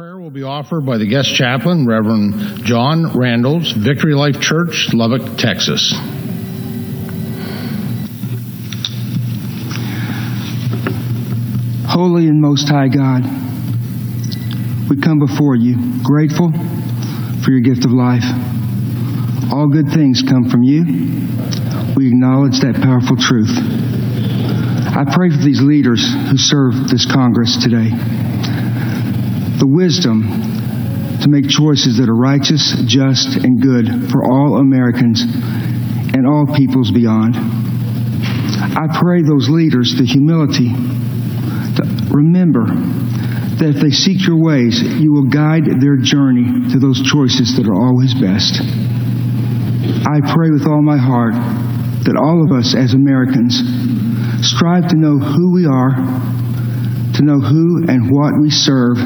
prayer 0.00 0.18
will 0.18 0.30
be 0.30 0.42
offered 0.42 0.86
by 0.86 0.96
the 0.96 1.06
guest 1.06 1.28
chaplain, 1.34 1.86
Reverend 1.86 2.64
John 2.64 3.12
Randalls, 3.14 3.72
Victory 3.72 4.14
Life 4.14 4.40
Church, 4.40 4.88
Lubbock, 4.94 5.36
Texas. 5.36 5.92
Holy 11.86 12.28
and 12.28 12.40
Most 12.40 12.66
High 12.70 12.88
God, 12.88 13.24
we 14.88 14.96
come 14.96 15.18
before 15.18 15.54
you 15.54 15.76
grateful 16.02 16.50
for 17.44 17.50
your 17.50 17.60
gift 17.60 17.84
of 17.84 17.92
life. 17.92 18.24
All 19.52 19.68
good 19.68 19.92
things 19.92 20.22
come 20.22 20.48
from 20.48 20.62
you. 20.62 20.80
We 21.94 22.08
acknowledge 22.08 22.60
that 22.60 22.80
powerful 22.80 23.18
truth. 23.18 23.52
I 24.96 25.04
pray 25.12 25.28
for 25.28 25.44
these 25.44 25.60
leaders 25.60 26.00
who 26.30 26.38
serve 26.38 26.88
this 26.88 27.04
Congress 27.04 27.62
today 27.62 28.29
the 29.60 29.68
wisdom 29.68 30.24
to 31.20 31.28
make 31.28 31.48
choices 31.48 31.98
that 31.98 32.08
are 32.08 32.16
righteous, 32.16 32.74
just, 32.88 33.36
and 33.44 33.60
good 33.60 34.10
for 34.10 34.24
all 34.24 34.56
Americans 34.56 35.20
and 35.20 36.26
all 36.26 36.48
peoples 36.56 36.90
beyond. 36.90 37.36
I 37.36 38.88
pray 38.98 39.20
those 39.22 39.48
leaders 39.48 39.96
the 39.96 40.04
humility 40.04 40.72
to 40.72 41.82
remember 42.10 42.64
that 43.60 43.76
if 43.76 43.82
they 43.82 43.90
seek 43.90 44.26
your 44.26 44.40
ways, 44.40 44.80
you 44.80 45.12
will 45.12 45.28
guide 45.28 45.68
their 45.80 45.96
journey 46.00 46.72
to 46.72 46.78
those 46.80 47.04
choices 47.04 47.56
that 47.56 47.68
are 47.68 47.76
always 47.76 48.14
best. 48.16 48.56
I 50.08 50.24
pray 50.32 50.50
with 50.50 50.66
all 50.66 50.80
my 50.80 50.96
heart 50.96 51.34
that 52.08 52.16
all 52.16 52.40
of 52.40 52.56
us 52.56 52.74
as 52.74 52.94
Americans 52.94 53.60
strive 54.40 54.88
to 54.88 54.96
know 54.96 55.18
who 55.20 55.52
we 55.52 55.66
are, 55.66 55.92
to 57.14 57.22
know 57.22 57.38
who 57.38 57.84
and 57.84 58.08
what 58.10 58.32
we 58.40 58.48
serve, 58.48 58.96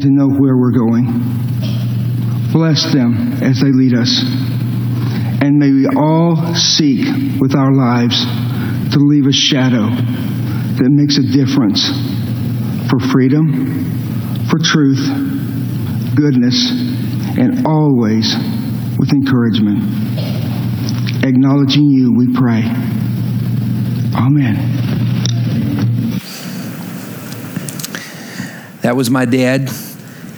to 0.00 0.10
know 0.10 0.28
where 0.28 0.56
we're 0.56 0.72
going. 0.72 1.06
Bless 2.52 2.92
them 2.92 3.34
as 3.42 3.60
they 3.60 3.72
lead 3.72 3.94
us. 3.94 4.22
And 5.42 5.58
may 5.58 5.70
we 5.70 5.86
all 5.86 6.54
seek 6.54 7.40
with 7.40 7.54
our 7.54 7.72
lives 7.72 8.24
to 8.92 8.98
leave 8.98 9.26
a 9.26 9.32
shadow 9.32 9.90
that 9.90 10.88
makes 10.90 11.18
a 11.18 11.22
difference 11.22 11.86
for 12.88 12.98
freedom, 12.98 14.46
for 14.48 14.58
truth, 14.58 15.04
goodness, 16.14 16.70
and 17.38 17.66
always 17.66 18.34
with 18.98 19.12
encouragement. 19.12 19.82
Acknowledging 21.24 21.90
you, 21.90 22.12
we 22.12 22.32
pray. 22.32 22.62
Amen. 24.14 24.95
That 28.86 28.94
was 28.94 29.10
my 29.10 29.24
dad 29.24 29.68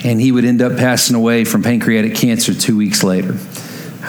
and 0.03 0.19
he 0.19 0.33
would 0.33 0.47
end 0.47 0.63
up 0.63 0.79
passing 0.79 1.15
away 1.15 1.45
from 1.45 1.63
pancreatic 1.63 2.15
cancer 2.15 2.55
two 2.55 2.79
weeks 2.79 3.03
later. 3.03 3.37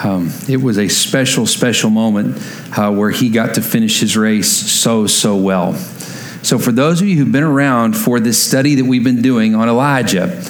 Um, 0.01 0.31
it 0.47 0.61
was 0.61 0.77
a 0.77 0.87
special, 0.87 1.45
special 1.45 1.89
moment 1.89 2.37
uh, 2.77 2.89
where 2.89 3.11
he 3.11 3.27
got 3.27 3.55
to 3.55 3.61
finish 3.61 3.99
his 3.99 4.15
race 4.15 4.49
so, 4.49 5.07
so 5.07 5.35
well. 5.35 5.73
So, 5.73 6.57
for 6.57 6.71
those 6.71 7.01
of 7.01 7.07
you 7.09 7.17
who've 7.17 7.33
been 7.33 7.43
around 7.43 7.97
for 7.97 8.21
this 8.21 8.41
study 8.41 8.75
that 8.75 8.85
we've 8.85 9.03
been 9.03 9.21
doing 9.21 9.55
on 9.55 9.67
Elijah, 9.67 10.41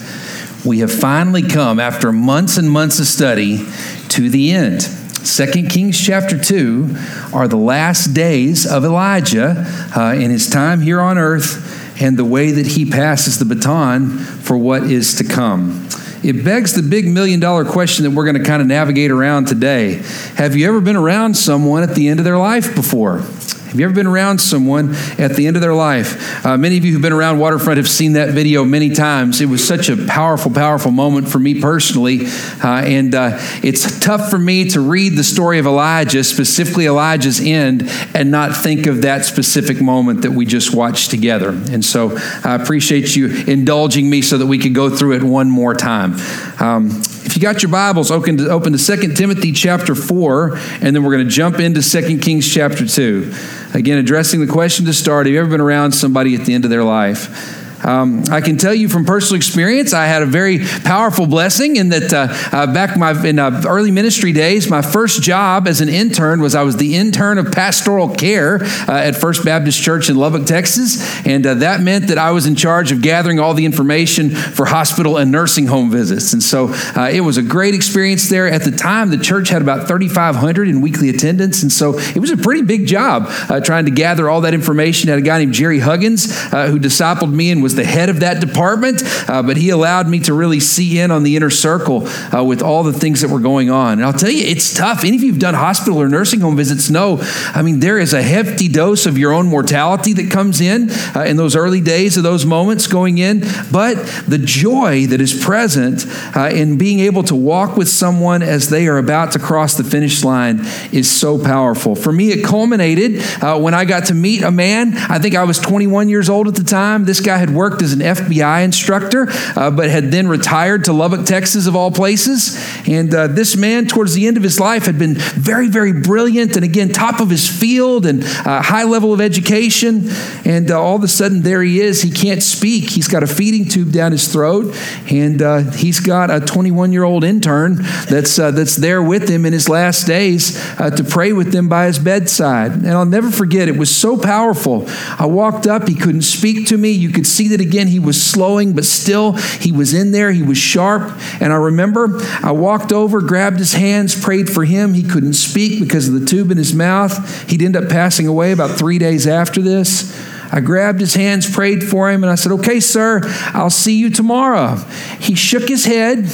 we 0.64 0.82
have 0.82 0.92
finally 0.92 1.42
come, 1.42 1.80
after 1.80 2.12
months 2.12 2.58
and 2.58 2.70
months 2.70 3.00
of 3.00 3.08
study, 3.08 3.66
to 4.10 4.30
the 4.30 4.52
end. 4.52 4.82
2 4.82 5.68
Kings 5.68 6.00
chapter 6.00 6.38
2 6.38 6.96
are 7.34 7.48
the 7.48 7.58
last 7.58 8.14
days 8.14 8.68
of 8.68 8.86
Elijah 8.86 9.66
uh, 9.98 10.14
in 10.14 10.30
his 10.30 10.48
time 10.48 10.82
here 10.82 11.02
on 11.02 11.18
earth 11.18 11.69
and 12.00 12.18
the 12.18 12.26
way 12.26 12.52
that 12.52 12.66
he 12.66 12.90
passes 12.90 13.40
the 13.40 13.46
baton 13.46 14.10
for 14.18 14.58
what 14.58 14.84
is 14.84 15.16
to 15.16 15.24
come. 15.24 15.88
It 16.24 16.44
begs 16.44 16.74
the 16.74 16.82
big 16.82 17.08
million 17.08 17.40
dollar 17.40 17.64
question 17.64 18.04
that 18.04 18.12
we're 18.12 18.26
going 18.26 18.38
to 18.38 18.44
kind 18.44 18.62
of 18.62 18.68
navigate 18.68 19.12
around 19.12 19.46
today. 19.46 20.02
Have 20.36 20.56
you 20.56 20.68
ever 20.68 20.82
been 20.82 20.98
around 20.98 21.36
someone 21.36 21.84
at 21.84 21.96
the 21.96 22.10
end 22.10 22.20
of 22.20 22.26
their 22.26 22.38
life 22.38 22.76
before? 22.76 23.22
Have 23.70 23.80
you 23.80 23.86
ever 23.86 23.94
been 23.94 24.08
around 24.08 24.42
someone 24.42 24.96
at 25.20 25.36
the 25.36 25.46
end 25.46 25.56
of 25.56 25.62
their 25.62 25.76
life? 25.76 26.44
Uh, 26.44 26.58
many 26.58 26.78
of 26.78 26.86
you 26.86 26.92
who've 26.92 27.02
been 27.04 27.14
around 27.14 27.38
Waterfront 27.38 27.78
have 27.78 27.88
seen 27.88 28.14
that 28.14 28.30
video 28.30 28.66
many 28.66 28.90
times. 28.90 29.42
It 29.42 29.46
was 29.46 29.66
such 29.66 29.90
a 29.90 30.08
powerful, 30.08 30.52
powerful 30.52 30.90
moment 30.90 31.30
for 31.30 31.38
me 31.38 31.62
personally. 31.62 32.26
Uh, 32.64 32.82
and 32.84 33.14
uh, 33.14 33.38
it's 33.62 34.00
tough 34.00 34.32
for 34.32 34.40
me 34.40 34.68
to 34.72 34.82
read 34.82 35.16
the 35.16 35.24
story 35.24 35.60
of 35.60 35.68
Elijah, 35.68 36.24
specifically 36.24 36.88
Elijah's 36.88 37.40
end, 37.40 37.84
and 38.16 38.32
not 38.32 38.56
think 38.56 38.88
of 38.88 39.04
that 39.04 39.26
specific 39.26 39.80
moment 39.80 40.24
that 40.24 40.32
we 40.32 40.48
just 40.48 40.74
watched 40.74 41.12
together. 41.12 41.50
And 41.50 41.86
so 41.86 42.18
I 42.44 42.56
appreciate 42.56 43.16
you 43.16 43.28
indulging 43.46 44.10
me 44.10 44.24
so 44.24 44.40
that 44.40 44.48
we 44.48 44.58
could 44.58 44.74
go 44.74 44.90
through 44.90 45.14
it 45.14 45.22
one 45.22 45.52
more 45.52 45.76
time. 45.76 46.16
Um, 46.60 47.04
if 47.30 47.36
you 47.36 47.44
got 47.44 47.62
your 47.62 47.72
Bibles, 47.72 48.10
open 48.10 48.38
to, 48.38 48.50
open 48.50 48.74
to 48.74 48.80
2 48.80 49.14
Timothy 49.14 49.52
chapter 49.52 49.94
4, 49.94 50.58
and 50.82 50.96
then 50.96 51.04
we're 51.04 51.12
going 51.12 51.26
to 51.26 51.32
jump 51.32 51.60
into 51.60 51.80
2 51.80 52.18
Kings 52.18 52.52
chapter 52.52 52.88
2. 52.88 53.32
Again, 53.76 54.00
addressing 54.00 54.44
the 54.44 54.52
question 54.52 54.88
to 54.88 54.94
start 54.94 55.28
have 55.28 55.34
you 55.34 55.40
ever 55.40 55.48
been 55.48 55.62
around 55.62 55.92
somebody 55.92 56.34
at 56.34 56.46
the 56.46 56.56
end 56.56 56.64
of 56.64 56.72
their 56.72 56.84
life? 56.84 57.59
Um, 57.84 58.24
I 58.32 58.42
can 58.42 58.58
tell 58.58 58.74
you 58.74 58.90
from 58.90 59.06
personal 59.06 59.38
experience, 59.38 59.94
I 59.94 60.06
had 60.06 60.22
a 60.22 60.26
very 60.26 60.60
powerful 60.60 61.26
blessing 61.26 61.78
in 61.78 61.90
that 61.90 62.14
uh, 62.14 62.28
uh, 62.56 62.74
back 62.74 62.98
my, 62.98 63.12
in 63.26 63.40
uh, 63.40 63.64
early 63.66 63.92
ministry 63.92 64.32
days, 64.34 64.70
my 64.70 64.82
first 64.82 65.22
job 65.22 65.68
as 65.68 65.82
an 65.82 65.90
intern 65.90 66.42
was 66.42 66.56
I 66.56 66.64
was 66.64 66.78
the 66.78 66.96
intern 66.96 67.38
of 67.38 67.52
pastoral 67.52 68.10
care 68.10 68.62
uh, 68.62 68.92
at 68.92 69.16
First 69.16 69.46
Baptist 69.46 69.82
Church 69.82 70.10
in 70.10 70.16
Lubbock, 70.16 70.46
Texas. 70.46 71.26
And 71.26 71.46
uh, 71.46 71.56
that 71.56 71.82
meant 71.82 72.08
that 72.08 72.18
I 72.18 72.32
was 72.32 72.46
in 72.46 72.56
charge 72.56 72.92
of 72.92 73.02
gathering 73.02 73.40
all 73.40 73.54
the 73.54 73.66
information 73.66 74.30
for 74.30 74.66
hospital 74.66 75.18
and 75.18 75.32
nursing 75.32 75.68
home 75.68 75.90
visits. 75.90 76.34
And 76.34 76.44
so 76.44 76.70
uh, 76.96 77.10
it 77.12 77.22
was 77.22 77.38
a 77.38 77.44
great 77.44 77.76
experience 77.76 78.30
there. 78.30 78.48
At 78.48 78.64
the 78.64 78.72
time, 78.72 79.10
the 79.10 79.18
church 79.18 79.50
had 79.50 79.62
about 79.62 79.88
3,500 79.88 80.68
in 80.68 80.82
weekly 80.82 81.10
attendance. 81.10 81.62
And 81.64 81.72
so 81.72 81.98
it 81.98 82.20
was 82.20 82.32
a 82.32 82.38
pretty 82.38 82.62
big 82.62 82.88
job 82.88 83.30
trying 83.64 83.86
to 83.86 83.92
gather 83.92 84.30
all 84.30 84.42
that 84.42 84.54
information. 84.54 85.10
I 85.10 85.14
had 85.14 85.20
a 85.20 85.26
guy 85.26 85.40
named 85.40 85.54
Jerry 85.54 85.80
Huggins 85.80 86.26
who 86.52 86.80
discipled 86.80 87.32
me 87.32 87.52
and 87.52 87.64
was 87.64 87.69
was 87.70 87.76
the 87.76 87.86
head 87.86 88.10
of 88.10 88.22
that 88.22 88.42
department, 88.42 89.04
uh, 89.30 89.44
but 89.44 89.56
he 89.56 89.70
allowed 89.70 90.08
me 90.08 90.20
to 90.20 90.34
really 90.34 90.60
see 90.60 91.00
in 91.00 91.12
on 91.12 91.22
the 91.22 91.36
inner 91.36 91.52
circle 91.52 92.08
uh, 92.34 92.44
with 92.44 92.64
all 92.64 92.82
the 92.82 92.94
things 92.94 93.22
that 93.22 93.30
were 93.30 93.40
going 93.40 93.70
on. 93.70 93.94
And 94.00 94.06
I'll 94.06 94.14
tell 94.14 94.32
you, 94.32 94.44
it's 94.44 94.74
tough. 94.74 95.04
Any 95.04 95.18
of 95.18 95.22
you 95.22 95.32
who've 95.32 95.40
done 95.40 95.54
hospital 95.54 96.02
or 96.02 96.10
nursing 96.10 96.40
home 96.40 96.58
visits 96.58 96.90
know, 96.90 97.20
I 97.54 97.62
mean, 97.62 97.80
there 97.80 98.00
is 98.00 98.14
a 98.14 98.24
hefty 98.24 98.68
dose 98.68 99.06
of 99.06 99.20
your 99.20 99.34
own 99.34 99.46
mortality 99.46 100.14
that 100.14 100.32
comes 100.32 100.62
in 100.62 100.90
uh, 101.16 101.26
in 101.28 101.38
those 101.38 101.56
early 101.56 101.80
days 101.80 102.18
of 102.18 102.24
those 102.24 102.44
moments 102.44 102.88
going 102.88 103.20
in. 103.20 103.42
But 103.72 103.98
the 104.28 104.40
joy 104.40 105.06
that 105.08 105.22
is 105.22 105.40
present 105.40 106.06
uh, 106.36 106.50
in 106.52 106.80
being 106.80 107.02
able 107.02 107.22
to 107.24 107.36
walk 107.36 107.78
with 107.78 107.88
someone 107.88 108.42
as 108.42 108.70
they 108.70 108.88
are 108.88 108.98
about 108.98 109.34
to 109.34 109.40
cross 109.40 109.76
the 109.76 109.84
finish 109.84 110.24
line 110.24 110.62
is 110.92 111.10
so 111.10 111.38
powerful. 111.38 111.94
For 111.94 112.12
me, 112.12 112.32
it 112.32 112.44
culminated 112.44 113.22
uh, 113.44 113.60
when 113.60 113.76
I 113.76 113.86
got 113.86 114.06
to 114.06 114.16
meet 114.16 114.42
a 114.42 114.50
man. 114.50 114.98
I 114.98 115.20
think 115.20 115.36
I 115.36 115.44
was 115.44 115.60
21 115.60 116.10
years 116.10 116.30
old 116.30 116.48
at 116.48 116.56
the 116.56 116.64
time. 116.64 117.06
This 117.06 117.20
guy 117.20 117.38
had 117.38 117.54
worked 117.60 117.82
as 117.82 117.92
an 117.92 118.00
FBI 118.00 118.64
instructor, 118.64 119.28
uh, 119.58 119.70
but 119.70 119.90
had 119.90 120.12
then 120.12 120.30
retired 120.30 120.86
to 120.86 120.94
Lubbock, 120.94 121.26
Texas, 121.26 121.68
of 121.68 121.76
all 121.76 121.92
places. 121.92 122.58
And 122.88 123.14
uh, 123.14 123.28
this 123.28 123.58
man, 123.58 123.86
towards 123.86 124.14
the 124.14 124.28
end 124.28 124.38
of 124.38 124.44
his 124.44 124.62
life, 124.62 124.86
had 124.86 124.98
been 124.98 125.16
very, 125.16 125.68
very 125.68 125.92
brilliant 125.92 126.56
and 126.56 126.64
again, 126.64 126.88
top 126.88 127.20
of 127.20 127.30
his 127.30 127.50
field 127.50 128.06
and 128.06 128.24
uh, 128.24 128.62
high 128.62 128.86
level 128.86 129.12
of 129.12 129.20
education. 129.20 130.08
And 130.46 130.72
uh, 130.72 130.82
all 130.82 130.96
of 130.96 131.04
a 131.04 131.10
sudden, 131.10 131.42
there 131.42 131.62
he 131.62 131.82
is. 131.82 132.02
He 132.02 132.12
can't 132.12 132.42
speak. 132.42 132.92
He's 132.92 133.10
got 133.10 133.24
a 133.24 133.28
feeding 133.28 133.68
tube 133.68 133.92
down 133.92 134.14
his 134.14 134.32
throat, 134.32 134.74
and 135.12 135.42
uh, 135.42 135.72
he's 135.72 136.00
got 136.00 136.32
a 136.32 136.40
21 136.40 136.94
year 136.94 137.04
old 137.04 137.26
intern 137.26 137.76
that's, 138.08 138.40
uh, 138.40 138.52
that's 138.52 138.78
there 138.78 139.04
with 139.04 139.28
him 139.28 139.46
in 139.46 139.52
his 139.52 139.68
last 139.68 140.08
days 140.08 140.54
to 140.78 141.04
pray 141.04 141.34
with 141.34 141.54
him 141.54 141.68
by 141.68 141.88
his 141.88 142.00
bedside. 142.00 142.72
And 142.72 142.88
I'll 142.88 143.06
never 143.06 143.30
forget, 143.30 143.68
it 143.68 143.76
was 143.76 143.94
so 143.94 144.18
powerful. 144.18 144.86
I 145.20 145.26
walked 145.26 145.68
up, 145.68 145.90
he 145.90 145.96
couldn't 145.96 146.22
speak 146.22 146.68
to 146.68 146.78
me. 146.78 146.92
You 146.92 147.10
could 147.10 147.28
see 147.28 147.49
that 147.50 147.62
again, 147.62 147.88
he 147.88 148.00
was 148.00 148.22
slowing, 148.22 148.74
but 148.74 148.86
still 148.86 149.34
he 149.34 149.72
was 149.72 149.94
in 149.94 150.12
there. 150.12 150.32
He 150.32 150.44
was 150.44 150.58
sharp. 150.58 151.12
And 151.40 151.54
I 151.54 151.58
remember 151.58 152.20
I 152.42 152.52
walked 152.52 152.92
over, 152.92 153.22
grabbed 153.22 153.60
his 153.60 153.74
hands, 153.74 154.20
prayed 154.20 154.50
for 154.50 154.66
him. 154.66 154.94
He 154.94 155.04
couldn't 155.04 155.34
speak 155.34 155.80
because 155.80 156.08
of 156.08 156.20
the 156.20 156.26
tube 156.26 156.52
in 156.52 156.58
his 156.58 156.74
mouth. 156.74 157.50
He'd 157.50 157.62
end 157.62 157.76
up 157.76 157.90
passing 157.90 158.28
away 158.28 158.52
about 158.52 158.78
three 158.78 158.98
days 158.98 159.28
after 159.28 159.62
this. 159.62 160.16
I 160.52 160.62
grabbed 160.62 161.00
his 161.00 161.14
hands, 161.14 161.50
prayed 161.50 161.84
for 161.84 162.10
him, 162.10 162.24
and 162.24 162.32
I 162.32 162.36
said, 162.36 162.52
Okay, 162.54 162.80
sir, 162.80 163.22
I'll 163.54 163.70
see 163.70 163.98
you 163.98 164.10
tomorrow. 164.10 164.76
He 165.20 165.36
shook 165.36 165.68
his 165.68 165.86
head, 165.86 166.28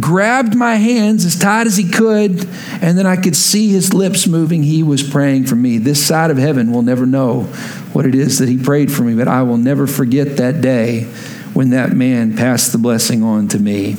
grabbed 0.00 0.54
my 0.54 0.76
hands 0.76 1.24
as 1.24 1.36
tight 1.36 1.66
as 1.66 1.76
he 1.76 1.88
could, 1.88 2.48
and 2.80 2.96
then 2.96 3.06
I 3.06 3.16
could 3.16 3.34
see 3.34 3.68
his 3.68 3.92
lips 3.92 4.26
moving. 4.26 4.62
He 4.62 4.82
was 4.82 5.02
praying 5.02 5.46
for 5.46 5.56
me. 5.56 5.78
This 5.78 6.04
side 6.04 6.30
of 6.30 6.38
heaven 6.38 6.70
will 6.70 6.82
never 6.82 7.04
know 7.04 7.42
what 7.92 8.06
it 8.06 8.14
is 8.14 8.38
that 8.38 8.48
he 8.48 8.62
prayed 8.62 8.92
for 8.92 9.02
me, 9.02 9.14
but 9.14 9.26
I 9.26 9.42
will 9.42 9.56
never 9.56 9.86
forget 9.86 10.36
that 10.36 10.60
day 10.60 11.04
when 11.54 11.70
that 11.70 11.92
man 11.96 12.36
passed 12.36 12.70
the 12.70 12.78
blessing 12.78 13.24
on 13.24 13.48
to 13.48 13.58
me. 13.58 13.96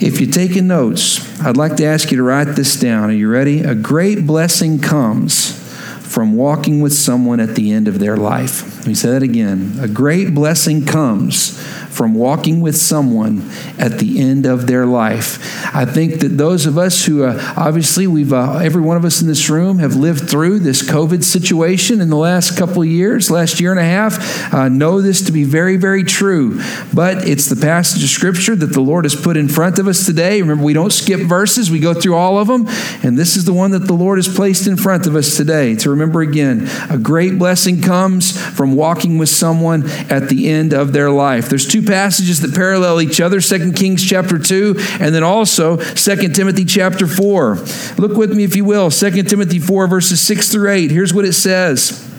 If 0.00 0.20
you're 0.20 0.30
taking 0.30 0.66
notes, 0.66 1.40
I'd 1.40 1.56
like 1.56 1.76
to 1.76 1.84
ask 1.84 2.10
you 2.10 2.16
to 2.16 2.22
write 2.22 2.56
this 2.56 2.78
down. 2.78 3.10
Are 3.10 3.12
you 3.12 3.30
ready? 3.30 3.60
A 3.60 3.74
great 3.74 4.26
blessing 4.26 4.78
comes 4.78 5.63
from 6.04 6.36
walking 6.36 6.80
with 6.80 6.92
someone 6.92 7.40
at 7.40 7.56
the 7.56 7.72
end 7.72 7.88
of 7.88 7.98
their 7.98 8.16
life. 8.16 8.78
Let 8.78 8.86
me 8.86 8.94
say 8.94 9.10
that 9.10 9.22
again. 9.22 9.76
A 9.80 9.88
great 9.88 10.34
blessing 10.34 10.84
comes 10.84 11.58
from 11.94 12.14
walking 12.14 12.60
with 12.60 12.76
someone 12.76 13.48
at 13.78 13.98
the 13.98 14.20
end 14.20 14.46
of 14.46 14.66
their 14.66 14.84
life. 14.84 15.38
I 15.74 15.84
think 15.84 16.20
that 16.20 16.36
those 16.36 16.66
of 16.66 16.76
us 16.76 17.04
who 17.06 17.24
uh, 17.24 17.54
obviously 17.56 18.06
we've 18.06 18.32
uh, 18.32 18.58
every 18.58 18.82
one 18.82 18.96
of 18.96 19.04
us 19.04 19.22
in 19.22 19.28
this 19.28 19.48
room 19.48 19.78
have 19.78 19.94
lived 19.94 20.28
through 20.28 20.58
this 20.58 20.82
COVID 20.82 21.22
situation 21.22 22.00
in 22.00 22.10
the 22.10 22.16
last 22.16 22.58
couple 22.58 22.82
of 22.82 22.88
years, 22.88 23.30
last 23.30 23.60
year 23.60 23.70
and 23.70 23.80
a 23.80 23.84
half, 23.84 24.52
uh, 24.52 24.68
know 24.68 25.00
this 25.00 25.22
to 25.22 25.32
be 25.32 25.44
very, 25.44 25.76
very 25.76 26.04
true. 26.04 26.60
But 26.92 27.28
it's 27.28 27.46
the 27.46 27.56
passage 27.56 28.02
of 28.02 28.10
scripture 28.10 28.56
that 28.56 28.72
the 28.72 28.80
Lord 28.80 29.04
has 29.04 29.14
put 29.14 29.36
in 29.36 29.48
front 29.48 29.78
of 29.78 29.86
us 29.86 30.04
today. 30.04 30.42
Remember, 30.42 30.64
we 30.64 30.74
don't 30.74 30.92
skip 30.92 31.20
verses; 31.20 31.70
we 31.70 31.80
go 31.80 31.94
through 31.94 32.16
all 32.16 32.38
of 32.38 32.48
them, 32.48 32.66
and 33.02 33.16
this 33.16 33.36
is 33.36 33.44
the 33.44 33.54
one 33.54 33.70
that 33.70 33.86
the 33.86 33.94
Lord 33.94 34.18
has 34.18 34.28
placed 34.28 34.66
in 34.66 34.76
front 34.76 35.06
of 35.06 35.14
us 35.14 35.36
today. 35.36 35.76
To 35.76 35.90
remember 35.94 36.20
again, 36.20 36.68
a 36.90 36.98
great 36.98 37.38
blessing 37.38 37.80
comes 37.80 38.38
from 38.54 38.74
walking 38.74 39.18
with 39.18 39.28
someone 39.28 39.88
at 40.10 40.28
the 40.28 40.48
end 40.48 40.74
of 40.74 40.92
their 40.92 41.10
life. 41.10 41.48
There's 41.48 41.66
two 41.66 41.82
passages 41.82 42.40
that 42.40 42.54
parallel 42.54 43.00
each 43.00 43.20
other 43.20 43.40
2 43.40 43.72
Kings 43.72 44.04
chapter 44.04 44.38
2 44.38 44.74
and 45.00 45.14
then 45.14 45.22
also 45.22 45.76
2 45.76 46.28
Timothy 46.30 46.64
chapter 46.64 47.06
4. 47.06 47.56
Look 47.98 48.16
with 48.16 48.34
me, 48.36 48.44
if 48.44 48.56
you 48.56 48.64
will, 48.64 48.90
2 48.90 49.22
Timothy 49.24 49.58
4, 49.58 49.86
verses 49.86 50.20
6 50.20 50.52
through 50.52 50.70
8. 50.70 50.90
Here's 50.90 51.14
what 51.14 51.24
it 51.24 51.34
says. 51.34 52.10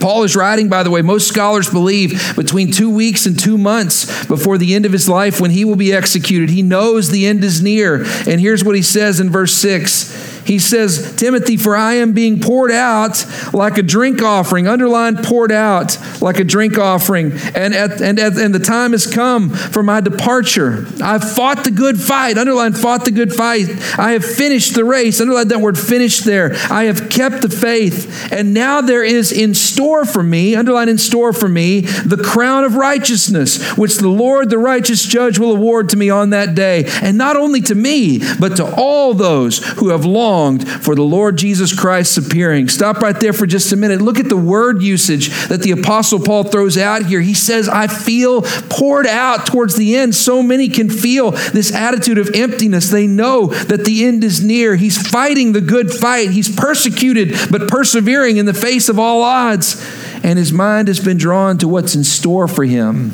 Paul 0.00 0.24
is 0.24 0.34
writing, 0.34 0.68
by 0.68 0.82
the 0.82 0.90
way, 0.90 1.02
most 1.02 1.28
scholars 1.28 1.70
believe 1.70 2.34
between 2.36 2.72
two 2.72 2.90
weeks 2.90 3.26
and 3.26 3.38
two 3.38 3.56
months 3.56 4.26
before 4.26 4.58
the 4.58 4.74
end 4.74 4.86
of 4.86 4.92
his 4.92 5.08
life 5.08 5.40
when 5.40 5.50
he 5.50 5.64
will 5.64 5.76
be 5.76 5.92
executed. 5.92 6.50
He 6.50 6.62
knows 6.62 7.10
the 7.10 7.26
end 7.26 7.44
is 7.44 7.62
near. 7.62 8.04
And 8.26 8.40
here's 8.40 8.64
what 8.64 8.74
he 8.74 8.82
says 8.82 9.20
in 9.20 9.30
verse 9.30 9.54
6 9.54 10.33
he 10.44 10.58
says, 10.58 11.14
Timothy, 11.16 11.56
for 11.56 11.74
I 11.74 11.94
am 11.94 12.12
being 12.12 12.40
poured 12.40 12.70
out 12.70 13.24
like 13.52 13.78
a 13.78 13.82
drink 13.82 14.22
offering, 14.22 14.68
underlined 14.68 15.24
poured 15.24 15.52
out 15.52 15.98
like 16.20 16.38
a 16.38 16.44
drink 16.44 16.78
offering, 16.78 17.32
and, 17.54 17.74
at, 17.74 18.00
and, 18.00 18.18
at, 18.18 18.36
and 18.36 18.54
the 18.54 18.58
time 18.58 18.92
has 18.92 19.06
come 19.06 19.50
for 19.50 19.82
my 19.82 20.00
departure. 20.00 20.86
I've 21.02 21.24
fought 21.24 21.64
the 21.64 21.70
good 21.70 22.00
fight, 22.00 22.36
underlined 22.36 22.76
fought 22.76 23.04
the 23.04 23.10
good 23.10 23.32
fight. 23.32 23.68
I 23.98 24.12
have 24.12 24.24
finished 24.24 24.74
the 24.74 24.84
race, 24.84 25.20
underlined 25.20 25.50
that 25.50 25.60
word 25.60 25.78
finished 25.78 26.24
there. 26.24 26.54
I 26.70 26.84
have 26.84 27.08
kept 27.08 27.42
the 27.42 27.48
faith, 27.48 28.30
and 28.32 28.52
now 28.52 28.80
there 28.80 29.04
is 29.04 29.32
in 29.32 29.54
store 29.54 30.04
for 30.04 30.22
me, 30.22 30.54
underlined 30.54 30.90
in 30.90 30.98
store 30.98 31.32
for 31.32 31.48
me, 31.48 31.80
the 31.80 32.22
crown 32.22 32.64
of 32.64 32.76
righteousness, 32.76 33.72
which 33.76 33.96
the 33.96 34.08
Lord, 34.08 34.50
the 34.50 34.58
righteous 34.58 35.04
judge, 35.04 35.38
will 35.38 35.52
award 35.52 35.88
to 35.90 35.96
me 35.96 36.10
on 36.10 36.30
that 36.30 36.54
day. 36.54 36.84
And 37.02 37.16
not 37.16 37.36
only 37.36 37.60
to 37.62 37.74
me, 37.74 38.20
but 38.38 38.56
to 38.56 38.74
all 38.76 39.14
those 39.14 39.58
who 39.74 39.88
have 39.88 40.04
longed 40.04 40.33
longed 40.34 40.68
for 40.68 40.94
the 40.94 41.02
Lord 41.02 41.36
Jesus 41.36 41.78
Christ's 41.78 42.16
appearing. 42.16 42.68
Stop 42.68 42.98
right 42.98 43.18
there 43.18 43.32
for 43.32 43.46
just 43.46 43.72
a 43.72 43.76
minute. 43.76 44.00
Look 44.00 44.18
at 44.18 44.28
the 44.28 44.36
word 44.36 44.82
usage 44.82 45.28
that 45.48 45.62
the 45.62 45.70
Apostle 45.70 46.18
Paul 46.20 46.44
throws 46.44 46.76
out 46.76 47.06
here. 47.06 47.20
He 47.20 47.34
says, 47.34 47.68
I 47.68 47.86
feel 47.86 48.42
poured 48.42 49.06
out 49.06 49.46
towards 49.46 49.76
the 49.76 49.96
end. 49.96 50.14
So 50.14 50.42
many 50.42 50.68
can 50.68 50.90
feel 50.90 51.30
this 51.30 51.72
attitude 51.72 52.18
of 52.18 52.30
emptiness. 52.34 52.90
They 52.90 53.06
know 53.06 53.46
that 53.46 53.84
the 53.84 54.04
end 54.04 54.24
is 54.24 54.42
near. 54.42 54.76
He's 54.76 55.06
fighting 55.08 55.52
the 55.52 55.60
good 55.60 55.90
fight, 55.90 56.30
he's 56.30 56.54
persecuted, 56.54 57.34
but 57.50 57.68
persevering 57.68 58.36
in 58.36 58.46
the 58.46 58.54
face 58.54 58.88
of 58.88 58.98
all 58.98 59.22
odds. 59.22 59.80
And 60.24 60.38
his 60.38 60.52
mind 60.52 60.88
has 60.88 61.00
been 61.00 61.18
drawn 61.18 61.58
to 61.58 61.68
what's 61.68 61.94
in 61.94 62.04
store 62.04 62.48
for 62.48 62.64
him 62.64 63.12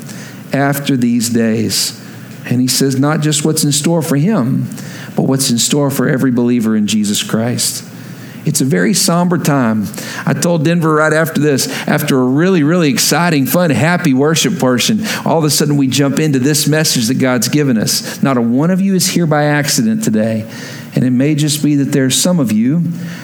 after 0.53 0.97
these 0.97 1.29
days. 1.29 1.99
And 2.45 2.59
he 2.59 2.67
says, 2.67 2.99
not 2.99 3.21
just 3.21 3.45
what's 3.45 3.63
in 3.63 3.71
store 3.71 4.01
for 4.01 4.15
him, 4.15 4.67
but 5.15 5.23
what's 5.23 5.49
in 5.51 5.57
store 5.57 5.91
for 5.91 6.07
every 6.07 6.31
believer 6.31 6.75
in 6.75 6.87
Jesus 6.87 7.23
Christ. 7.23 7.87
It's 8.43 8.61
a 8.61 8.65
very 8.65 8.93
somber 8.95 9.37
time. 9.37 9.85
I 10.25 10.33
told 10.33 10.65
Denver 10.65 10.95
right 10.95 11.13
after 11.13 11.39
this, 11.39 11.67
after 11.87 12.19
a 12.19 12.23
really, 12.23 12.63
really 12.63 12.89
exciting, 12.89 13.45
fun, 13.45 13.69
happy 13.69 14.13
worship 14.13 14.57
portion, 14.57 15.05
all 15.25 15.37
of 15.37 15.43
a 15.43 15.49
sudden 15.49 15.77
we 15.77 15.87
jump 15.87 16.19
into 16.19 16.39
this 16.39 16.67
message 16.67 17.07
that 17.07 17.19
God's 17.19 17.49
given 17.49 17.77
us. 17.77 18.23
Not 18.23 18.37
a 18.37 18.41
one 18.41 18.71
of 18.71 18.81
you 18.81 18.95
is 18.95 19.07
here 19.09 19.27
by 19.27 19.43
accident 19.43 20.03
today. 20.03 20.49
And 20.95 21.05
it 21.05 21.11
may 21.11 21.35
just 21.35 21.63
be 21.63 21.75
that 21.75 21.91
there's 21.91 22.15
some 22.15 22.39
of 22.39 22.51
you 22.51 22.79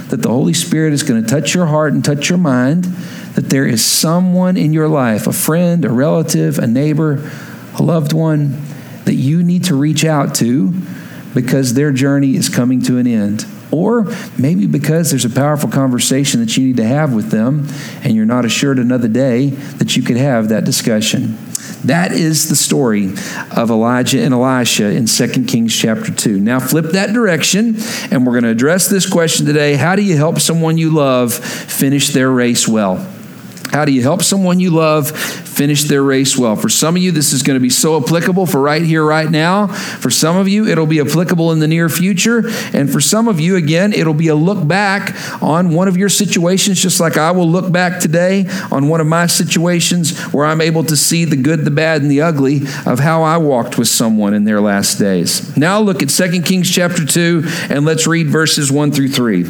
that 0.10 0.22
the 0.22 0.30
Holy 0.30 0.54
Spirit 0.54 0.94
is 0.94 1.04
going 1.04 1.22
to 1.22 1.28
touch 1.28 1.54
your 1.54 1.66
heart 1.66 1.94
and 1.94 2.06
touch 2.06 2.30
your 2.30 2.38
mind, 2.38 2.86
that 3.34 3.50
there 3.50 3.66
is 3.66 3.84
someone 3.84 4.56
in 4.56 4.72
your 4.72 4.88
life, 4.88 5.26
a 5.26 5.34
friend, 5.34 5.84
a 5.84 5.90
relative, 5.90 6.60
a 6.60 6.68
neighbor, 6.68 7.30
a 7.78 7.82
loved 7.82 8.14
one, 8.14 8.62
that 9.06 9.16
you 9.16 9.42
need 9.42 9.64
to 9.66 9.76
reach 9.76 10.06
out 10.06 10.36
to 10.36 10.74
because 11.38 11.76
their 11.76 11.92
journey 11.92 12.36
is 12.36 12.50
coming 12.50 12.82
to 12.82 12.98
an 12.98 13.06
end. 13.06 13.46
Or 13.70 14.12
maybe 14.40 14.66
because 14.66 15.12
there's 15.12 15.24
a 15.24 15.30
powerful 15.30 15.70
conversation 15.70 16.40
that 16.40 16.58
you 16.58 16.66
need 16.66 16.78
to 16.78 16.84
have 16.84 17.14
with 17.14 17.30
them, 17.30 17.68
and 18.02 18.16
you're 18.16 18.26
not 18.26 18.44
assured 18.44 18.80
another 18.80 19.08
day 19.08 19.50
that 19.78 19.96
you 19.96 20.02
could 20.02 20.18
have 20.18 20.50
that 20.50 20.64
discussion. 20.64 21.38
That 21.86 22.12
is 22.12 22.50
the 22.50 22.56
story 22.56 23.14
of 23.56 23.70
Elijah 23.70 24.20
and 24.20 24.34
Elisha 24.34 24.90
in 24.90 25.06
2 25.06 25.46
Kings 25.46 25.78
chapter 25.78 26.12
2. 26.12 26.40
Now 26.40 26.60
flip 26.60 26.94
that 26.94 27.14
direction, 27.14 27.76
and 28.10 28.26
we're 28.26 28.34
going 28.34 28.46
to 28.46 28.50
address 28.50 28.88
this 28.88 29.08
question 29.08 29.46
today 29.46 29.76
How 29.76 29.96
do 29.96 30.02
you 30.02 30.18
help 30.18 30.40
someone 30.40 30.80
you 30.80 30.90
love 30.90 31.36
finish 31.36 32.10
their 32.10 32.32
race 32.32 32.68
well? 32.68 32.96
How 33.72 33.86
do 33.86 33.92
you 33.92 34.02
help 34.02 34.24
someone 34.24 34.60
you 34.60 34.72
love 34.72 35.12
finish 35.58 35.86
their 35.86 36.04
race 36.04 36.38
well. 36.38 36.56
For 36.56 36.70
some 36.70 36.96
of 36.96 37.02
you, 37.02 37.12
this 37.12 37.34
is 37.34 37.42
going 37.42 37.56
to 37.56 37.62
be 37.62 37.72
so 37.72 38.00
applicable 38.02 38.46
for 38.46 38.62
right 38.62 38.84
here, 38.84 39.04
right 39.04 39.30
now. 39.30 39.68
For 39.68 40.12
some 40.12 40.38
of 40.38 40.48
you, 40.48 40.68
it'll 40.68 40.86
be 40.86 41.02
applicable 41.02 41.52
in 41.52 41.60
the 41.60 41.68
near 41.68 41.90
future. 41.90 42.44
And 42.74 42.92
for 42.92 43.02
some 43.02 43.28
of 43.28 43.40
you, 43.40 43.56
again, 43.56 43.92
it'll 43.92 44.14
be 44.14 44.28
a 44.28 44.36
look 44.36 44.68
back 44.68 45.16
on 45.42 45.74
one 45.74 45.88
of 45.88 45.98
your 45.98 46.10
situations, 46.10 46.80
just 46.80 47.00
like 47.00 47.18
I 47.18 47.32
will 47.32 47.50
look 47.50 47.72
back 47.72 48.00
today 48.00 48.46
on 48.72 48.88
one 48.88 49.02
of 49.02 49.08
my 49.08 49.26
situations 49.26 50.18
where 50.32 50.46
I'm 50.46 50.62
able 50.62 50.84
to 50.84 50.96
see 50.96 51.26
the 51.26 51.36
good, 51.36 51.66
the 51.66 51.72
bad, 51.72 52.04
and 52.04 52.12
the 52.12 52.22
ugly 52.22 52.62
of 52.86 53.00
how 53.00 53.24
I 53.24 53.38
walked 53.38 53.80
with 53.80 53.88
someone 53.88 54.36
in 54.36 54.44
their 54.44 54.62
last 54.62 55.00
days. 55.00 55.58
Now 55.58 55.80
look 55.80 56.04
at 56.04 56.10
2 56.10 56.44
Kings 56.44 56.70
chapter 56.70 57.04
2, 57.04 57.44
and 57.70 57.84
let's 57.84 58.06
read 58.06 58.28
verses 58.28 58.72
1 58.72 58.92
through 58.92 59.10
3. 59.10 59.44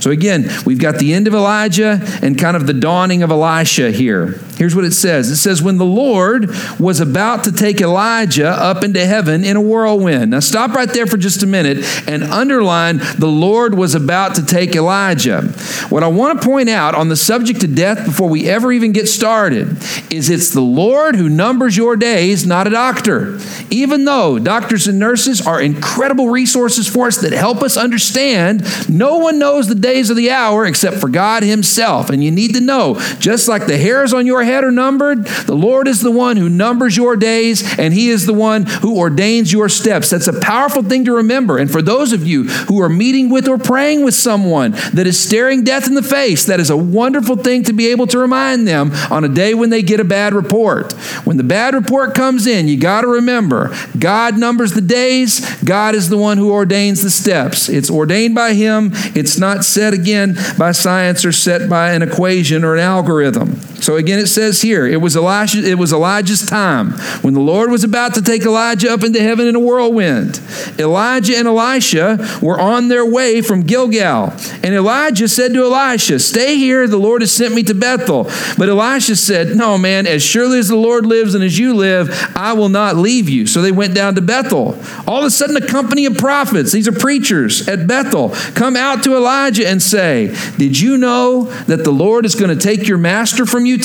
So 0.00 0.10
again, 0.10 0.50
we've 0.66 0.78
got 0.78 0.98
the 0.98 1.14
end 1.14 1.26
of 1.26 1.32
Elijah 1.34 2.00
and 2.20 2.38
kind 2.38 2.54
of 2.54 2.66
the 2.66 2.74
dawning 2.74 3.22
of 3.22 3.30
Elisha 3.30 3.90
here. 3.90 4.38
Here's 4.56 4.74
what 4.74 4.84
it 4.84 4.92
says 4.92 5.30
it 5.30 5.36
says, 5.36 5.62
When 5.62 5.78
the 5.78 5.84
Lord 5.84 6.50
was 6.78 7.00
about 7.00 7.44
to 7.44 7.52
take 7.52 7.80
Elijah 7.80 8.48
up 8.48 8.84
into 8.84 9.04
heaven 9.04 9.44
in 9.44 9.56
a 9.56 9.60
whirlwind. 9.60 10.30
Now, 10.30 10.40
stop 10.40 10.72
right 10.72 10.88
there 10.88 11.06
for 11.06 11.16
just 11.16 11.42
a 11.42 11.46
minute 11.46 11.84
and 12.08 12.22
underline 12.22 12.98
the 13.18 13.26
Lord 13.26 13.74
was 13.74 13.94
about 13.94 14.36
to 14.36 14.46
take 14.46 14.76
Elijah. 14.76 15.42
What 15.88 16.02
I 16.02 16.08
want 16.08 16.40
to 16.40 16.48
point 16.48 16.68
out 16.68 16.94
on 16.94 17.08
the 17.08 17.16
subject 17.16 17.64
of 17.64 17.74
death 17.74 18.04
before 18.04 18.28
we 18.28 18.48
ever 18.48 18.72
even 18.72 18.92
get 18.92 19.08
started 19.08 19.76
is 20.12 20.30
it's 20.30 20.50
the 20.50 20.60
Lord 20.60 21.16
who 21.16 21.28
numbers 21.28 21.76
your 21.76 21.96
days, 21.96 22.46
not 22.46 22.66
a 22.66 22.70
doctor. 22.70 23.38
Even 23.70 24.04
though 24.04 24.38
doctors 24.38 24.86
and 24.86 24.98
nurses 24.98 25.44
are 25.44 25.60
incredible 25.60 26.28
resources 26.28 26.86
for 26.86 27.08
us 27.08 27.18
that 27.18 27.32
help 27.32 27.62
us 27.62 27.76
understand, 27.76 28.62
no 28.88 29.18
one 29.18 29.38
knows 29.38 29.66
the 29.66 29.74
days 29.74 30.10
of 30.10 30.16
the 30.16 30.30
hour 30.30 30.64
except 30.64 30.98
for 30.98 31.08
God 31.08 31.42
Himself. 31.42 32.10
And 32.10 32.22
you 32.22 32.30
need 32.30 32.54
to 32.54 32.60
know, 32.60 33.00
just 33.18 33.48
like 33.48 33.66
the 33.66 33.78
hairs 33.78 34.12
on 34.12 34.26
your 34.26 34.44
head 34.44 34.53
are 34.62 34.70
numbered, 34.70 35.24
the 35.24 35.56
Lord 35.56 35.88
is 35.88 36.02
the 36.02 36.10
one 36.10 36.36
who 36.36 36.48
numbers 36.48 36.96
your 36.96 37.16
days 37.16 37.64
and 37.78 37.92
He 37.92 38.10
is 38.10 38.26
the 38.26 38.34
one 38.34 38.66
who 38.66 38.98
ordains 38.98 39.52
your 39.52 39.68
steps. 39.68 40.10
That's 40.10 40.28
a 40.28 40.38
powerful 40.40 40.82
thing 40.82 41.04
to 41.06 41.16
remember. 41.16 41.58
And 41.58 41.70
for 41.70 41.82
those 41.82 42.12
of 42.12 42.26
you 42.26 42.44
who 42.44 42.80
are 42.80 42.88
meeting 42.88 43.30
with 43.30 43.48
or 43.48 43.58
praying 43.58 44.04
with 44.04 44.14
someone 44.14 44.72
that 44.92 45.06
is 45.06 45.18
staring 45.18 45.64
death 45.64 45.86
in 45.86 45.94
the 45.94 46.02
face, 46.02 46.44
that 46.44 46.60
is 46.60 46.70
a 46.70 46.76
wonderful 46.76 47.36
thing 47.36 47.62
to 47.64 47.72
be 47.72 47.88
able 47.88 48.06
to 48.08 48.18
remind 48.18 48.68
them 48.68 48.92
on 49.10 49.24
a 49.24 49.28
day 49.28 49.54
when 49.54 49.70
they 49.70 49.82
get 49.82 50.00
a 50.00 50.04
bad 50.04 50.34
report. 50.34 50.92
When 51.24 51.36
the 51.36 51.42
bad 51.42 51.74
report 51.74 52.14
comes 52.14 52.46
in, 52.46 52.68
you 52.68 52.78
got 52.78 53.00
to 53.00 53.08
remember 53.08 53.74
God 53.98 54.38
numbers 54.38 54.72
the 54.72 54.80
days, 54.80 55.40
God 55.62 55.94
is 55.94 56.08
the 56.08 56.18
one 56.18 56.38
who 56.38 56.52
ordains 56.52 57.02
the 57.02 57.10
steps. 57.10 57.68
It's 57.68 57.90
ordained 57.90 58.34
by 58.34 58.54
Him, 58.54 58.90
it's 59.14 59.38
not 59.38 59.64
set 59.64 59.94
again 59.94 60.36
by 60.58 60.72
science 60.72 61.24
or 61.24 61.32
set 61.32 61.68
by 61.68 61.92
an 61.92 62.02
equation 62.02 62.64
or 62.64 62.74
an 62.74 62.80
algorithm. 62.80 63.60
So 63.80 63.96
again, 63.96 64.18
it 64.18 64.28
says 64.34 64.62
here, 64.62 64.86
it 64.86 65.00
was 65.00 65.16
it 65.16 65.78
was 65.78 65.92
Elijah's 65.92 66.44
time 66.44 66.92
when 67.22 67.34
the 67.34 67.40
Lord 67.40 67.70
was 67.70 67.84
about 67.84 68.14
to 68.14 68.22
take 68.22 68.42
Elijah 68.42 68.90
up 68.90 69.04
into 69.04 69.20
heaven 69.20 69.46
in 69.46 69.54
a 69.54 69.60
whirlwind. 69.60 70.40
Elijah 70.78 71.36
and 71.36 71.46
Elisha 71.46 72.38
were 72.42 72.58
on 72.58 72.88
their 72.88 73.06
way 73.06 73.40
from 73.40 73.62
Gilgal. 73.62 74.32
And 74.62 74.74
Elijah 74.74 75.28
said 75.28 75.52
to 75.52 75.64
Elisha, 75.64 76.18
Stay 76.18 76.56
here, 76.56 76.88
the 76.88 76.96
Lord 76.96 77.22
has 77.22 77.32
sent 77.32 77.54
me 77.54 77.62
to 77.64 77.74
Bethel. 77.74 78.24
But 78.56 78.68
Elisha 78.68 79.16
said, 79.16 79.56
No, 79.56 79.76
man, 79.76 80.06
as 80.06 80.22
surely 80.22 80.58
as 80.58 80.68
the 80.68 80.76
Lord 80.76 81.04
lives 81.04 81.34
and 81.34 81.44
as 81.44 81.58
you 81.58 81.74
live, 81.74 82.10
I 82.34 82.54
will 82.54 82.70
not 82.70 82.96
leave 82.96 83.28
you. 83.28 83.46
So 83.46 83.60
they 83.62 83.72
went 83.72 83.94
down 83.94 84.14
to 84.14 84.22
Bethel. 84.22 84.78
All 85.06 85.20
of 85.20 85.24
a 85.26 85.30
sudden, 85.30 85.56
a 85.56 85.66
company 85.66 86.06
of 86.06 86.16
prophets, 86.16 86.72
these 86.72 86.88
are 86.88 86.92
preachers 86.92 87.68
at 87.68 87.86
Bethel, 87.86 88.30
come 88.54 88.76
out 88.76 89.02
to 89.04 89.14
Elijah 89.14 89.68
and 89.68 89.82
say, 89.82 90.34
Did 90.56 90.80
you 90.80 90.96
know 90.96 91.44
that 91.64 91.84
the 91.84 91.92
Lord 91.92 92.24
is 92.24 92.34
going 92.34 92.56
to 92.56 92.60
take 92.60 92.88
your 92.88 92.98
master 92.98 93.44
from 93.44 93.66
you? 93.66 93.74
you 93.74 93.78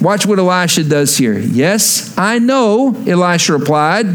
Watch 0.00 0.26
what 0.26 0.38
Elisha 0.38 0.84
does 0.84 1.16
here. 1.16 1.38
Yes, 1.38 2.16
I 2.16 2.38
know, 2.38 2.94
Elisha 3.06 3.52
replied, 3.52 4.06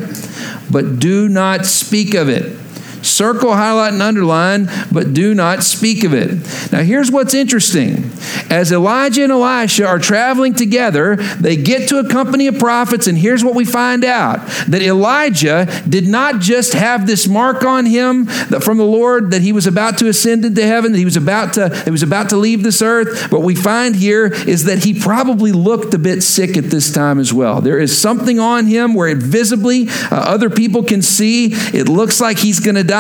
but 0.72 1.00
do 1.00 1.30
not 1.30 1.66
speak 1.66 2.14
of 2.14 2.30
it. 2.30 2.58
Circle, 3.04 3.54
highlight, 3.54 3.94
and 3.94 4.02
underline, 4.02 4.70
but 4.92 5.14
do 5.14 5.36
not 5.36 5.64
speak 5.64 6.04
of 6.04 6.14
it. 6.14 6.32
Now, 6.72 6.82
here's 6.82 7.12
what's 7.12 7.34
interesting. 7.34 8.12
As 8.50 8.72
Elijah 8.72 9.24
and 9.24 9.32
Elisha 9.32 9.86
are 9.86 10.00
traveling 10.00 10.54
together, 10.54 11.18
they 11.18 11.58
get 11.58 11.90
to 11.90 12.00
a 12.00 12.08
company 12.08 12.48
of 12.48 12.58
prophets, 12.58 13.08
and 13.08 13.18
here's 13.18 13.44
what 13.44 13.56
we 13.56 13.66
find 13.66 14.04
out 14.04 14.38
that 14.68 14.82
Elijah 14.82 15.68
did 15.88 16.08
not 16.08 16.40
just 16.40 16.74
have 16.74 17.06
this 17.06 17.28
mark 17.28 17.64
on 17.64 17.86
him 17.86 18.26
from 18.26 18.78
the 18.78 18.86
Lord 18.86 19.32
that 19.32 19.42
he 19.42 19.52
was 19.52 19.68
about 19.68 19.98
to 19.98 20.08
ascend 20.08 20.46
into 20.46 20.66
heaven, 20.66 20.94
that 20.94 20.98
he 20.98 21.06
was 21.06 21.18
about 21.18 21.54
to, 21.54 21.70
he 21.84 21.92
was 21.92 22.04
about 22.04 22.30
to 22.30 22.38
leave 22.38 22.64
this 22.64 22.82
earth. 22.82 23.32
What 23.32 23.42
we 23.42 23.56
find 23.56 23.96
here 23.96 24.28
is 24.28 24.64
that 24.64 24.84
he 24.84 24.98
probably 25.00 25.52
looked 25.52 25.94
a 25.94 26.00
bit 26.00 26.24
sick 26.24 26.56
at 26.56 26.66
this 26.66 26.94
time 26.94 27.20
as 27.20 27.34
well. 27.34 27.62
There 27.62 27.80
is 27.80 27.98
something 27.98 28.40
on 28.40 28.66
him 28.66 28.94
where 28.94 29.10
it 29.10 29.18
visibly 29.18 29.88
uh, 29.90 30.16
other 30.16 30.50
people 30.50 30.84
can 30.84 31.02
see 31.02 31.48
it 31.52 31.90
looks 31.90 32.22
like 32.22 32.38
he's 32.38 32.60
going 32.60 32.76
to 32.76 32.84
die 32.84 32.93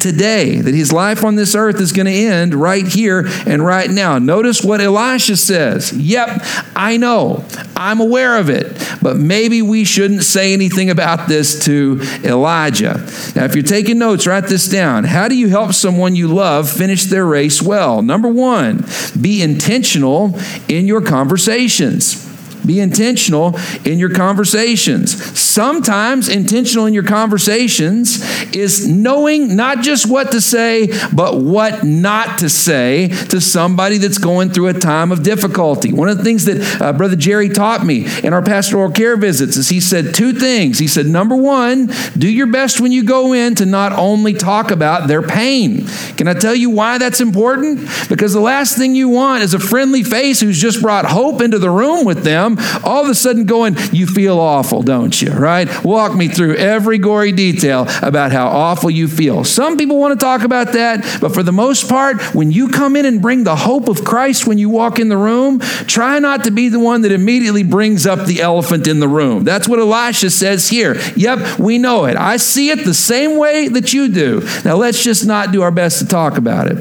today, 0.00 0.60
that 0.60 0.74
his 0.74 0.92
life 0.92 1.24
on 1.24 1.36
this 1.36 1.54
earth 1.54 1.80
is 1.80 1.92
going 1.92 2.06
to 2.06 2.12
end 2.12 2.54
right 2.54 2.86
here 2.86 3.26
and 3.46 3.64
right 3.64 3.90
now. 3.90 4.18
Notice 4.18 4.62
what 4.62 4.80
Elisha 4.80 5.36
says. 5.36 5.92
Yep, 5.92 6.42
I 6.74 6.96
know. 6.96 7.44
I'm 7.76 8.00
aware 8.00 8.38
of 8.38 8.50
it. 8.50 8.72
But 9.02 9.16
maybe 9.16 9.62
we 9.62 9.84
shouldn't 9.84 10.24
say 10.24 10.52
anything 10.52 10.90
about 10.90 11.28
this 11.28 11.64
to 11.66 12.00
Elijah. 12.24 12.94
Now, 13.34 13.44
if 13.44 13.54
you're 13.54 13.62
taking 13.62 13.98
notes, 13.98 14.26
write 14.26 14.48
this 14.48 14.68
down. 14.68 15.04
How 15.04 15.28
do 15.28 15.36
you 15.36 15.48
help 15.48 15.72
someone 15.72 16.16
you 16.16 16.28
love 16.28 16.70
finish 16.70 17.04
their 17.04 17.26
race 17.26 17.62
well? 17.62 18.02
Number 18.02 18.28
one, 18.28 18.84
be 19.20 19.42
intentional 19.42 20.38
in 20.68 20.86
your 20.86 21.02
conversations. 21.02 22.25
Be 22.66 22.80
intentional 22.80 23.58
in 23.84 23.98
your 23.98 24.10
conversations. 24.10 25.38
Sometimes 25.38 26.28
intentional 26.28 26.86
in 26.86 26.94
your 26.94 27.04
conversations 27.04 28.22
is 28.54 28.88
knowing 28.88 29.56
not 29.56 29.82
just 29.82 30.08
what 30.08 30.32
to 30.32 30.40
say, 30.40 30.88
but 31.14 31.38
what 31.38 31.84
not 31.84 32.38
to 32.40 32.48
say 32.48 33.08
to 33.08 33.40
somebody 33.40 33.98
that's 33.98 34.18
going 34.18 34.50
through 34.50 34.68
a 34.68 34.74
time 34.74 35.12
of 35.12 35.22
difficulty. 35.22 35.92
One 35.92 36.08
of 36.08 36.18
the 36.18 36.24
things 36.24 36.44
that 36.46 36.80
uh, 36.80 36.92
Brother 36.92 37.16
Jerry 37.16 37.48
taught 37.48 37.84
me 37.84 38.06
in 38.22 38.32
our 38.32 38.42
pastoral 38.42 38.90
care 38.90 39.16
visits 39.16 39.56
is 39.56 39.68
he 39.68 39.80
said 39.80 40.14
two 40.14 40.32
things. 40.32 40.78
He 40.78 40.88
said, 40.88 41.06
number 41.06 41.36
one, 41.36 41.90
do 42.18 42.28
your 42.28 42.46
best 42.48 42.80
when 42.80 42.92
you 42.92 43.04
go 43.04 43.32
in 43.32 43.54
to 43.56 43.66
not 43.66 43.92
only 43.92 44.34
talk 44.34 44.70
about 44.70 45.08
their 45.08 45.22
pain. 45.22 45.86
Can 46.16 46.28
I 46.28 46.34
tell 46.34 46.54
you 46.54 46.70
why 46.70 46.98
that's 46.98 47.20
important? 47.20 47.88
Because 48.08 48.32
the 48.32 48.40
last 48.40 48.76
thing 48.76 48.94
you 48.94 49.08
want 49.08 49.42
is 49.42 49.54
a 49.54 49.58
friendly 49.58 50.02
face 50.02 50.40
who's 50.40 50.60
just 50.60 50.82
brought 50.82 51.04
hope 51.04 51.40
into 51.40 51.58
the 51.58 51.70
room 51.70 52.04
with 52.04 52.24
them 52.24 52.55
all 52.84 53.04
of 53.04 53.08
a 53.08 53.14
sudden 53.14 53.44
going, 53.44 53.76
You 53.92 54.06
feel 54.06 54.38
awful, 54.38 54.82
don't 54.82 55.20
you? 55.20 55.32
Right? 55.32 55.68
Walk 55.84 56.14
me 56.14 56.28
through 56.28 56.56
every 56.56 56.98
gory 56.98 57.32
detail 57.32 57.86
about 58.02 58.32
how 58.32 58.48
awful 58.48 58.90
you 58.90 59.08
feel. 59.08 59.44
Some 59.44 59.76
people 59.76 59.98
want 59.98 60.18
to 60.18 60.24
talk 60.24 60.42
about 60.42 60.72
that, 60.72 61.18
but 61.20 61.34
for 61.34 61.42
the 61.42 61.52
most 61.52 61.88
part, 61.88 62.20
when 62.34 62.50
you 62.50 62.68
come 62.68 62.96
in 62.96 63.06
and 63.06 63.22
bring 63.22 63.44
the 63.44 63.56
hope 63.56 63.88
of 63.88 64.04
Christ 64.04 64.46
when 64.46 64.58
you 64.58 64.68
walk 64.68 64.98
in 64.98 65.08
the 65.08 65.16
room, 65.16 65.60
try 65.86 66.18
not 66.18 66.44
to 66.44 66.50
be 66.50 66.68
the 66.68 66.80
one 66.80 67.02
that 67.02 67.12
immediately 67.12 67.62
brings 67.62 68.06
up 68.06 68.26
the 68.26 68.40
elephant 68.40 68.86
in 68.86 69.00
the 69.00 69.08
room. 69.08 69.44
That's 69.44 69.68
what 69.68 69.78
Elisha 69.78 70.30
says 70.30 70.68
here. 70.68 70.96
Yep, 71.16 71.58
we 71.58 71.78
know 71.78 72.04
it. 72.04 72.16
I 72.16 72.36
see 72.36 72.70
it 72.70 72.84
the 72.84 72.94
same 72.94 73.38
way 73.38 73.68
that 73.68 73.92
you 73.92 74.08
do. 74.08 74.46
Now 74.64 74.76
let's 74.76 75.02
just 75.02 75.26
not 75.26 75.52
do 75.52 75.62
our 75.62 75.70
best 75.70 75.98
to 76.00 76.06
talk 76.06 76.36
about 76.36 76.66
it. 76.68 76.78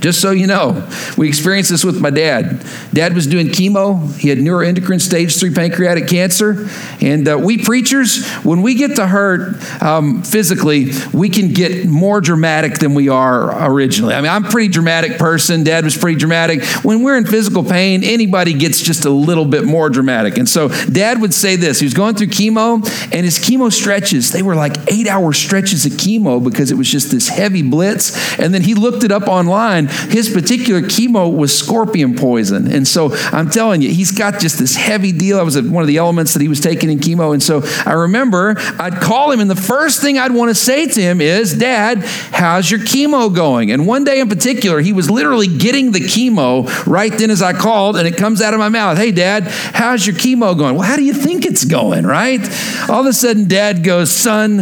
Just 0.00 0.20
so 0.20 0.30
you 0.30 0.46
know, 0.46 0.86
we 1.16 1.26
experienced 1.26 1.70
this 1.70 1.82
with 1.82 2.00
my 2.00 2.10
dad. 2.10 2.64
Dad 2.92 3.14
was 3.14 3.26
doing 3.26 3.48
chemo. 3.48 4.14
He 4.18 4.28
had 4.28 4.38
neuroendocrine 4.38 5.00
stage 5.00 5.38
three 5.38 5.52
pancreatic 5.52 6.06
cancer. 6.06 6.68
And 7.00 7.26
uh, 7.26 7.38
we 7.38 7.58
preachers, 7.58 8.26
when 8.42 8.62
we 8.62 8.74
get 8.74 8.96
to 8.96 9.06
hurt 9.06 9.82
um, 9.82 10.22
physically, 10.22 10.90
we 11.14 11.30
can 11.30 11.52
get 11.52 11.86
more 11.86 12.20
dramatic 12.20 12.78
than 12.78 12.94
we 12.94 13.08
are 13.08 13.70
originally. 13.70 14.14
I 14.14 14.20
mean, 14.20 14.30
I'm 14.30 14.44
a 14.44 14.50
pretty 14.50 14.68
dramatic 14.68 15.18
person. 15.18 15.64
Dad 15.64 15.84
was 15.84 15.96
pretty 15.96 16.18
dramatic. 16.18 16.64
When 16.84 17.02
we're 17.02 17.16
in 17.16 17.24
physical 17.24 17.64
pain, 17.64 18.04
anybody 18.04 18.52
gets 18.52 18.82
just 18.82 19.06
a 19.06 19.10
little 19.10 19.46
bit 19.46 19.64
more 19.64 19.88
dramatic. 19.88 20.36
And 20.36 20.48
so 20.48 20.68
dad 20.86 21.20
would 21.22 21.32
say 21.32 21.56
this. 21.56 21.80
He 21.80 21.86
was 21.86 21.94
going 21.94 22.16
through 22.16 22.28
chemo, 22.28 22.76
and 23.12 23.24
his 23.24 23.38
chemo 23.38 23.72
stretches, 23.72 24.30
they 24.30 24.42
were 24.42 24.54
like 24.54 24.76
eight 24.92 25.06
hour 25.06 25.32
stretches 25.32 25.86
of 25.86 25.92
chemo 25.92 26.42
because 26.42 26.70
it 26.70 26.76
was 26.76 26.90
just 26.90 27.10
this 27.10 27.28
heavy 27.28 27.62
blitz. 27.62 28.38
And 28.38 28.52
then 28.52 28.62
he 28.62 28.74
looked 28.74 29.02
it 29.02 29.10
up 29.10 29.26
online 29.26 29.85
his 29.86 30.30
particular 30.30 30.82
chemo 30.82 31.34
was 31.34 31.56
scorpion 31.56 32.16
poison. 32.16 32.70
And 32.70 32.86
so 32.86 33.10
I'm 33.32 33.50
telling 33.50 33.82
you, 33.82 33.90
he's 33.90 34.12
got 34.12 34.40
just 34.40 34.58
this 34.58 34.76
heavy 34.76 35.12
deal. 35.12 35.38
I 35.38 35.42
was 35.42 35.60
one 35.60 35.82
of 35.82 35.88
the 35.88 35.96
elements 35.96 36.34
that 36.34 36.42
he 36.42 36.48
was 36.48 36.60
taking 36.60 36.90
in 36.90 36.98
chemo. 36.98 37.32
And 37.32 37.42
so 37.42 37.62
I 37.84 37.92
remember 37.92 38.54
I'd 38.78 39.00
call 39.00 39.30
him, 39.30 39.40
and 39.40 39.50
the 39.50 39.56
first 39.56 40.00
thing 40.00 40.18
I'd 40.18 40.32
want 40.32 40.50
to 40.50 40.54
say 40.54 40.86
to 40.86 41.00
him 41.00 41.20
is, 41.20 41.54
Dad, 41.54 41.98
how's 41.98 42.70
your 42.70 42.80
chemo 42.80 43.34
going? 43.34 43.70
And 43.70 43.86
one 43.86 44.04
day 44.04 44.20
in 44.20 44.28
particular, 44.28 44.80
he 44.80 44.92
was 44.92 45.10
literally 45.10 45.46
getting 45.46 45.92
the 45.92 46.00
chemo 46.00 46.66
right 46.86 47.12
then 47.12 47.30
as 47.30 47.42
I 47.42 47.52
called, 47.52 47.96
and 47.96 48.06
it 48.06 48.16
comes 48.16 48.40
out 48.40 48.54
of 48.54 48.58
my 48.60 48.68
mouth, 48.68 48.98
Hey, 48.98 49.12
Dad, 49.12 49.44
how's 49.44 50.06
your 50.06 50.16
chemo 50.16 50.56
going? 50.56 50.76
Well, 50.76 50.88
how 50.88 50.96
do 50.96 51.04
you 51.04 51.14
think 51.14 51.46
it's 51.46 51.64
going, 51.64 52.06
right? 52.06 52.40
All 52.88 53.00
of 53.00 53.06
a 53.06 53.12
sudden, 53.12 53.48
Dad 53.48 53.82
goes, 53.82 54.12
Son, 54.12 54.58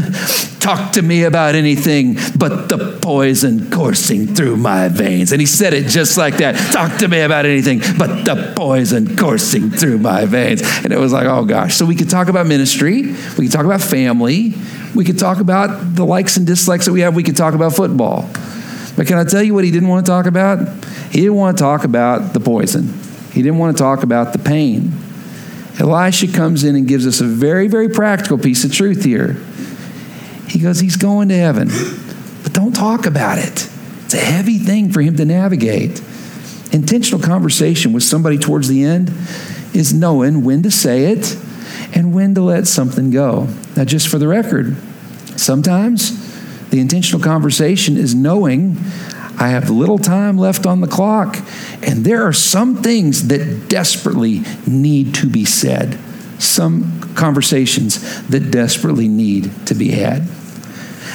talk 0.64 0.92
to 0.92 1.02
me 1.02 1.24
about 1.24 1.54
anything 1.54 2.14
but 2.38 2.70
the 2.70 2.98
poison 3.02 3.70
coursing 3.70 4.34
through 4.34 4.56
my 4.56 4.88
veins. 4.88 5.30
And 5.30 5.38
he 5.38 5.46
said 5.46 5.74
it 5.74 5.88
just 5.88 6.16
like 6.16 6.38
that 6.38 6.56
talk 6.72 6.98
to 7.00 7.08
me 7.08 7.20
about 7.20 7.44
anything 7.44 7.80
but 7.98 8.24
the 8.24 8.54
poison 8.56 9.14
coursing 9.14 9.68
through 9.68 9.98
my 9.98 10.24
veins. 10.24 10.62
And 10.82 10.90
it 10.90 10.98
was 10.98 11.12
like, 11.12 11.26
oh 11.26 11.44
gosh. 11.44 11.74
So 11.74 11.84
we 11.84 11.94
could 11.94 12.08
talk 12.08 12.28
about 12.28 12.46
ministry, 12.46 13.02
we 13.36 13.44
could 13.44 13.52
talk 13.52 13.66
about 13.66 13.82
family, 13.82 14.54
we 14.94 15.04
could 15.04 15.18
talk 15.18 15.38
about 15.38 15.96
the 15.96 16.06
likes 16.06 16.38
and 16.38 16.46
dislikes 16.46 16.86
that 16.86 16.92
we 16.92 17.02
have, 17.02 17.14
we 17.14 17.22
could 17.22 17.36
talk 17.36 17.52
about 17.52 17.74
football. 17.74 18.22
But 18.96 19.06
can 19.06 19.18
I 19.18 19.24
tell 19.24 19.42
you 19.42 19.52
what 19.52 19.64
he 19.64 19.70
didn't 19.70 19.90
want 19.90 20.06
to 20.06 20.10
talk 20.10 20.24
about? 20.24 20.66
He 21.10 21.20
didn't 21.20 21.34
want 21.34 21.58
to 21.58 21.62
talk 21.62 21.84
about 21.84 22.32
the 22.32 22.40
poison. 22.40 22.88
He 23.32 23.42
didn't 23.42 23.58
want 23.58 23.76
to 23.76 23.82
talk 23.82 24.02
about 24.02 24.32
the 24.32 24.38
pain. 24.38 24.92
Elisha 25.78 26.28
comes 26.28 26.64
in 26.64 26.74
and 26.74 26.88
gives 26.88 27.06
us 27.06 27.20
a 27.20 27.24
very, 27.24 27.68
very 27.68 27.90
practical 27.90 28.38
piece 28.38 28.64
of 28.64 28.72
truth 28.72 29.04
here. 29.04 29.36
He 30.54 30.60
goes, 30.60 30.78
He's 30.78 30.96
going 30.96 31.30
to 31.30 31.36
heaven, 31.36 31.68
but 32.44 32.52
don't 32.52 32.72
talk 32.72 33.06
about 33.06 33.38
it. 33.38 33.68
It's 34.04 34.14
a 34.14 34.18
heavy 34.18 34.58
thing 34.58 34.92
for 34.92 35.02
him 35.02 35.16
to 35.16 35.24
navigate. 35.24 36.00
Intentional 36.70 37.20
conversation 37.20 37.92
with 37.92 38.04
somebody 38.04 38.38
towards 38.38 38.68
the 38.68 38.84
end 38.84 39.08
is 39.74 39.92
knowing 39.92 40.44
when 40.44 40.62
to 40.62 40.70
say 40.70 41.06
it 41.06 41.36
and 41.92 42.14
when 42.14 42.36
to 42.36 42.40
let 42.40 42.68
something 42.68 43.10
go. 43.10 43.48
Now, 43.76 43.84
just 43.84 44.06
for 44.06 44.18
the 44.18 44.28
record, 44.28 44.76
sometimes 45.36 46.70
the 46.70 46.78
intentional 46.78 47.20
conversation 47.20 47.96
is 47.96 48.14
knowing 48.14 48.76
I 49.36 49.48
have 49.48 49.70
little 49.70 49.98
time 49.98 50.38
left 50.38 50.66
on 50.66 50.80
the 50.80 50.86
clock, 50.86 51.36
and 51.82 52.04
there 52.04 52.22
are 52.22 52.32
some 52.32 52.80
things 52.80 53.26
that 53.26 53.68
desperately 53.68 54.44
need 54.68 55.16
to 55.16 55.28
be 55.28 55.44
said, 55.44 55.98
some 56.38 57.00
conversations 57.16 58.24
that 58.28 58.52
desperately 58.52 59.08
need 59.08 59.50
to 59.66 59.74
be 59.74 59.90
had. 59.90 60.28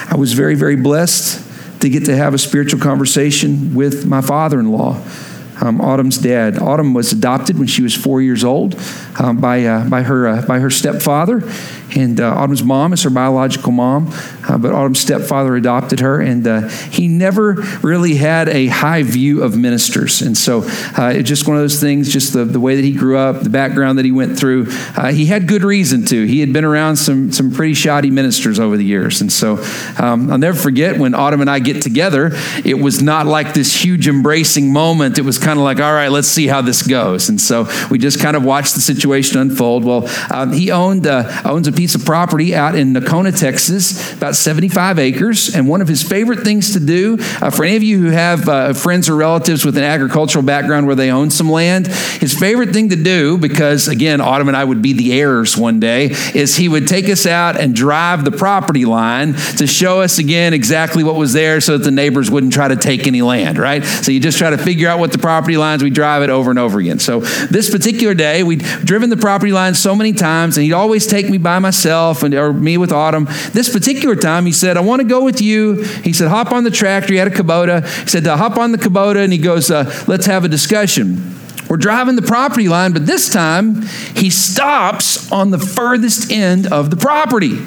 I 0.10 0.16
was 0.16 0.34
very, 0.34 0.56
very 0.56 0.75
blessed 0.75 1.82
to 1.82 1.89
get 1.89 2.06
to 2.06 2.16
have 2.16 2.34
a 2.34 2.38
spiritual 2.38 2.80
conversation 2.80 3.75
with 3.75 4.06
my 4.06 4.22
father 4.22 4.60
in 4.60 4.72
law. 4.72 5.01
Um, 5.62 5.82
Autumn's 5.82 6.18
dad. 6.18 6.60
Autumn 6.60 6.94
was 6.94 7.12
adopted 7.12 7.58
when 7.58 7.68
she 7.68 7.82
was 7.82 7.96
four 7.96 8.22
years 8.22 8.44
old 8.44 8.80
um, 9.20 9.38
by, 9.38 9.66
uh, 9.66 9.89
by, 9.89 10.04
her, 10.04 10.28
uh, 10.28 10.46
by 10.46 10.60
her 10.60 10.70
stepfather. 10.70 11.44
And 11.96 12.20
uh, 12.20 12.36
Autumn's 12.36 12.63
mom 12.63 12.94
is 12.94 13.01
her 13.01 13.10
biological 13.10 13.72
mom, 13.72 14.13
uh, 14.48 14.60
but 14.60 14.72
Autumn's 14.72 15.00
stepfather 15.00 15.56
adopted 15.56 16.01
her, 16.01 16.22
and 16.22 16.46
uh, 16.46 16.68
he 16.68 17.08
never 17.08 17.54
really 17.82 18.13
had 18.13 18.48
a 18.48 18.68
high 18.68 19.01
view 19.01 19.42
of 19.42 19.58
ministers. 19.58 20.22
And 20.22 20.38
so 20.38 20.62
uh, 20.96 21.13
it's 21.16 21.28
just 21.28 21.48
one 21.48 21.58
of 21.58 21.63
those 21.63 21.80
things, 21.80 22.13
just 22.13 22.34
the, 22.34 22.46
the 22.46 22.60
way 22.60 22.75
that 22.75 22.86
he 22.86 22.94
grew 22.94 23.18
up, 23.18 23.42
the 23.42 23.50
background 23.50 23.98
that 23.98 24.06
he 24.06 24.12
went 24.12 24.38
through. 24.38 24.66
He 25.12 25.25
had 25.25 25.48
good 25.48 25.63
reason 25.63 26.06
to. 26.06 26.25
He 26.25 26.42
had 26.42 26.54
been 26.54 26.63
around 26.63 26.98
some, 26.98 27.32
some 27.32 27.51
pretty 27.51 27.74
shoddy 27.74 28.12
ministers 28.12 28.60
over 28.60 28.78
the 28.78 28.86
years. 28.86 29.22
And 29.22 29.32
so 29.32 29.58
um, 29.98 30.32
I'll 30.32 30.38
never 30.38 30.58
forget 30.58 31.00
when 31.00 31.16
Autumn 31.16 31.42
and 31.42 31.50
I 31.50 31.58
get 31.58 31.82
together, 31.82 32.32
it 32.63 32.80
was 32.80 33.01
not 33.01 33.25
like 33.25 33.56
this 33.56 33.84
huge 33.84 34.08
embracing 34.08 34.72
moment. 34.72 35.18
It 35.18 35.24
was 35.24 35.39
kind 35.39 35.49
of 35.58 35.63
like, 35.63 35.79
all 35.79 35.94
right, 35.94 36.10
let's 36.10 36.27
see 36.27 36.48
how 36.48 36.62
this 36.62 36.86
goes. 36.86 37.29
And 37.29 37.39
so 37.39 37.68
we 37.89 37.98
just 37.98 38.20
kind 38.20 38.36
of 38.36 38.44
watched 38.44 38.75
the 38.75 38.82
situation 38.82 39.39
unfold. 39.39 39.84
Well, 39.84 40.08
um, 40.32 40.51
he 40.51 40.72
owned 40.72 41.08
uh, 41.08 41.41
owns 41.46 41.68
a 41.68 41.72
piece 41.72 41.96
of 41.96 42.06
property 42.06 42.53
out 42.53 42.75
in 42.75 42.94
Nocona, 42.94 43.38
Texas, 43.38 44.13
about 44.13 44.36
75 44.36 45.00
acres. 45.00 45.56
And 45.56 45.68
one 45.68 45.82
of 45.82 45.88
his 45.88 46.03
favorite 46.03 46.41
things 46.41 46.74
to 46.74 46.79
do, 46.79 47.18
uh, 47.41 47.50
for 47.50 47.63
any 47.63 47.75
of 47.75 47.84
you 47.84 48.01
who 48.01 48.10
have 48.10 48.48
uh, 48.48 48.74
friends 48.74 49.10
or 49.10 49.15
relatives 49.15 49.65
with 49.65 49.77
an 49.77 49.84
agricultural 49.84 50.44
background 50.44 50.88
where 50.88 50.96
they 50.96 51.12
own 51.12 51.29
some 51.29 51.50
land, 51.50 51.88
his 51.88 52.38
favorite 52.38 52.72
thing 52.72 52.89
to 52.89 52.96
do, 52.96 53.38
because 53.38 53.88
again, 53.88 54.22
Autumn 54.22 54.48
and 54.48 54.58
I 54.58 54.63
would 54.63 54.82
be 54.82 54.94
the 54.94 55.20
heirs 55.20 55.58
one 55.58 55.79
day, 55.79 56.10
is 56.34 56.56
he 56.56 56.68
would 56.68 56.88
take 56.88 57.10
us 57.10 57.25
out 57.25 57.60
and 57.60 57.75
drive 57.75 58.25
the 58.25 58.32
property 58.32 58.86
line 58.86 59.34
to 59.58 59.68
show 59.68 60.01
us 60.01 60.20
again 60.20 60.53
exactly 60.53 61.03
what 61.03 61.15
was 61.15 61.34
there 61.34 61.62
so 61.62 61.77
that 61.77 61.84
the 61.84 61.91
neighbors 61.91 62.29
wouldn't 62.29 62.53
try 62.53 62.68
to 62.68 62.75
take 62.75 63.08
any 63.08 63.22
land, 63.22 63.58
right? 63.58 63.84
So 63.84 64.12
you 64.12 64.20
just 64.20 64.38
try 64.38 64.50
to 64.50 64.58
figure 64.58 64.88
out 64.88 65.00
what 65.00 65.12
the 65.12 65.18
property 65.18 65.38
property 65.39 65.55
lines, 65.55 65.81
we 65.81 65.89
drive 65.89 66.22
it 66.22 66.29
over 66.29 66.50
and 66.50 66.60
over 66.60 66.79
again. 66.79 67.00
So 67.00 67.22
this 67.22 67.69
particular 67.69 68.13
day, 68.13 68.43
we'd 68.43 68.60
driven 68.60 69.10
the 69.10 69.15
property 69.15 69.53
line 69.53 69.74
so 69.74 69.96
many 69.96 70.12
times, 70.12 70.58
and 70.58 70.65
he'd 70.65 70.74
always 70.74 71.08
take 71.08 71.29
me 71.29 71.38
by 71.38 71.60
myself 71.60 72.24
and, 72.24 72.34
or 72.34 72.51
me 72.51 72.77
with 72.77 72.91
Autumn. 72.91 73.24
This 73.53 73.72
particular 73.72 74.17
time, 74.17 74.46
he 74.46 74.51
said, 74.51 74.75
I 74.75 74.81
want 74.81 75.01
to 75.01 75.08
go 75.08 75.24
with 75.24 75.39
you. 75.39 75.84
He 76.03 76.12
said, 76.12 76.27
hop 76.27 76.51
on 76.51 76.65
the 76.65 76.72
tractor. 76.72 77.13
He 77.13 77.19
had 77.19 77.29
a 77.29 77.31
Kubota. 77.31 77.88
He 78.03 78.10
said, 78.10 78.25
hop 78.25 78.58
on 78.58 78.74
the 78.74 78.77
Kubota, 78.77 79.24
and 79.24 79.31
he 79.31 79.39
goes, 79.39 79.72
uh, 79.72 80.03
let's 80.10 80.25
have 80.25 80.43
a 80.43 80.50
discussion. 80.50 81.38
We're 81.69 81.77
driving 81.77 82.15
the 82.15 82.23
property 82.23 82.67
line, 82.67 82.93
but 82.93 83.05
this 83.05 83.29
time 83.29 83.83
he 84.15 84.29
stops 84.29 85.31
on 85.31 85.51
the 85.51 85.59
furthest 85.59 86.31
end 86.31 86.71
of 86.71 86.89
the 86.89 86.95
property. 86.95 87.57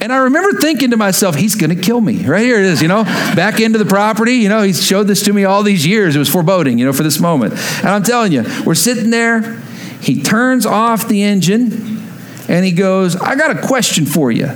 And 0.00 0.12
I 0.12 0.18
remember 0.18 0.60
thinking 0.60 0.90
to 0.90 0.96
myself, 0.96 1.34
he's 1.34 1.54
going 1.54 1.74
to 1.74 1.82
kill 1.82 2.00
me. 2.00 2.26
Right 2.26 2.44
here 2.44 2.58
it 2.58 2.66
is, 2.66 2.82
you 2.82 2.88
know, 2.88 3.04
back 3.04 3.60
into 3.60 3.78
the 3.78 3.86
property. 3.86 4.34
You 4.34 4.50
know, 4.50 4.62
he 4.62 4.72
showed 4.74 5.04
this 5.04 5.22
to 5.24 5.32
me 5.32 5.44
all 5.44 5.62
these 5.62 5.86
years. 5.86 6.14
It 6.14 6.18
was 6.18 6.28
foreboding, 6.28 6.78
you 6.78 6.84
know, 6.84 6.92
for 6.92 7.02
this 7.02 7.18
moment. 7.18 7.54
And 7.54 7.88
I'm 7.88 8.02
telling 8.02 8.30
you, 8.30 8.44
we're 8.64 8.74
sitting 8.74 9.10
there. 9.10 9.54
He 10.02 10.22
turns 10.22 10.66
off 10.66 11.08
the 11.08 11.22
engine 11.22 12.02
and 12.48 12.64
he 12.64 12.72
goes, 12.72 13.16
I 13.16 13.34
got 13.34 13.56
a 13.56 13.66
question 13.66 14.04
for 14.04 14.30
you. 14.30 14.50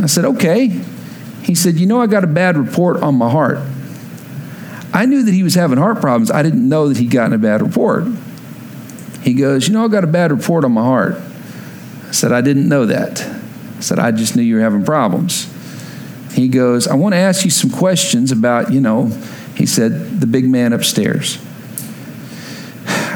I 0.00 0.06
said, 0.06 0.24
okay. 0.24 0.80
He 1.42 1.54
said, 1.54 1.76
You 1.76 1.86
know, 1.86 2.00
I 2.00 2.06
got 2.06 2.24
a 2.24 2.28
bad 2.28 2.56
report 2.56 3.02
on 3.02 3.16
my 3.16 3.28
heart. 3.28 3.58
I 4.92 5.06
knew 5.06 5.22
that 5.22 5.32
he 5.32 5.42
was 5.42 5.54
having 5.54 5.78
heart 5.78 6.00
problems. 6.00 6.30
I 6.30 6.42
didn't 6.42 6.68
know 6.68 6.88
that 6.88 6.96
he'd 6.96 7.10
gotten 7.10 7.32
a 7.32 7.38
bad 7.38 7.62
report. 7.62 8.04
He 9.22 9.34
goes, 9.34 9.68
You 9.68 9.74
know, 9.74 9.84
I 9.84 9.88
got 9.88 10.04
a 10.04 10.08
bad 10.08 10.32
report 10.32 10.64
on 10.64 10.72
my 10.72 10.82
heart. 10.82 11.16
I 12.08 12.12
said, 12.12 12.32
I 12.32 12.40
didn't 12.40 12.68
know 12.68 12.86
that. 12.86 13.20
I 13.20 13.80
said, 13.80 13.98
I 13.98 14.10
just 14.10 14.34
knew 14.34 14.42
you 14.42 14.56
were 14.56 14.60
having 14.60 14.84
problems. 14.84 15.48
He 16.32 16.48
goes, 16.48 16.88
I 16.88 16.94
want 16.94 17.14
to 17.14 17.18
ask 17.18 17.44
you 17.44 17.50
some 17.50 17.70
questions 17.70 18.32
about, 18.32 18.72
you 18.72 18.80
know, 18.80 19.06
he 19.56 19.66
said, 19.66 20.20
the 20.20 20.26
big 20.26 20.48
man 20.48 20.72
upstairs. 20.72 21.38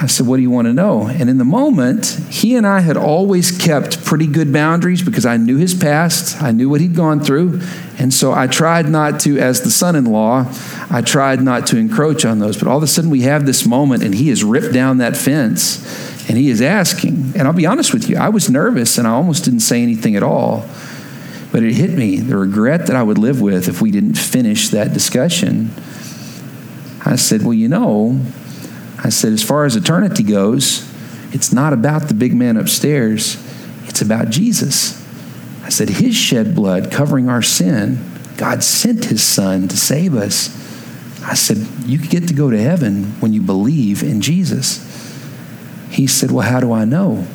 I 0.05 0.07
said, 0.07 0.27
What 0.27 0.37
do 0.37 0.43
you 0.43 0.51
want 0.51 0.67
to 0.67 0.75
know? 0.75 1.07
And 1.07 1.31
in 1.31 1.39
the 1.39 1.47
moment, 1.47 2.07
he 2.29 2.57
and 2.57 2.67
I 2.67 2.81
had 2.81 2.99
always 2.99 3.57
kept 3.57 4.05
pretty 4.05 4.27
good 4.27 4.53
boundaries 4.53 5.03
because 5.03 5.25
I 5.25 5.39
knew 5.39 5.57
his 5.57 5.73
past, 5.73 6.43
I 6.43 6.51
knew 6.51 6.69
what 6.69 6.83
he'd 6.83 6.95
gone 6.95 7.21
through. 7.21 7.63
And 7.99 8.13
so 8.13 8.33
I 8.33 8.47
tried 8.47 8.87
not 8.87 9.21
to, 9.21 9.39
as 9.39 9.63
the 9.63 9.71
son 9.71 9.97
in 9.97 10.05
law, 10.05 10.45
I 10.91 11.01
tried 11.01 11.41
not 11.41 11.67
to 11.69 11.79
encroach 11.79 12.27
on 12.27 12.39
those. 12.39 12.59
But 12.59 12.69
all 12.69 12.77
of 12.77 12.83
a 12.83 12.87
sudden, 12.87 13.09
we 13.09 13.23
have 13.23 13.47
this 13.47 13.65
moment, 13.65 14.03
and 14.03 14.15
he 14.15 14.29
has 14.29 14.45
ripped 14.45 14.75
down 14.75 14.99
that 14.99 15.17
fence 15.17 15.81
and 16.29 16.37
he 16.37 16.51
is 16.51 16.61
asking. 16.61 17.33
And 17.35 17.49
I'll 17.49 17.55
be 17.55 17.67
honest 17.67 17.93
with 17.95 18.09
you, 18.09 18.17
I 18.17 18.29
was 18.29 18.51
nervous 18.51 18.99
and 18.99 19.07
I 19.09 19.13
almost 19.13 19.45
didn't 19.45 19.61
say 19.61 19.83
anything 19.83 20.17
at 20.17 20.23
all. 20.23 20.67
But 21.51 21.63
it 21.63 21.75
hit 21.75 21.91
me 21.91 22.17
the 22.17 22.37
regret 22.37 22.87
that 22.89 22.97
I 22.97 23.03
would 23.03 23.19
live 23.19 23.41
with 23.41 23.69
if 23.69 23.81
we 23.81 23.91
didn't 23.91 24.15
finish 24.15 24.69
that 24.69 24.93
discussion. 24.93 25.71
I 27.07 27.17
said, 27.17 27.43
Well, 27.43 27.55
you 27.55 27.69
know, 27.69 28.21
I 29.05 29.11
said, 29.11 29.35
as 29.35 29.43
far 29.43 29.67
as 29.67 29.77
eternity 29.77 30.23
goes, 30.23 30.91
it's 31.35 31.53
not 31.53 31.75
about 31.75 32.09
the 32.09 32.15
big 32.15 32.35
man 32.35 32.57
upstairs, 32.57 33.37
it's 33.87 34.01
about 34.01 34.31
Jesus. 34.31 35.01
I 35.63 35.69
said, 35.69 35.91
His 35.91 36.17
shed 36.17 36.55
blood 36.55 36.91
covering 36.91 37.29
our 37.29 37.43
sin, 37.43 38.03
God 38.39 38.65
sent 38.65 39.07
His 39.07 39.23
Son 39.23 39.69
to 39.69 39.77
save 39.77 40.15
us. 40.15 40.49
I 41.23 41.35
said, 41.35 41.59
You 41.87 41.99
get 41.99 42.29
to 42.29 42.35
go 42.35 42.51
to 42.51 42.61
heaven 42.61 43.21
when 43.21 43.35
you 43.35 43.43
believe 43.43 44.03
in 44.03 44.23
Jesus. 44.23 44.81
He 45.91 46.07
said, 46.07 46.31
Well, 46.31 46.49
how 46.49 46.61
do 46.61 46.73
I 46.73 46.87
know? 46.87 47.27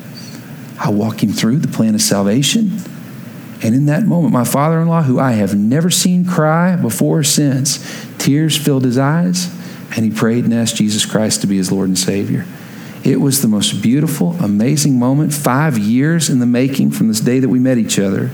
I 0.80 0.90
walk 0.90 1.22
him 1.22 1.32
through 1.32 1.60
the 1.60 1.68
plan 1.68 1.94
of 1.94 2.02
salvation. 2.02 2.80
And 3.62 3.76
in 3.76 3.86
that 3.88 4.06
moment, 4.06 4.34
my 4.34 4.46
father 4.46 4.80
in 4.82 4.88
law, 4.88 5.04
who 5.04 5.20
I 5.20 5.34
have 5.34 5.54
never 5.54 5.90
seen 5.90 6.26
cry 6.26 6.76
before 6.78 7.20
or 7.20 7.24
since, 7.24 7.78
tears 8.18 8.58
filled 8.58 8.86
his 8.86 8.98
eyes 8.98 9.54
and 9.96 10.06
he 10.06 10.12
prayed 10.12 10.44
and 10.44 10.54
asked 10.54 10.76
Jesus 10.76 11.06
Christ 11.06 11.42
to 11.42 11.48
be 11.48 11.58
his 11.58 11.72
Lord 11.72 11.88
and 11.88 11.98
Savior. 11.98 12.46
It 13.04 13.22
was 13.22 13.42
the 13.42 13.48
most 13.48 13.82
beautiful, 13.82 14.34
amazing 14.34 15.00
moment, 15.00 15.34
five 15.34 15.78
years 15.78 16.30
in 16.30 16.40
the 16.40 16.46
making 16.46 16.92
from 16.92 17.08
this 17.08 17.22
day 17.22 17.40
that 17.40 17.50
we 17.50 17.60
met 17.60 17.78
each 17.78 17.98
other. 17.98 18.30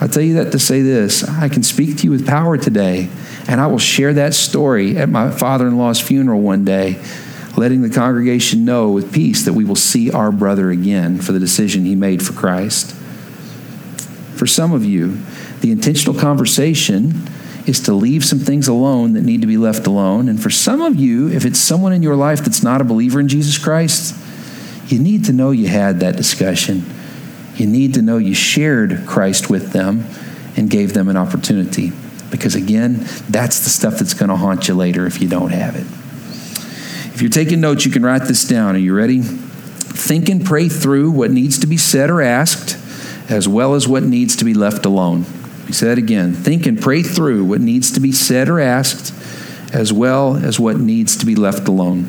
I 0.00 0.06
tell 0.06 0.22
you 0.22 0.34
that 0.34 0.52
to 0.52 0.58
say 0.58 0.82
this 0.82 1.24
I 1.28 1.48
can 1.48 1.62
speak 1.62 1.98
to 1.98 2.04
you 2.04 2.10
with 2.10 2.26
power 2.26 2.56
today, 2.56 3.08
and 3.48 3.60
I 3.60 3.66
will 3.66 3.78
share 3.78 4.12
that 4.14 4.34
story 4.34 4.96
at 4.96 5.08
my 5.08 5.30
father 5.30 5.66
in 5.66 5.76
law's 5.78 6.00
funeral 6.00 6.40
one 6.40 6.64
day, 6.64 7.02
letting 7.56 7.82
the 7.82 7.90
congregation 7.90 8.64
know 8.64 8.90
with 8.90 9.12
peace 9.12 9.44
that 9.44 9.54
we 9.54 9.64
will 9.64 9.76
see 9.76 10.10
our 10.10 10.30
brother 10.30 10.70
again 10.70 11.18
for 11.18 11.32
the 11.32 11.38
decision 11.38 11.84
he 11.84 11.96
made 11.96 12.24
for 12.24 12.32
Christ. 12.32 12.94
For 14.36 14.46
some 14.46 14.72
of 14.72 14.84
you, 14.84 15.18
the 15.60 15.70
intentional 15.70 16.14
conversation 16.18 17.26
is 17.70 17.80
to 17.80 17.94
leave 17.94 18.24
some 18.24 18.40
things 18.40 18.68
alone 18.68 19.14
that 19.14 19.22
need 19.22 19.40
to 19.40 19.46
be 19.46 19.56
left 19.56 19.86
alone. 19.86 20.28
And 20.28 20.42
for 20.42 20.50
some 20.50 20.82
of 20.82 20.96
you, 20.96 21.28
if 21.28 21.44
it's 21.44 21.58
someone 21.58 21.92
in 21.92 22.02
your 22.02 22.16
life 22.16 22.40
that's 22.40 22.62
not 22.62 22.80
a 22.80 22.84
believer 22.84 23.20
in 23.20 23.28
Jesus 23.28 23.56
Christ, 23.56 24.14
you 24.92 24.98
need 24.98 25.24
to 25.26 25.32
know 25.32 25.52
you 25.52 25.68
had 25.68 26.00
that 26.00 26.16
discussion. 26.16 26.84
You 27.54 27.66
need 27.66 27.94
to 27.94 28.02
know 28.02 28.18
you 28.18 28.34
shared 28.34 29.04
Christ 29.06 29.48
with 29.48 29.72
them 29.72 30.04
and 30.56 30.68
gave 30.68 30.92
them 30.92 31.08
an 31.08 31.16
opportunity. 31.16 31.92
Because 32.30 32.54
again, 32.54 33.06
that's 33.28 33.60
the 33.60 33.70
stuff 33.70 33.98
that's 33.98 34.14
going 34.14 34.30
to 34.30 34.36
haunt 34.36 34.68
you 34.68 34.74
later 34.74 35.06
if 35.06 35.20
you 35.22 35.28
don't 35.28 35.50
have 35.50 35.76
it. 35.76 35.86
If 37.14 37.22
you're 37.22 37.30
taking 37.30 37.60
notes, 37.60 37.84
you 37.84 37.92
can 37.92 38.04
write 38.04 38.22
this 38.22 38.46
down. 38.46 38.74
Are 38.74 38.78
you 38.78 38.96
ready? 38.96 39.20
Think 39.20 40.28
and 40.28 40.44
pray 40.44 40.68
through 40.68 41.10
what 41.10 41.30
needs 41.30 41.58
to 41.60 41.66
be 41.66 41.76
said 41.76 42.10
or 42.10 42.20
asked, 42.20 42.78
as 43.30 43.46
well 43.46 43.74
as 43.74 43.86
what 43.86 44.02
needs 44.02 44.36
to 44.36 44.44
be 44.44 44.54
left 44.54 44.86
alone. 44.86 45.24
He 45.70 45.74
said 45.74 45.98
again, 45.98 46.32
think 46.32 46.66
and 46.66 46.82
pray 46.82 47.04
through 47.04 47.44
what 47.44 47.60
needs 47.60 47.92
to 47.92 48.00
be 48.00 48.10
said 48.10 48.48
or 48.48 48.58
asked, 48.58 49.14
as 49.72 49.92
well 49.92 50.34
as 50.36 50.58
what 50.58 50.80
needs 50.80 51.16
to 51.18 51.24
be 51.24 51.36
left 51.36 51.68
alone. 51.68 52.06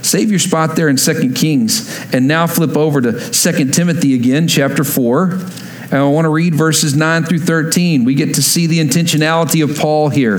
Save 0.00 0.30
your 0.30 0.38
spot 0.38 0.74
there 0.74 0.88
in 0.88 0.96
2 0.96 1.34
Kings, 1.34 2.02
and 2.14 2.26
now 2.26 2.46
flip 2.46 2.78
over 2.78 3.02
to 3.02 3.12
2 3.12 3.70
Timothy 3.72 4.14
again, 4.14 4.48
chapter 4.48 4.84
4. 4.84 5.32
And 5.32 5.92
I 5.92 6.04
want 6.04 6.24
to 6.24 6.30
read 6.30 6.54
verses 6.54 6.96
9 6.96 7.24
through 7.24 7.40
13. 7.40 8.06
We 8.06 8.14
get 8.14 8.36
to 8.36 8.42
see 8.42 8.66
the 8.66 8.78
intentionality 8.78 9.62
of 9.62 9.76
Paul 9.76 10.08
here. 10.08 10.38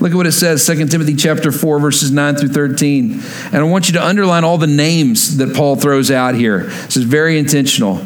Look 0.00 0.12
at 0.12 0.16
what 0.16 0.26
it 0.26 0.32
says, 0.32 0.66
2 0.66 0.86
Timothy 0.86 1.14
chapter 1.14 1.52
4, 1.52 1.78
verses 1.78 2.10
9 2.10 2.36
through 2.36 2.48
13. 2.48 3.20
And 3.52 3.56
I 3.56 3.64
want 3.64 3.88
you 3.88 3.92
to 3.92 4.02
underline 4.02 4.44
all 4.44 4.56
the 4.56 4.66
names 4.66 5.36
that 5.36 5.54
Paul 5.54 5.76
throws 5.76 6.10
out 6.10 6.34
here. 6.34 6.60
This 6.60 6.96
is 6.96 7.04
very 7.04 7.38
intentional. 7.38 8.00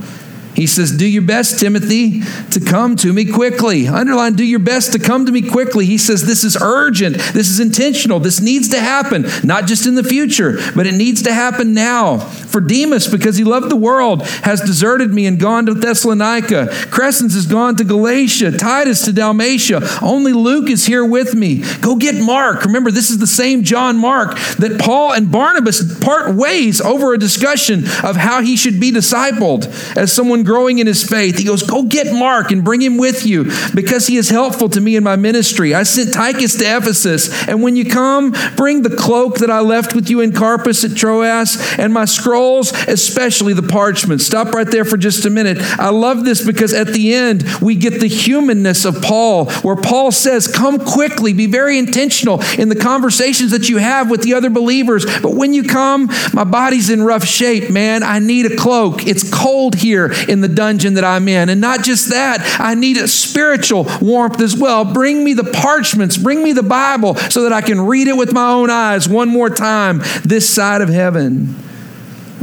He 0.63 0.69
says, 0.69 0.97
Do 0.97 1.09
your 1.09 1.23
best, 1.23 1.59
Timothy, 1.59 2.21
to 2.53 2.61
come 2.61 2.95
to 2.95 3.13
me 3.13 3.25
quickly. 3.25 3.89
Underline, 3.89 4.35
do 4.35 4.45
your 4.45 4.61
best 4.61 4.93
to 4.93 5.01
come 5.01 5.27
to 5.27 5.33
me 5.33 5.43
quickly. 5.43 5.87
He 5.87 5.99
says, 5.99 6.25
This 6.25 6.45
is 6.45 6.57
urgent. 6.57 7.17
This 7.17 7.51
is 7.51 7.59
intentional. 7.59 8.21
This 8.21 8.41
needs 8.41 8.69
to 8.69 8.79
happen, 8.79 9.27
not 9.43 9.67
just 9.67 9.89
in 9.89 9.97
the 9.97 10.05
future, 10.05 10.59
but 10.77 10.87
it 10.87 10.95
needs 10.95 11.23
to 11.23 11.35
happen 11.35 11.75
now. 11.75 12.19
For 12.53 12.61
Demas, 12.61 13.09
because 13.09 13.37
he 13.37 13.45
loved 13.45 13.71
the 13.71 13.77
world, 13.77 14.23
has 14.45 14.61
deserted 14.61 15.13
me 15.13 15.27
and 15.27 15.41
gone 15.41 15.67
to 15.67 15.75
Thessalonica. 15.75 16.69
Crescens 16.91 17.35
has 17.35 17.47
gone 17.47 17.77
to 17.77 17.85
Galatia, 17.85 18.53
Titus 18.53 19.05
to 19.07 19.13
Dalmatia. 19.13 19.81
Only 20.03 20.33
Luke 20.33 20.71
is 20.71 20.87
here 20.87 21.05
with 21.05 21.35
me. 21.35 21.63
Go 21.81 21.97
get 21.97 22.15
Mark. 22.15 22.65
Remember, 22.65 22.91
this 22.91 23.11
is 23.11 23.19
the 23.19 23.27
same 23.27 23.65
John 23.65 23.97
Mark 23.97 24.37
that 24.59 24.79
Paul 24.79 25.13
and 25.13 25.33
Barnabas 25.33 25.99
part 26.01 26.35
ways 26.35 26.81
over 26.81 27.15
a 27.15 27.19
discussion 27.19 27.85
of 28.05 28.17
how 28.17 28.43
he 28.43 28.57
should 28.57 28.79
be 28.79 28.91
discipled 28.91 29.73
as 29.97 30.13
someone 30.13 30.43
growing 30.43 30.79
in 30.79 30.87
his 30.87 31.03
faith, 31.03 31.39
he 31.39 31.45
goes, 31.45 31.63
Go 31.63 31.85
get 31.85 32.13
Mark 32.13 32.51
and 32.51 32.65
bring 32.65 32.81
him 32.81 32.99
with 32.99 33.27
you 33.27 33.51
because 33.75 34.07
he 34.07 34.17
is 34.17 34.31
helpful 34.31 34.69
to 34.71 34.81
me 34.81 34.97
in 34.97 35.05
my 35.05 35.17
ministry. 35.17 35.75
I 35.75 35.83
sent 35.85 36.11
Tychus 36.11 36.59
to 36.59 36.77
Ephesus, 36.77 37.49
and 37.49 37.63
when 37.63 37.77
you 37.77 37.85
come, 37.85 38.35
bring 38.57 38.83
the 38.83 38.95
cloak 38.95 39.39
that 39.39 39.51
I 39.51 39.61
left 39.61 39.95
with 39.95 40.11
you 40.11 40.21
in 40.21 40.33
Carpus 40.33 40.85
at 40.85 40.97
Troas 40.97 41.57
and 41.79 41.93
my 41.93 42.05
scrolls, 42.43 42.73
especially 42.89 43.53
the 43.53 43.63
parchment. 43.63 44.21
Stop 44.21 44.53
right 44.53 44.67
there 44.67 44.85
for 44.85 44.97
just 44.97 45.25
a 45.25 45.31
minute. 45.31 45.59
I 45.79 45.91
love 45.91 46.25
this 46.25 46.45
because 46.45 46.73
at 46.73 46.89
the 46.89 47.15
end, 47.15 47.45
we 47.61 47.77
get 47.77 48.01
the 48.01 48.09
humanness 48.09 48.85
of 48.85 49.01
Paul, 49.01 49.51
where 49.63 49.77
Paul 49.77 50.11
says, 50.11 50.49
Come 50.49 50.85
quickly, 50.85 51.33
be 51.33 51.47
very 51.47 51.79
intentional 51.79 52.43
in 52.59 52.69
the 52.69 52.77
conversations 52.77 53.53
that 53.53 53.69
you 53.69 53.77
have 53.79 54.11
with 54.11 54.23
the 54.23 54.35
other 54.35 54.51
believers. 54.51 55.05
But 55.21 55.35
when 55.35 55.55
you 55.55 55.63
come, 55.63 56.11
my 56.33 56.45
body's 56.45 56.91
in 56.91 57.03
rough 57.03 57.25
shape, 57.25 57.71
man. 57.71 58.03
I 58.03 58.19
need 58.19 58.47
a 58.47 58.57
cloak. 58.57 59.07
It's 59.07 59.29
cold 59.33 59.77
here 59.77 60.13
in 60.29 60.41
the 60.41 60.49
dungeon 60.49 60.95
that 60.95 61.05
I'm 61.05 61.29
in. 61.29 61.49
And 61.49 61.61
not 61.61 61.85
just 61.85 62.11
that, 62.11 62.41
I 62.59 62.75
need 62.75 62.97
a 62.97 63.07
spiritual 63.07 63.87
warmth 64.01 64.41
as 64.41 64.57
well. 64.57 64.85
Bring 64.85 65.25
me 65.25 65.33
the 65.35 65.45
parchments, 65.45 66.17
bring 66.17 66.43
me 66.43 66.53
the 66.53 66.63
Bible 66.63 67.15
so 67.15 67.43
that 67.45 67.53
I 67.53 67.61
can 67.61 67.81
read 67.81 68.09
it 68.09 68.17
with 68.17 68.33
my 68.33 68.51
own 68.51 68.69
eyes 68.69 69.09
one 69.09 69.29
more 69.29 69.49
time 69.51 70.01
this 70.25 70.49
side 70.49 70.81
of 70.81 70.89
heaven. 70.89 71.55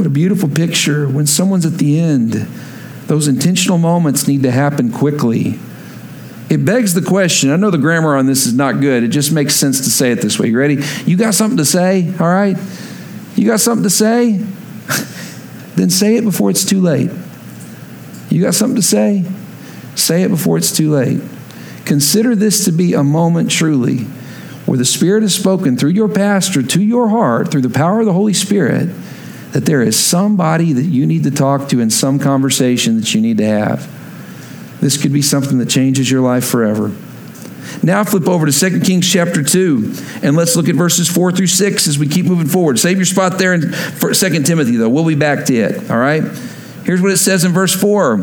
What 0.00 0.06
a 0.06 0.08
beautiful 0.08 0.48
picture 0.48 1.06
when 1.06 1.26
someone's 1.26 1.66
at 1.66 1.74
the 1.74 2.00
end. 2.00 2.32
Those 3.06 3.28
intentional 3.28 3.76
moments 3.76 4.26
need 4.26 4.44
to 4.44 4.50
happen 4.50 4.90
quickly. 4.90 5.58
It 6.48 6.64
begs 6.64 6.94
the 6.94 7.02
question. 7.02 7.50
I 7.50 7.56
know 7.56 7.70
the 7.70 7.76
grammar 7.76 8.16
on 8.16 8.24
this 8.24 8.46
is 8.46 8.54
not 8.54 8.80
good. 8.80 9.02
It 9.02 9.08
just 9.08 9.30
makes 9.30 9.54
sense 9.54 9.80
to 9.80 9.90
say 9.90 10.10
it 10.10 10.22
this 10.22 10.38
way. 10.38 10.48
You 10.48 10.58
ready? 10.58 10.78
You 11.04 11.18
got 11.18 11.34
something 11.34 11.58
to 11.58 11.66
say? 11.66 12.14
All 12.18 12.28
right? 12.28 12.56
You 13.36 13.46
got 13.46 13.60
something 13.60 13.82
to 13.82 13.90
say? 13.90 14.38
then 15.76 15.90
say 15.90 16.16
it 16.16 16.24
before 16.24 16.48
it's 16.48 16.64
too 16.64 16.80
late. 16.80 17.10
You 18.30 18.40
got 18.40 18.54
something 18.54 18.76
to 18.76 18.82
say? 18.82 19.26
Say 19.96 20.22
it 20.22 20.30
before 20.30 20.56
it's 20.56 20.74
too 20.74 20.90
late. 20.92 21.20
Consider 21.84 22.34
this 22.34 22.64
to 22.64 22.72
be 22.72 22.94
a 22.94 23.04
moment 23.04 23.50
truly 23.50 24.04
where 24.64 24.78
the 24.78 24.86
Spirit 24.86 25.24
has 25.24 25.34
spoken 25.34 25.76
through 25.76 25.90
your 25.90 26.08
pastor 26.08 26.62
to 26.62 26.82
your 26.82 27.10
heart 27.10 27.50
through 27.50 27.60
the 27.60 27.68
power 27.68 28.00
of 28.00 28.06
the 28.06 28.14
Holy 28.14 28.32
Spirit 28.32 28.88
that 29.52 29.66
there 29.66 29.82
is 29.82 29.98
somebody 29.98 30.72
that 30.72 30.84
you 30.84 31.06
need 31.06 31.24
to 31.24 31.30
talk 31.30 31.68
to 31.68 31.80
in 31.80 31.90
some 31.90 32.18
conversation 32.18 32.96
that 32.96 33.14
you 33.14 33.20
need 33.20 33.38
to 33.38 33.46
have. 33.46 33.88
This 34.80 35.00
could 35.00 35.12
be 35.12 35.22
something 35.22 35.58
that 35.58 35.68
changes 35.68 36.10
your 36.10 36.20
life 36.20 36.44
forever. 36.44 36.92
Now 37.82 38.04
flip 38.04 38.28
over 38.28 38.46
to 38.46 38.52
2 38.52 38.80
Kings 38.80 39.10
chapter 39.10 39.42
2, 39.42 39.94
and 40.22 40.36
let's 40.36 40.56
look 40.56 40.68
at 40.68 40.74
verses 40.74 41.08
4 41.08 41.32
through 41.32 41.46
6 41.46 41.86
as 41.86 41.98
we 41.98 42.06
keep 42.06 42.26
moving 42.26 42.46
forward. 42.46 42.78
Save 42.78 42.96
your 42.96 43.06
spot 43.06 43.38
there 43.38 43.54
in 43.54 43.62
2 43.62 44.12
Timothy, 44.42 44.76
though. 44.76 44.88
We'll 44.88 45.06
be 45.06 45.14
back 45.14 45.46
to 45.46 45.54
it, 45.54 45.90
all 45.90 45.98
right? 45.98 46.22
Here's 46.84 47.00
what 47.00 47.12
it 47.12 47.18
says 47.18 47.44
in 47.44 47.52
verse 47.52 47.74
4. 47.74 48.20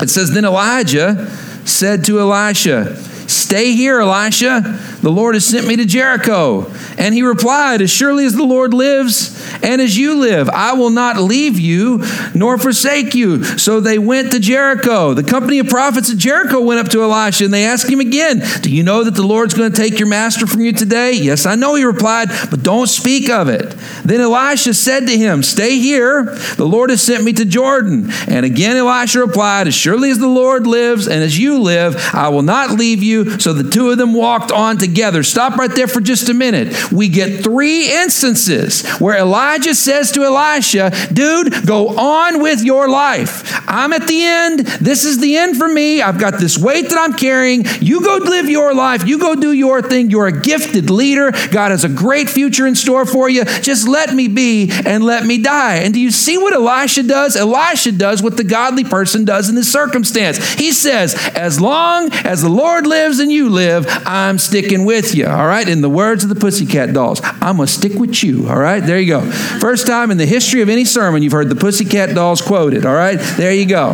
It 0.00 0.10
says, 0.10 0.32
Then 0.32 0.44
Elijah 0.44 1.28
said 1.64 2.04
to 2.06 2.20
Elisha, 2.20 2.96
Stay 3.28 3.72
here, 3.72 4.00
Elisha. 4.00 4.78
The 5.02 5.10
Lord 5.10 5.34
has 5.34 5.44
sent 5.44 5.66
me 5.66 5.76
to 5.76 5.84
Jericho. 5.84 6.70
And 6.96 7.14
he 7.14 7.22
replied, 7.22 7.82
As 7.82 7.90
surely 7.90 8.24
as 8.24 8.34
the 8.34 8.44
Lord 8.44 8.72
lives 8.72 9.42
and 9.62 9.80
as 9.80 9.98
you 9.98 10.14
live, 10.14 10.48
I 10.48 10.74
will 10.74 10.90
not 10.90 11.18
leave 11.18 11.58
you 11.58 12.04
nor 12.34 12.56
forsake 12.56 13.14
you. 13.14 13.42
So 13.58 13.80
they 13.80 13.98
went 13.98 14.32
to 14.32 14.38
Jericho. 14.38 15.14
The 15.14 15.24
company 15.24 15.58
of 15.58 15.68
prophets 15.68 16.10
at 16.10 16.18
Jericho 16.18 16.60
went 16.60 16.80
up 16.80 16.88
to 16.92 17.02
Elisha 17.02 17.44
and 17.44 17.52
they 17.52 17.66
asked 17.66 17.90
him 17.90 18.00
again, 18.00 18.42
Do 18.60 18.70
you 18.70 18.84
know 18.84 19.02
that 19.04 19.14
the 19.14 19.26
Lord's 19.26 19.54
going 19.54 19.72
to 19.72 19.76
take 19.76 19.98
your 19.98 20.08
master 20.08 20.46
from 20.46 20.60
you 20.60 20.72
today? 20.72 21.12
Yes, 21.12 21.46
I 21.46 21.56
know, 21.56 21.74
he 21.74 21.84
replied, 21.84 22.28
but 22.50 22.62
don't 22.62 22.86
speak 22.86 23.28
of 23.28 23.48
it. 23.48 23.74
Then 24.04 24.20
Elisha 24.20 24.74
said 24.74 25.06
to 25.06 25.16
him, 25.16 25.42
Stay 25.42 25.78
here. 25.78 26.24
The 26.56 26.66
Lord 26.66 26.90
has 26.90 27.02
sent 27.02 27.24
me 27.24 27.32
to 27.34 27.44
Jordan. 27.44 28.10
And 28.28 28.46
again 28.46 28.76
Elisha 28.76 29.18
replied, 29.18 29.66
As 29.66 29.74
surely 29.74 30.10
as 30.10 30.18
the 30.18 30.28
Lord 30.28 30.66
lives 30.66 31.08
and 31.08 31.22
as 31.22 31.38
you 31.38 31.60
live, 31.60 31.96
I 32.12 32.28
will 32.28 32.42
not 32.42 32.70
leave 32.70 33.02
you. 33.02 33.40
So 33.40 33.52
the 33.52 33.68
two 33.68 33.90
of 33.90 33.98
them 33.98 34.14
walked 34.14 34.52
on 34.52 34.78
together. 34.92 35.22
Stop 35.22 35.56
right 35.56 35.74
there 35.74 35.88
for 35.88 36.02
just 36.02 36.28
a 36.28 36.34
minute. 36.34 36.92
We 36.92 37.08
get 37.08 37.42
three 37.42 37.90
instances 37.90 38.86
where 38.98 39.16
Elijah 39.16 39.74
says 39.74 40.12
to 40.12 40.22
Elisha, 40.22 40.92
Dude, 41.12 41.66
go 41.66 41.96
on 41.96 42.42
with 42.42 42.62
your 42.62 42.90
life. 42.90 43.42
I'm 43.66 43.94
at 43.94 44.06
the 44.06 44.22
end. 44.22 44.60
This 44.60 45.04
is 45.06 45.18
the 45.18 45.38
end 45.38 45.56
for 45.56 45.66
me. 45.66 46.02
I've 46.02 46.18
got 46.18 46.38
this 46.38 46.58
weight 46.58 46.90
that 46.90 46.98
I'm 46.98 47.14
carrying. 47.14 47.64
You 47.80 48.02
go 48.02 48.18
live 48.22 48.50
your 48.50 48.74
life. 48.74 49.06
You 49.06 49.18
go 49.18 49.34
do 49.34 49.52
your 49.52 49.80
thing. 49.80 50.10
You're 50.10 50.26
a 50.26 50.40
gifted 50.40 50.90
leader. 50.90 51.30
God 51.50 51.70
has 51.70 51.84
a 51.84 51.88
great 51.88 52.28
future 52.28 52.66
in 52.66 52.74
store 52.74 53.06
for 53.06 53.30
you. 53.30 53.44
Just 53.44 53.88
let 53.88 54.14
me 54.14 54.28
be 54.28 54.70
and 54.84 55.02
let 55.04 55.24
me 55.24 55.42
die. 55.42 55.76
And 55.76 55.94
do 55.94 56.00
you 56.00 56.10
see 56.10 56.36
what 56.36 56.52
Elisha 56.52 57.04
does? 57.04 57.34
Elisha 57.34 57.92
does 57.92 58.22
what 58.22 58.36
the 58.36 58.44
godly 58.44 58.84
person 58.84 59.24
does 59.24 59.48
in 59.48 59.54
this 59.54 59.72
circumstance. 59.72 60.52
He 60.52 60.70
says, 60.70 61.14
As 61.34 61.60
long 61.60 62.12
as 62.12 62.42
the 62.42 62.50
Lord 62.50 62.86
lives 62.86 63.20
and 63.20 63.32
you 63.32 63.48
live, 63.48 63.86
I'm 64.04 64.38
sticking 64.38 64.81
with 64.84 65.14
you. 65.14 65.26
All 65.26 65.46
right? 65.46 65.68
In 65.68 65.80
the 65.80 65.90
words 65.90 66.24
of 66.24 66.30
the 66.30 66.36
Pussycat 66.36 66.92
Dolls, 66.92 67.20
I'm 67.22 67.56
going 67.56 67.66
to 67.66 67.72
stick 67.72 67.94
with 67.94 68.22
you. 68.22 68.48
All 68.48 68.58
right? 68.58 68.80
There 68.80 68.98
you 68.98 69.08
go. 69.08 69.20
First 69.60 69.86
time 69.86 70.10
in 70.10 70.18
the 70.18 70.26
history 70.26 70.60
of 70.62 70.68
any 70.68 70.84
sermon 70.84 71.22
you've 71.22 71.32
heard 71.32 71.48
the 71.48 71.56
Pussycat 71.56 72.14
Dolls 72.14 72.40
quoted. 72.40 72.86
All 72.86 72.94
right? 72.94 73.18
There 73.36 73.52
you 73.52 73.66
go. 73.66 73.92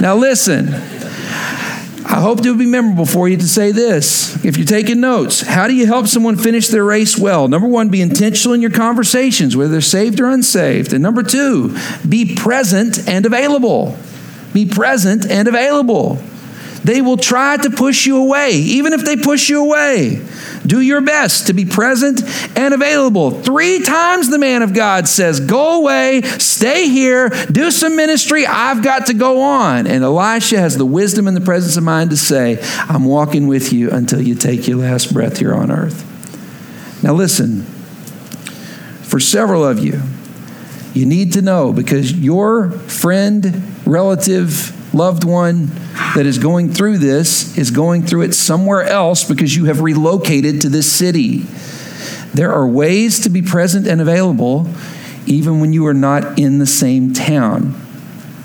Now 0.00 0.16
listen. 0.16 0.74
I 2.08 2.20
hope 2.20 2.38
it 2.38 2.48
will 2.48 2.56
be 2.56 2.66
memorable 2.66 3.04
for 3.04 3.28
you 3.28 3.36
to 3.36 3.48
say 3.48 3.72
this. 3.72 4.42
If 4.44 4.56
you're 4.56 4.66
taking 4.66 5.00
notes, 5.00 5.40
how 5.40 5.66
do 5.66 5.74
you 5.74 5.86
help 5.86 6.06
someone 6.06 6.36
finish 6.36 6.68
their 6.68 6.84
race 6.84 7.18
well? 7.18 7.48
Number 7.48 7.66
one, 7.66 7.88
be 7.88 8.00
intentional 8.00 8.54
in 8.54 8.62
your 8.62 8.70
conversations, 8.70 9.56
whether 9.56 9.72
they're 9.72 9.80
saved 9.80 10.20
or 10.20 10.30
unsaved. 10.30 10.92
And 10.92 11.02
number 11.02 11.24
two, 11.24 11.76
be 12.08 12.36
present 12.36 13.08
and 13.08 13.26
available. 13.26 13.96
Be 14.52 14.66
present 14.66 15.28
and 15.28 15.48
available. 15.48 16.22
They 16.86 17.02
will 17.02 17.16
try 17.16 17.56
to 17.56 17.68
push 17.68 18.06
you 18.06 18.18
away, 18.18 18.52
even 18.52 18.92
if 18.92 19.04
they 19.04 19.16
push 19.16 19.48
you 19.48 19.60
away. 19.60 20.24
Do 20.64 20.80
your 20.80 21.00
best 21.00 21.48
to 21.48 21.52
be 21.52 21.64
present 21.64 22.22
and 22.56 22.72
available. 22.72 23.32
Three 23.32 23.82
times 23.82 24.30
the 24.30 24.38
man 24.38 24.62
of 24.62 24.72
God 24.72 25.08
says, 25.08 25.40
Go 25.40 25.80
away, 25.80 26.22
stay 26.22 26.88
here, 26.88 27.28
do 27.50 27.72
some 27.72 27.96
ministry. 27.96 28.46
I've 28.46 28.84
got 28.84 29.06
to 29.06 29.14
go 29.14 29.40
on. 29.40 29.88
And 29.88 30.04
Elisha 30.04 30.60
has 30.60 30.76
the 30.76 30.86
wisdom 30.86 31.26
and 31.26 31.36
the 31.36 31.40
presence 31.40 31.76
of 31.76 31.82
mind 31.82 32.10
to 32.10 32.16
say, 32.16 32.60
I'm 32.88 33.04
walking 33.04 33.48
with 33.48 33.72
you 33.72 33.90
until 33.90 34.20
you 34.20 34.36
take 34.36 34.68
your 34.68 34.78
last 34.78 35.12
breath 35.12 35.38
here 35.38 35.54
on 35.56 35.72
earth. 35.72 36.04
Now, 37.02 37.14
listen, 37.14 37.62
for 39.02 39.18
several 39.18 39.64
of 39.64 39.84
you, 39.84 40.02
you 40.94 41.04
need 41.04 41.32
to 41.32 41.42
know 41.42 41.72
because 41.72 42.12
your 42.12 42.70
friend, 42.70 43.64
relative, 43.84 44.72
loved 44.96 45.24
one 45.24 45.70
that 46.14 46.24
is 46.26 46.38
going 46.38 46.72
through 46.72 46.98
this 46.98 47.56
is 47.58 47.70
going 47.70 48.02
through 48.02 48.22
it 48.22 48.34
somewhere 48.34 48.82
else 48.82 49.24
because 49.24 49.54
you 49.54 49.66
have 49.66 49.80
relocated 49.80 50.62
to 50.62 50.68
this 50.68 50.90
city. 50.90 51.44
There 52.34 52.52
are 52.52 52.66
ways 52.66 53.20
to 53.20 53.28
be 53.28 53.42
present 53.42 53.86
and 53.86 54.00
available 54.00 54.66
even 55.26 55.60
when 55.60 55.72
you 55.72 55.86
are 55.86 55.94
not 55.94 56.38
in 56.38 56.58
the 56.58 56.66
same 56.66 57.12
town. 57.12 57.74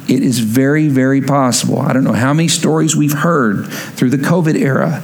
It 0.07 0.23
is 0.23 0.39
very, 0.39 0.87
very 0.87 1.21
possible. 1.21 1.79
I 1.79 1.93
don't 1.93 2.03
know 2.03 2.13
how 2.13 2.33
many 2.33 2.47
stories 2.47 2.95
we've 2.95 3.13
heard 3.13 3.67
through 3.67 4.09
the 4.09 4.17
COVID 4.17 4.55
era 4.55 5.01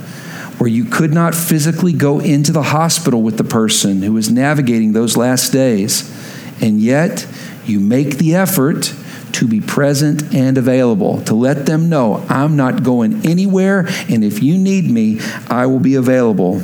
where 0.57 0.69
you 0.69 0.85
could 0.85 1.13
not 1.13 1.35
physically 1.35 1.93
go 1.93 2.19
into 2.19 2.51
the 2.51 2.63
hospital 2.63 3.21
with 3.21 3.37
the 3.37 3.43
person 3.43 4.01
who 4.01 4.13
was 4.13 4.31
navigating 4.31 4.93
those 4.93 5.15
last 5.15 5.51
days, 5.51 6.11
and 6.59 6.81
yet 6.81 7.27
you 7.65 7.79
make 7.79 8.17
the 8.17 8.33
effort 8.33 8.93
to 9.33 9.47
be 9.47 9.61
present 9.61 10.33
and 10.33 10.57
available, 10.57 11.21
to 11.23 11.33
let 11.33 11.65
them 11.65 11.89
know 11.89 12.25
I'm 12.29 12.55
not 12.55 12.83
going 12.83 13.25
anywhere, 13.25 13.87
and 14.09 14.23
if 14.23 14.41
you 14.41 14.57
need 14.57 14.89
me, 14.89 15.19
I 15.49 15.65
will 15.65 15.79
be 15.79 15.95
available. 15.95 16.61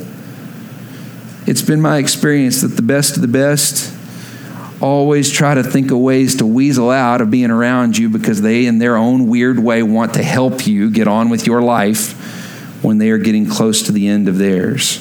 It's 1.45 1.61
been 1.61 1.81
my 1.81 1.97
experience 1.97 2.61
that 2.61 2.69
the 2.69 2.81
best 2.81 3.15
of 3.15 3.21
the 3.21 3.27
best 3.27 3.93
always 4.81 5.31
try 5.31 5.53
to 5.53 5.63
think 5.63 5.91
of 5.91 5.97
ways 5.97 6.35
to 6.37 6.45
weasel 6.45 6.89
out 6.89 7.21
of 7.21 7.31
being 7.31 7.51
around 7.51 7.97
you 7.97 8.09
because 8.09 8.41
they, 8.41 8.65
in 8.65 8.79
their 8.79 8.97
own 8.97 9.27
weird 9.27 9.59
way, 9.59 9.81
want 9.81 10.15
to 10.15 10.23
help 10.23 10.67
you 10.67 10.89
get 10.89 11.07
on 11.07 11.29
with 11.29 11.47
your 11.47 11.61
life 11.61 12.83
when 12.83 12.97
they 12.97 13.09
are 13.09 13.17
getting 13.17 13.45
close 13.45 13.83
to 13.83 13.91
the 13.91 14.07
end 14.07 14.27
of 14.27 14.37
theirs. 14.37 14.97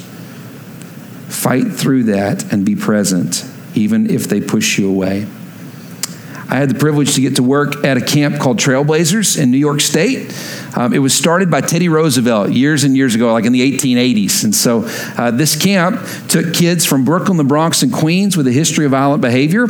Fight 1.29 1.73
through 1.73 2.05
that 2.05 2.53
and 2.53 2.65
be 2.65 2.77
present, 2.77 3.45
even 3.75 4.09
if 4.09 4.29
they 4.29 4.41
push 4.41 4.79
you 4.79 4.89
away. 4.89 5.27
I 6.53 6.57
had 6.57 6.69
the 6.69 6.79
privilege 6.79 7.15
to 7.15 7.23
get 7.23 7.37
to 7.37 7.43
work 7.43 7.83
at 7.83 7.97
a 7.97 8.01
camp 8.03 8.39
called 8.39 8.59
Trailblazers 8.59 9.41
in 9.41 9.51
New 9.51 9.57
York 9.57 9.81
State. 9.81 10.35
Um, 10.77 10.93
it 10.93 10.99
was 10.99 11.15
started 11.15 11.51
by 11.51 11.63
Teddy 11.63 11.89
Roosevelt 11.89 12.51
years 12.51 12.85
and 12.85 12.95
years 12.95 13.15
ago, 13.15 13.33
like 13.33 13.47
in 13.47 13.55
the 13.55 13.79
1880s. 13.79 14.45
And 14.45 14.55
so 14.55 14.85
uh, 15.17 15.31
this 15.31 15.57
camp 15.57 15.99
took 16.29 16.53
kids 16.53 16.85
from 16.85 17.07
Brooklyn, 17.07 17.39
the 17.39 17.45
Bronx, 17.45 17.83
and 17.83 17.91
Queens 17.91 18.37
with 18.37 18.47
a 18.47 18.53
history 18.53 18.85
of 18.85 18.91
violent 18.91 19.23
behavior 19.23 19.67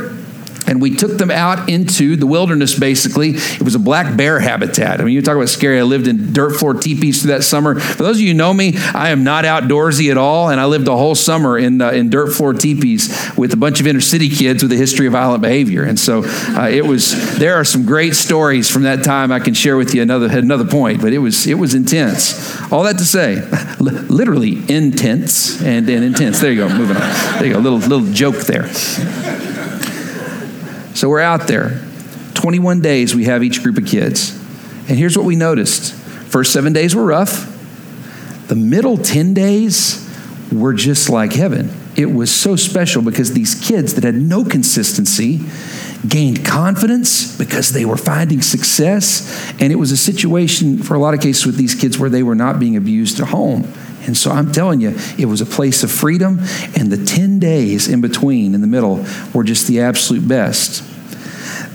and 0.73 0.81
we 0.81 0.97
took 0.97 1.19
them 1.19 1.31
out 1.31 1.69
into 1.69 2.17
the 2.17 2.27
wilderness 2.27 2.79
basically. 2.79 3.33
It 3.33 3.61
was 3.61 3.75
a 3.75 3.79
black 3.79 4.17
bear 4.17 4.41
habitat. 4.41 5.03
I 5.03 5.05
mean 5.05 5.13
you 5.13 5.21
talk 5.21 5.37
about 5.37 5.51
scary. 5.51 5.79
I 5.79 5.83
lived 5.83 6.07
in 6.07 6.33
dirt 6.33 6.57
floor 6.57 6.73
teepees 6.73 7.21
through 7.21 7.33
that 7.33 7.45
summer. 7.45 7.79
For 7.79 8.03
those 8.03 8.17
of 8.17 8.23
you 8.23 8.29
who 8.29 8.35
know 8.35 8.55
me 8.55 8.73
i 8.95 9.11
am 9.11 9.23
not 9.23 9.45
outdoorsy 9.45 10.11
at 10.11 10.17
all 10.17 10.49
and 10.49 10.59
i 10.59 10.65
lived 10.65 10.89
a 10.89 10.97
whole 10.97 11.15
summer 11.15 11.59
in, 11.59 11.83
uh, 11.83 11.91
in 11.91 12.09
dirt 12.09 12.33
floor 12.33 12.55
teepees 12.55 13.31
with 13.37 13.53
a 13.53 13.57
bunch 13.57 13.81
of 13.81 13.87
inner 13.87 14.01
city 14.01 14.31
kids 14.31 14.63
with 14.63 14.73
a 14.73 14.77
history 14.77 15.07
of 15.07 15.13
violent 15.13 15.43
behavior. 15.43 15.83
And 15.83 16.01
so 16.01 16.23
uh, 16.25 16.71
it 16.73 16.87
was 16.87 17.39
there 17.39 17.57
are 17.57 17.65
some 17.65 17.85
great 17.85 18.15
stories 18.15 18.71
from 18.71 18.85
that 18.85 19.05
time 19.05 19.31
i 19.31 19.41
can 19.41 19.53
share 19.53 19.77
with 19.77 19.95
you 19.95 20.01
another 20.01 20.27
another 20.39 20.65
point 20.65 21.03
but 21.03 21.13
it 21.13 21.19
was 21.19 21.47
it 21.47 21.59
was 21.59 21.75
intense. 21.75 22.33
All 22.73 22.85
that 22.85 22.97
to 22.97 23.05
say 23.05 23.47
literally 23.81 24.63
intense 24.73 25.63
and, 25.63 25.87
and 25.91 26.03
intense. 26.03 26.41
There 26.41 26.51
you 26.51 26.67
go. 26.67 26.75
Moving 26.75 26.97
on. 26.97 27.03
There 27.35 27.47
you 27.47 27.53
go. 27.53 27.59
Little 27.59 27.79
little 27.79 28.11
joke 28.13 28.37
there 28.47 28.71
so 30.95 31.09
we're 31.09 31.21
out 31.21 31.47
there. 31.47 31.81
21 32.35 32.81
days 32.81 33.15
we 33.15 33.25
have 33.25 33.43
each 33.43 33.63
group 33.63 33.79
of 33.79 33.87
kids. 33.87 34.39
And 34.89 34.99
here's 34.99 35.17
what 35.17 35.27
we 35.27 35.37
noticed 35.37 35.95
first 35.95 36.53
seven 36.53 36.73
days 36.73 36.95
were 36.95 37.05
rough, 37.05 37.49
the 38.49 38.57
middle 38.57 38.97
10 38.97 39.35
days 39.35 40.09
were 40.53 40.73
just 40.73 41.09
like 41.09 41.33
heaven. 41.33 41.71
It 41.97 42.07
was 42.07 42.31
so 42.31 42.57
special 42.57 43.03
because 43.03 43.35
these 43.35 43.55
kids 43.55 43.95
that 43.95 44.05
had 44.05 44.15
no 44.15 44.45
consistency 44.45 45.41
gained 46.09 46.45
confidence 46.45 47.37
because 47.37 47.73
they 47.73 47.85
were 47.85 47.97
finding 47.97 48.41
success. 48.41 49.53
And 49.61 49.73
it 49.73 49.77
was 49.77 49.93
a 49.93 49.97
situation 49.97 50.79
for 50.79 50.95
a 50.95 50.99
lot 50.99 51.15
of 51.15 51.21
cases 51.21 51.47
with 51.47 51.57
these 51.57 51.75
kids 51.75 51.99
where 51.99 52.11
they 52.11 52.23
were 52.23 52.35
not 52.35 52.59
being 52.59 52.77
abused 52.77 53.21
at 53.21 53.29
home. 53.29 53.73
And 54.05 54.17
so 54.17 54.31
I'm 54.33 54.51
telling 54.51 54.81
you, 54.81 54.97
it 55.17 55.27
was 55.27 55.41
a 55.41 55.47
place 55.47 55.85
of 55.85 55.91
freedom, 55.91 56.41
and 56.77 56.91
the 56.91 57.05
10 57.05 57.39
days 57.39 57.89
in 57.89 58.01
between, 58.01 58.55
in 58.55 58.61
the 58.61 58.67
middle, 58.67 59.05
were 59.33 59.45
just 59.45 59.69
the 59.69 59.81
absolute 59.81 60.27
best. 60.27 60.83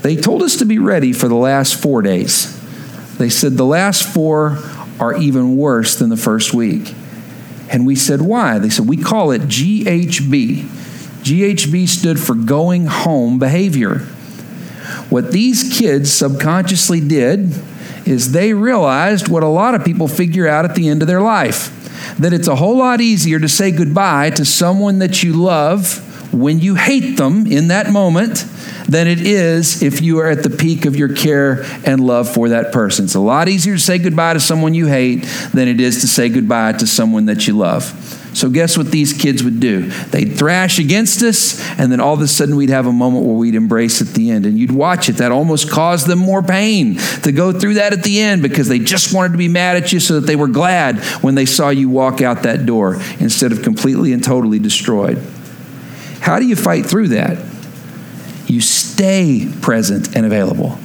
They 0.02 0.14
told 0.14 0.42
us 0.42 0.56
to 0.56 0.64
be 0.64 0.78
ready 0.78 1.12
for 1.12 1.26
the 1.28 1.34
last 1.34 1.80
four 1.80 2.02
days. 2.02 2.54
They 3.16 3.30
said 3.30 3.56
the 3.56 3.64
last 3.64 4.02
four 4.02 4.58
are 5.00 5.16
even 5.16 5.56
worse 5.56 5.96
than 5.96 6.10
the 6.10 6.16
first 6.16 6.52
week. 6.52 6.94
And 7.70 7.86
we 7.86 7.96
said, 7.96 8.20
why? 8.22 8.58
They 8.58 8.70
said, 8.70 8.86
we 8.86 8.96
call 8.96 9.30
it 9.30 9.42
GHB. 9.42 10.62
GHB 11.22 11.88
stood 11.88 12.20
for 12.20 12.34
going 12.34 12.86
home 12.86 13.38
behavior. 13.38 13.98
What 15.10 15.32
these 15.32 15.78
kids 15.78 16.12
subconsciously 16.12 17.00
did 17.00 17.52
is 18.06 18.32
they 18.32 18.54
realized 18.54 19.28
what 19.28 19.42
a 19.42 19.48
lot 19.48 19.74
of 19.74 19.84
people 19.84 20.08
figure 20.08 20.46
out 20.46 20.64
at 20.64 20.74
the 20.74 20.88
end 20.88 21.02
of 21.02 21.08
their 21.08 21.20
life 21.20 21.74
that 22.18 22.32
it's 22.32 22.48
a 22.48 22.56
whole 22.56 22.78
lot 22.78 23.00
easier 23.00 23.38
to 23.38 23.48
say 23.48 23.70
goodbye 23.70 24.30
to 24.30 24.44
someone 24.44 24.98
that 25.00 25.22
you 25.22 25.32
love 25.34 26.04
when 26.32 26.58
you 26.58 26.74
hate 26.74 27.16
them 27.16 27.46
in 27.46 27.68
that 27.68 27.90
moment 27.90 28.44
than 28.88 29.06
it 29.06 29.20
is 29.20 29.82
if 29.82 30.00
you 30.00 30.18
are 30.18 30.28
at 30.28 30.42
the 30.42 30.50
peak 30.50 30.84
of 30.84 30.96
your 30.96 31.12
care 31.12 31.64
and 31.84 32.06
love 32.06 32.28
for 32.28 32.50
that 32.50 32.72
person. 32.72 33.04
It's 33.04 33.14
a 33.14 33.20
lot 33.20 33.48
easier 33.48 33.74
to 33.74 33.80
say 33.80 33.98
goodbye 33.98 34.34
to 34.34 34.40
someone 34.40 34.74
you 34.74 34.86
hate 34.86 35.22
than 35.52 35.68
it 35.68 35.80
is 35.80 36.00
to 36.00 36.08
say 36.08 36.28
goodbye 36.28 36.72
to 36.72 36.86
someone 36.86 37.26
that 37.26 37.46
you 37.46 37.56
love. 37.56 38.17
So, 38.38 38.48
guess 38.48 38.78
what 38.78 38.92
these 38.92 39.12
kids 39.12 39.42
would 39.42 39.58
do? 39.58 39.88
They'd 39.88 40.36
thrash 40.36 40.78
against 40.78 41.22
us, 41.22 41.60
and 41.76 41.90
then 41.90 41.98
all 41.98 42.14
of 42.14 42.20
a 42.20 42.28
sudden 42.28 42.54
we'd 42.54 42.70
have 42.70 42.86
a 42.86 42.92
moment 42.92 43.26
where 43.26 43.34
we'd 43.34 43.56
embrace 43.56 44.00
at 44.00 44.14
the 44.14 44.30
end. 44.30 44.46
And 44.46 44.56
you'd 44.56 44.70
watch 44.70 45.08
it. 45.08 45.16
That 45.16 45.32
almost 45.32 45.68
caused 45.68 46.06
them 46.06 46.20
more 46.20 46.40
pain 46.40 46.98
to 47.24 47.32
go 47.32 47.50
through 47.50 47.74
that 47.74 47.92
at 47.92 48.04
the 48.04 48.20
end 48.20 48.42
because 48.42 48.68
they 48.68 48.78
just 48.78 49.12
wanted 49.12 49.32
to 49.32 49.38
be 49.38 49.48
mad 49.48 49.76
at 49.76 49.92
you 49.92 49.98
so 49.98 50.20
that 50.20 50.26
they 50.26 50.36
were 50.36 50.46
glad 50.46 51.00
when 51.20 51.34
they 51.34 51.46
saw 51.46 51.70
you 51.70 51.88
walk 51.88 52.20
out 52.22 52.44
that 52.44 52.64
door 52.64 52.94
instead 53.18 53.50
of 53.50 53.62
completely 53.62 54.12
and 54.12 54.22
totally 54.22 54.60
destroyed. 54.60 55.18
How 56.20 56.38
do 56.38 56.46
you 56.46 56.54
fight 56.54 56.86
through 56.86 57.08
that? 57.08 57.44
You 58.46 58.60
stay 58.60 59.52
present 59.60 60.14
and 60.14 60.24
available. 60.24 60.78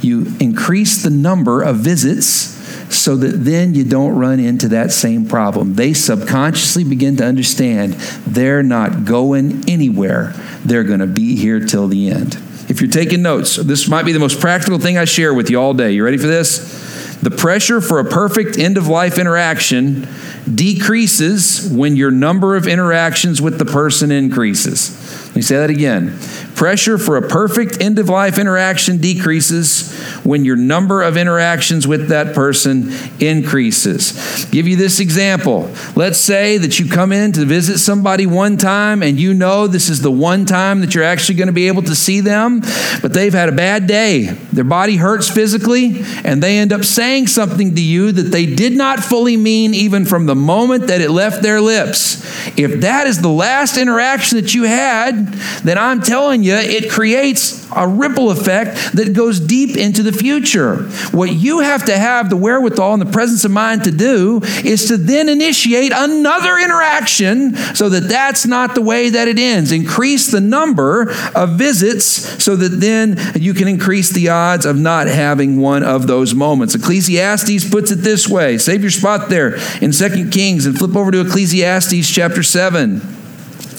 You 0.00 0.26
increase 0.40 1.04
the 1.04 1.10
number 1.10 1.62
of 1.62 1.76
visits 1.76 2.59
so 2.90 3.16
that 3.16 3.44
then 3.44 3.74
you 3.74 3.84
don't 3.84 4.16
run 4.16 4.40
into 4.40 4.68
that 4.68 4.92
same 4.92 5.26
problem. 5.26 5.74
They 5.74 5.94
subconsciously 5.94 6.84
begin 6.84 7.16
to 7.16 7.24
understand 7.24 7.94
they're 8.26 8.62
not 8.62 9.04
going 9.04 9.64
anywhere, 9.68 10.32
they're 10.64 10.84
going 10.84 11.00
to 11.00 11.06
be 11.06 11.36
here 11.36 11.60
till 11.60 11.88
the 11.88 12.10
end. 12.10 12.36
If 12.68 12.80
you're 12.80 12.90
taking 12.90 13.22
notes, 13.22 13.56
this 13.56 13.88
might 13.88 14.04
be 14.04 14.12
the 14.12 14.20
most 14.20 14.40
practical 14.40 14.78
thing 14.78 14.96
I 14.96 15.04
share 15.04 15.34
with 15.34 15.50
you 15.50 15.60
all 15.60 15.74
day. 15.74 15.92
You 15.92 16.04
ready 16.04 16.18
for 16.18 16.28
this? 16.28 17.18
The 17.20 17.30
pressure 17.30 17.80
for 17.80 17.98
a 17.98 18.04
perfect 18.04 18.58
end 18.58 18.78
of 18.78 18.86
life 18.86 19.18
interaction 19.18 20.08
decreases 20.52 21.68
when 21.70 21.96
your 21.96 22.10
number 22.10 22.56
of 22.56 22.66
interactions 22.66 23.42
with 23.42 23.58
the 23.58 23.64
person 23.64 24.10
increases. 24.10 25.26
Let 25.26 25.36
me 25.36 25.42
say 25.42 25.56
that 25.56 25.68
again. 25.68 26.16
Pressure 26.60 26.98
for 26.98 27.16
a 27.16 27.26
perfect 27.26 27.80
end 27.80 27.98
of 27.98 28.10
life 28.10 28.38
interaction 28.38 28.98
decreases 28.98 29.98
when 30.24 30.44
your 30.44 30.56
number 30.56 31.00
of 31.00 31.16
interactions 31.16 31.86
with 31.86 32.08
that 32.08 32.34
person 32.34 32.92
increases. 33.18 34.44
Give 34.50 34.68
you 34.68 34.76
this 34.76 35.00
example. 35.00 35.72
Let's 35.96 36.18
say 36.18 36.58
that 36.58 36.78
you 36.78 36.86
come 36.86 37.12
in 37.12 37.32
to 37.32 37.46
visit 37.46 37.78
somebody 37.78 38.26
one 38.26 38.58
time 38.58 39.02
and 39.02 39.18
you 39.18 39.32
know 39.32 39.68
this 39.68 39.88
is 39.88 40.02
the 40.02 40.10
one 40.10 40.44
time 40.44 40.82
that 40.82 40.94
you're 40.94 41.02
actually 41.02 41.36
going 41.36 41.46
to 41.46 41.52
be 41.54 41.66
able 41.66 41.80
to 41.80 41.94
see 41.94 42.20
them, 42.20 42.60
but 43.00 43.14
they've 43.14 43.32
had 43.32 43.48
a 43.48 43.52
bad 43.52 43.86
day. 43.86 44.26
Their 44.52 44.64
body 44.64 44.96
hurts 44.96 45.30
physically, 45.30 46.02
and 46.24 46.42
they 46.42 46.58
end 46.58 46.74
up 46.74 46.84
saying 46.84 47.28
something 47.28 47.74
to 47.74 47.82
you 47.82 48.12
that 48.12 48.32
they 48.32 48.44
did 48.44 48.76
not 48.76 49.00
fully 49.00 49.38
mean 49.38 49.72
even 49.72 50.04
from 50.04 50.26
the 50.26 50.34
moment 50.34 50.88
that 50.88 51.00
it 51.00 51.10
left 51.10 51.40
their 51.40 51.62
lips. 51.62 52.20
If 52.58 52.82
that 52.82 53.06
is 53.06 53.22
the 53.22 53.30
last 53.30 53.78
interaction 53.78 54.36
that 54.36 54.54
you 54.54 54.64
had, 54.64 55.28
then 55.62 55.78
I'm 55.78 56.02
telling 56.02 56.42
you, 56.42 56.49
it 56.58 56.90
creates 56.90 57.68
a 57.74 57.86
ripple 57.86 58.30
effect 58.30 58.92
that 58.94 59.12
goes 59.12 59.40
deep 59.40 59.76
into 59.76 60.02
the 60.02 60.12
future. 60.12 60.76
What 61.12 61.32
you 61.32 61.60
have 61.60 61.84
to 61.86 61.96
have 61.96 62.30
the 62.30 62.36
wherewithal 62.36 62.94
and 62.94 63.02
the 63.02 63.12
presence 63.12 63.44
of 63.44 63.50
mind 63.50 63.84
to 63.84 63.90
do 63.90 64.40
is 64.64 64.88
to 64.88 64.96
then 64.96 65.28
initiate 65.28 65.92
another 65.94 66.58
interaction 66.58 67.54
so 67.74 67.88
that 67.90 68.08
that's 68.08 68.46
not 68.46 68.74
the 68.74 68.82
way 68.82 69.10
that 69.10 69.28
it 69.28 69.38
ends. 69.38 69.72
Increase 69.72 70.30
the 70.30 70.40
number 70.40 71.12
of 71.34 71.50
visits 71.58 72.04
so 72.42 72.56
that 72.56 72.80
then 72.80 73.18
you 73.34 73.54
can 73.54 73.68
increase 73.68 74.10
the 74.10 74.28
odds 74.28 74.66
of 74.66 74.76
not 74.76 75.06
having 75.06 75.60
one 75.60 75.82
of 75.82 76.06
those 76.06 76.34
moments. 76.34 76.74
Ecclesiastes 76.74 77.70
puts 77.70 77.90
it 77.90 77.96
this 77.96 78.28
way 78.28 78.58
save 78.58 78.82
your 78.82 78.90
spot 78.90 79.28
there 79.28 79.56
in 79.80 79.92
Second 79.92 80.30
Kings 80.30 80.66
and 80.66 80.76
flip 80.76 80.96
over 80.96 81.10
to 81.10 81.20
Ecclesiastes 81.20 82.08
chapter 82.10 82.42
7. 82.42 83.19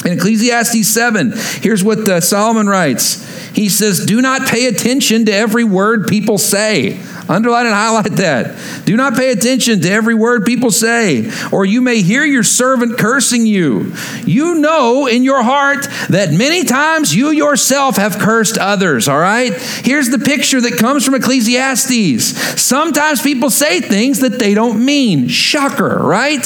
In 0.06 0.14
Ecclesiastes 0.14 0.88
7, 0.88 1.34
here's 1.62 1.84
what 1.84 2.08
uh, 2.10 2.20
Solomon 2.22 2.68
writes. 2.68 3.31
He 3.54 3.70
says, 3.70 4.06
Do 4.06 4.22
not 4.22 4.48
pay 4.48 4.68
attention 4.68 5.26
to 5.26 5.34
every 5.34 5.64
word 5.64 6.08
people 6.08 6.38
say. 6.38 7.00
Underline 7.30 7.66
and 7.66 7.76
highlight 7.76 8.12
that. 8.18 8.86
Do 8.86 8.98
not 8.98 9.16
pay 9.16 9.32
attention 9.32 9.80
to 9.82 9.90
every 9.90 10.16
word 10.16 10.46
people 10.46 10.70
say, 10.70 11.32
or 11.52 11.64
you 11.64 11.80
may 11.80 12.02
hear 12.02 12.26
your 12.26 12.44
servant 12.44 12.98
cursing 12.98 13.46
you. 13.46 13.94
You 14.26 14.56
know 14.56 15.08
in 15.08 15.24
your 15.24 15.42
heart 15.42 15.88
that 16.10 16.32
many 16.32 16.66
times 16.66 17.16
you 17.16 17.32
yourself 17.32 17.96
have 17.96 18.18
cursed 18.20 18.58
others, 18.58 19.08
all 19.08 19.20
right? 19.20 19.54
Here's 19.54 20.10
the 20.10 20.20
picture 20.20 20.60
that 20.60 20.78
comes 20.78 21.06
from 21.06 21.16
Ecclesiastes. 21.16 22.62
Sometimes 22.62 23.22
people 23.22 23.50
say 23.50 23.80
things 23.80 24.20
that 24.20 24.38
they 24.38 24.54
don't 24.54 24.84
mean. 24.84 25.30
Shocker, 25.30 26.00
right? 26.00 26.44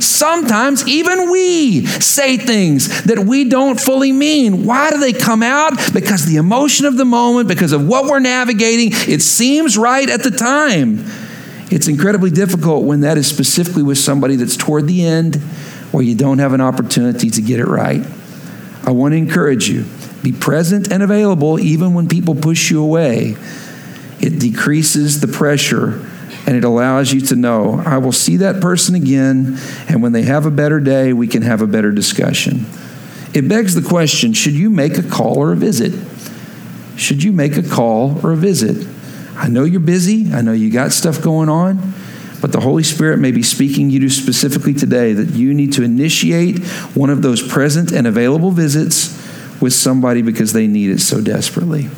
Sometimes 0.00 0.86
even 0.86 1.30
we 1.30 1.84
say 1.86 2.36
things 2.36 3.04
that 3.04 3.18
we 3.18 3.44
don't 3.44 3.80
fully 3.80 4.12
mean. 4.12 4.64
Why 4.64 4.90
do 4.90 4.98
they 4.98 5.12
come 5.12 5.42
out? 5.42 5.74
Because 5.92 6.26
the 6.26 6.36
emotion 6.48 6.86
of 6.86 6.96
the 6.96 7.04
moment, 7.04 7.46
because 7.46 7.72
of 7.72 7.86
what 7.86 8.06
we're 8.06 8.20
navigating, 8.20 8.88
it 9.06 9.20
seems 9.20 9.76
right 9.76 10.08
at 10.08 10.22
the 10.22 10.30
time. 10.30 11.04
It's 11.70 11.88
incredibly 11.88 12.30
difficult 12.30 12.86
when 12.86 13.02
that 13.02 13.18
is 13.18 13.26
specifically 13.26 13.82
with 13.82 13.98
somebody 13.98 14.36
that's 14.36 14.56
toward 14.56 14.86
the 14.86 15.04
end 15.04 15.36
where 15.92 16.02
you 16.02 16.14
don't 16.14 16.38
have 16.38 16.54
an 16.54 16.62
opportunity 16.62 17.28
to 17.28 17.42
get 17.42 17.60
it 17.60 17.66
right. 17.66 18.00
I 18.82 18.92
want 18.92 19.12
to 19.12 19.18
encourage 19.18 19.68
you 19.68 19.84
be 20.22 20.32
present 20.32 20.90
and 20.90 21.02
available 21.02 21.60
even 21.60 21.92
when 21.92 22.08
people 22.08 22.34
push 22.34 22.70
you 22.70 22.82
away. 22.82 23.36
It 24.18 24.40
decreases 24.40 25.20
the 25.20 25.28
pressure 25.28 26.02
and 26.46 26.56
it 26.56 26.64
allows 26.64 27.12
you 27.12 27.20
to 27.26 27.36
know 27.36 27.82
I 27.84 27.98
will 27.98 28.12
see 28.12 28.38
that 28.38 28.62
person 28.62 28.94
again, 28.94 29.58
and 29.86 30.02
when 30.02 30.12
they 30.12 30.22
have 30.22 30.46
a 30.46 30.50
better 30.50 30.80
day, 30.80 31.12
we 31.12 31.26
can 31.26 31.42
have 31.42 31.60
a 31.60 31.66
better 31.66 31.92
discussion. 31.92 32.64
It 33.34 33.46
begs 33.48 33.74
the 33.74 33.86
question 33.86 34.32
should 34.32 34.54
you 34.54 34.70
make 34.70 34.96
a 34.96 35.02
call 35.02 35.36
or 35.36 35.52
a 35.52 35.56
visit? 35.56 35.92
Should 36.98 37.22
you 37.22 37.32
make 37.32 37.56
a 37.56 37.62
call 37.62 38.20
or 38.26 38.32
a 38.32 38.36
visit? 38.36 38.86
I 39.36 39.48
know 39.48 39.62
you're 39.62 39.80
busy, 39.80 40.32
I 40.32 40.42
know 40.42 40.52
you 40.52 40.70
got 40.70 40.92
stuff 40.92 41.22
going 41.22 41.48
on. 41.48 41.94
But 42.40 42.52
the 42.52 42.60
Holy 42.60 42.82
Spirit 42.82 43.18
may 43.18 43.32
be 43.32 43.42
speaking 43.42 43.90
you 43.90 44.00
to 44.00 44.10
specifically 44.10 44.74
today 44.74 45.12
that 45.12 45.34
you 45.34 45.54
need 45.54 45.72
to 45.74 45.82
initiate 45.82 46.64
one 46.94 47.10
of 47.10 47.22
those 47.22 47.46
present 47.46 47.90
and 47.92 48.06
available 48.06 48.50
visits 48.50 49.16
with 49.60 49.72
somebody 49.72 50.22
because 50.22 50.52
they 50.52 50.66
need 50.66 50.90
it 50.90 51.00
so 51.00 51.20
desperately. 51.20 51.88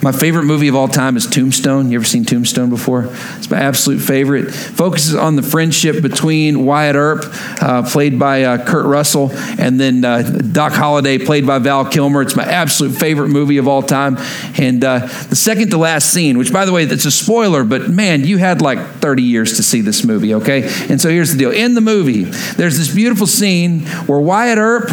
My 0.00 0.12
favorite 0.12 0.44
movie 0.44 0.68
of 0.68 0.76
all 0.76 0.86
time 0.86 1.16
is 1.16 1.26
Tombstone. 1.26 1.90
You 1.90 1.98
ever 1.98 2.04
seen 2.04 2.24
Tombstone 2.24 2.70
before? 2.70 3.08
It's 3.36 3.50
my 3.50 3.58
absolute 3.58 3.98
favorite. 3.98 4.52
Focuses 4.52 5.16
on 5.16 5.34
the 5.34 5.42
friendship 5.42 6.02
between 6.02 6.64
Wyatt 6.64 6.94
Earp, 6.94 7.24
uh, 7.60 7.82
played 7.82 8.16
by 8.16 8.44
uh, 8.44 8.64
Kurt 8.64 8.86
Russell, 8.86 9.32
and 9.58 9.80
then 9.80 10.04
uh, 10.04 10.22
Doc 10.22 10.72
Holliday, 10.72 11.18
played 11.18 11.48
by 11.48 11.58
Val 11.58 11.84
Kilmer. 11.84 12.22
It's 12.22 12.36
my 12.36 12.44
absolute 12.44 12.92
favorite 12.94 13.28
movie 13.28 13.56
of 13.58 13.66
all 13.66 13.82
time. 13.82 14.18
And 14.56 14.84
uh, 14.84 15.00
the 15.00 15.36
second 15.36 15.70
to 15.70 15.78
last 15.78 16.12
scene, 16.12 16.38
which 16.38 16.52
by 16.52 16.64
the 16.64 16.72
way, 16.72 16.84
it's 16.84 17.04
a 17.04 17.10
spoiler, 17.10 17.64
but 17.64 17.88
man, 17.88 18.24
you 18.24 18.38
had 18.38 18.62
like 18.62 18.78
30 18.78 19.24
years 19.24 19.56
to 19.56 19.64
see 19.64 19.80
this 19.80 20.04
movie, 20.04 20.34
okay? 20.34 20.62
And 20.88 21.00
so 21.00 21.08
here's 21.08 21.32
the 21.32 21.38
deal. 21.38 21.50
In 21.50 21.74
the 21.74 21.80
movie, 21.80 22.24
there's 22.24 22.78
this 22.78 22.94
beautiful 22.94 23.26
scene 23.26 23.80
where 24.06 24.20
Wyatt 24.20 24.58
Earp 24.58 24.90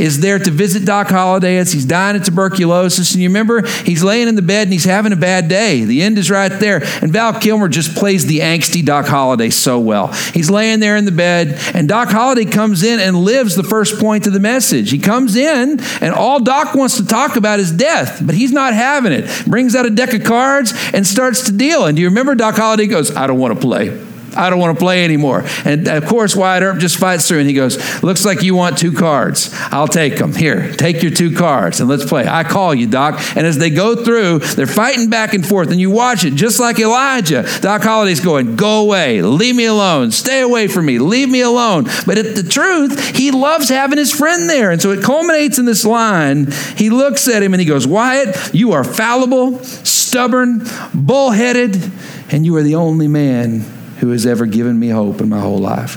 is 0.00 0.20
there 0.20 0.38
to 0.38 0.50
visit 0.50 0.84
Doc 0.84 1.08
Holliday 1.08 1.58
as 1.58 1.72
he's 1.72 1.84
dying 1.84 2.16
of 2.16 2.24
tuberculosis. 2.24 3.12
And 3.12 3.22
you 3.22 3.28
remember, 3.28 3.66
he's 3.84 4.02
laying 4.02 4.28
in 4.28 4.34
the 4.34 4.42
bed 4.42 4.62
and 4.62 4.72
he's 4.72 4.84
having 4.84 5.12
a 5.12 5.16
bad 5.16 5.48
day. 5.48 5.84
The 5.84 6.02
end 6.02 6.16
is 6.16 6.30
right 6.30 6.48
there. 6.48 6.82
And 7.02 7.12
Val 7.12 7.38
Kilmer 7.38 7.68
just 7.68 7.94
plays 7.94 8.26
the 8.26 8.38
angsty 8.38 8.84
Doc 8.84 9.06
Holliday 9.06 9.50
so 9.50 9.78
well. 9.78 10.08
He's 10.32 10.50
laying 10.50 10.80
there 10.80 10.96
in 10.96 11.04
the 11.04 11.12
bed, 11.12 11.58
and 11.74 11.88
Doc 11.88 12.08
Holliday 12.08 12.50
comes 12.50 12.82
in 12.82 12.98
and 12.98 13.16
lives 13.16 13.56
the 13.56 13.62
first 13.62 14.00
point 14.00 14.26
of 14.26 14.32
the 14.32 14.40
message. 14.40 14.90
He 14.90 14.98
comes 14.98 15.36
in, 15.36 15.80
and 16.00 16.14
all 16.14 16.40
Doc 16.40 16.74
wants 16.74 16.96
to 16.96 17.06
talk 17.06 17.36
about 17.36 17.60
is 17.60 17.70
death, 17.70 18.20
but 18.24 18.34
he's 18.34 18.52
not 18.52 18.72
having 18.72 19.12
it. 19.12 19.28
Brings 19.46 19.74
out 19.74 19.86
a 19.86 19.90
deck 19.90 20.14
of 20.14 20.24
cards 20.24 20.72
and 20.94 21.06
starts 21.06 21.44
to 21.46 21.52
deal. 21.52 21.84
And 21.86 21.96
do 21.96 22.02
you 22.02 22.08
remember 22.08 22.34
Doc 22.34 22.56
Holliday 22.56 22.86
goes, 22.86 23.14
I 23.14 23.26
don't 23.26 23.38
want 23.38 23.54
to 23.54 23.60
play. 23.60 24.09
I 24.36 24.50
don't 24.50 24.58
want 24.58 24.78
to 24.78 24.82
play 24.82 25.04
anymore. 25.04 25.44
And 25.64 25.88
of 25.88 26.06
course, 26.06 26.36
Wyatt 26.36 26.62
Earp 26.62 26.78
just 26.78 26.98
fights 26.98 27.26
through 27.28 27.40
and 27.40 27.48
he 27.48 27.54
goes, 27.54 28.02
Looks 28.02 28.24
like 28.24 28.42
you 28.42 28.54
want 28.54 28.78
two 28.78 28.92
cards. 28.92 29.50
I'll 29.70 29.88
take 29.88 30.16
them. 30.16 30.34
Here, 30.34 30.72
take 30.72 31.02
your 31.02 31.12
two 31.12 31.34
cards 31.34 31.80
and 31.80 31.88
let's 31.88 32.04
play. 32.04 32.26
I 32.26 32.44
call 32.44 32.74
you, 32.74 32.86
Doc. 32.86 33.20
And 33.36 33.46
as 33.46 33.58
they 33.58 33.70
go 33.70 34.04
through, 34.04 34.40
they're 34.40 34.66
fighting 34.66 35.10
back 35.10 35.34
and 35.34 35.46
forth. 35.46 35.70
And 35.70 35.80
you 35.80 35.90
watch 35.90 36.24
it 36.24 36.34
just 36.34 36.60
like 36.60 36.78
Elijah. 36.78 37.46
Doc 37.60 37.82
Holliday's 37.82 38.20
going, 38.20 38.56
Go 38.56 38.82
away. 38.82 39.22
Leave 39.22 39.56
me 39.56 39.64
alone. 39.64 40.10
Stay 40.10 40.40
away 40.40 40.68
from 40.68 40.86
me. 40.86 40.98
Leave 40.98 41.28
me 41.28 41.40
alone. 41.40 41.84
But 42.06 42.18
at 42.18 42.36
the 42.36 42.42
truth, 42.42 43.16
he 43.16 43.30
loves 43.30 43.68
having 43.68 43.98
his 43.98 44.12
friend 44.12 44.48
there. 44.48 44.70
And 44.70 44.80
so 44.80 44.90
it 44.92 45.02
culminates 45.02 45.58
in 45.58 45.64
this 45.64 45.84
line. 45.84 46.50
He 46.76 46.90
looks 46.90 47.28
at 47.28 47.42
him 47.42 47.54
and 47.54 47.60
he 47.60 47.66
goes, 47.66 47.86
Wyatt, 47.86 48.54
you 48.54 48.72
are 48.72 48.84
fallible, 48.84 49.58
stubborn, 49.64 50.62
bullheaded, 50.94 51.90
and 52.30 52.46
you 52.46 52.56
are 52.56 52.62
the 52.62 52.74
only 52.74 53.08
man 53.08 53.79
who 54.00 54.10
has 54.10 54.26
ever 54.26 54.46
given 54.46 54.78
me 54.78 54.88
hope 54.88 55.20
in 55.20 55.28
my 55.28 55.40
whole 55.40 55.58
life. 55.58 55.96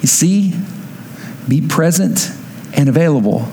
You 0.00 0.08
see, 0.08 0.54
be 1.48 1.60
present 1.60 2.30
and 2.74 2.88
available. 2.88 3.48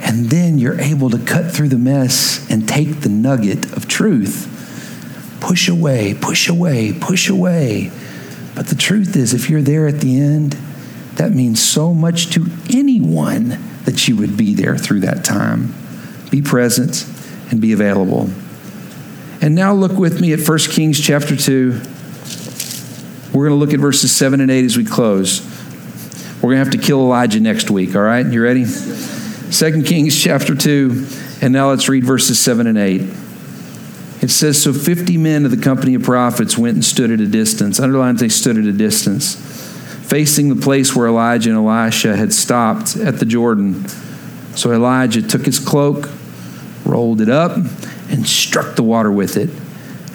And 0.00 0.30
then 0.30 0.58
you're 0.58 0.80
able 0.80 1.10
to 1.10 1.18
cut 1.18 1.50
through 1.52 1.68
the 1.68 1.78
mess 1.78 2.48
and 2.50 2.68
take 2.68 3.00
the 3.00 3.08
nugget 3.08 3.72
of 3.76 3.88
truth 3.88 4.50
push 5.44 5.68
away, 5.68 6.14
push 6.14 6.48
away, 6.48 6.90
push 6.98 7.28
away. 7.28 7.90
But 8.54 8.68
the 8.68 8.74
truth 8.74 9.14
is, 9.14 9.34
if 9.34 9.50
you're 9.50 9.60
there 9.60 9.86
at 9.86 10.00
the 10.00 10.18
end, 10.18 10.52
that 11.16 11.32
means 11.32 11.62
so 11.62 11.92
much 11.92 12.30
to 12.30 12.46
anyone 12.70 13.58
that 13.84 14.08
you 14.08 14.16
would 14.16 14.38
be 14.38 14.54
there 14.54 14.78
through 14.78 15.00
that 15.00 15.22
time. 15.22 15.74
Be 16.30 16.40
present 16.40 17.06
and 17.50 17.60
be 17.60 17.74
available. 17.74 18.30
And 19.44 19.54
now 19.54 19.74
look 19.74 19.92
with 19.92 20.22
me 20.22 20.32
at 20.32 20.40
1 20.40 20.58
Kings 20.70 20.98
chapter 20.98 21.36
2. 21.36 21.72
We're 23.34 23.46
going 23.46 23.50
to 23.50 23.62
look 23.62 23.74
at 23.74 23.78
verses 23.78 24.10
7 24.10 24.40
and 24.40 24.50
8 24.50 24.64
as 24.64 24.78
we 24.78 24.86
close. 24.86 25.42
We're 26.36 26.54
going 26.54 26.64
to 26.64 26.64
have 26.64 26.70
to 26.70 26.78
kill 26.78 27.00
Elijah 27.00 27.40
next 27.40 27.70
week, 27.70 27.94
all 27.94 28.00
right? 28.00 28.24
You 28.24 28.42
ready? 28.42 28.64
2 28.64 29.82
Kings 29.82 30.18
chapter 30.18 30.54
2, 30.54 31.06
and 31.42 31.52
now 31.52 31.68
let's 31.68 31.90
read 31.90 32.04
verses 32.04 32.38
7 32.40 32.66
and 32.66 32.78
8. 32.78 33.02
It 34.22 34.30
says, 34.30 34.62
So 34.62 34.72
50 34.72 35.18
men 35.18 35.44
of 35.44 35.50
the 35.50 35.62
company 35.62 35.94
of 35.94 36.04
prophets 36.04 36.56
went 36.56 36.76
and 36.76 36.84
stood 36.84 37.10
at 37.10 37.20
a 37.20 37.26
distance. 37.26 37.78
Underlines 37.78 38.20
they 38.20 38.30
stood 38.30 38.56
at 38.56 38.64
a 38.64 38.72
distance, 38.72 39.34
facing 40.08 40.48
the 40.48 40.56
place 40.56 40.96
where 40.96 41.06
Elijah 41.06 41.50
and 41.50 41.58
Elisha 41.58 42.16
had 42.16 42.32
stopped 42.32 42.96
at 42.96 43.18
the 43.18 43.26
Jordan. 43.26 43.86
So 44.56 44.72
Elijah 44.72 45.20
took 45.20 45.44
his 45.44 45.58
cloak, 45.58 46.08
rolled 46.86 47.20
it 47.20 47.28
up, 47.28 47.58
and 48.08 48.26
struck 48.26 48.76
the 48.76 48.82
water 48.82 49.10
with 49.10 49.36
it. 49.36 49.50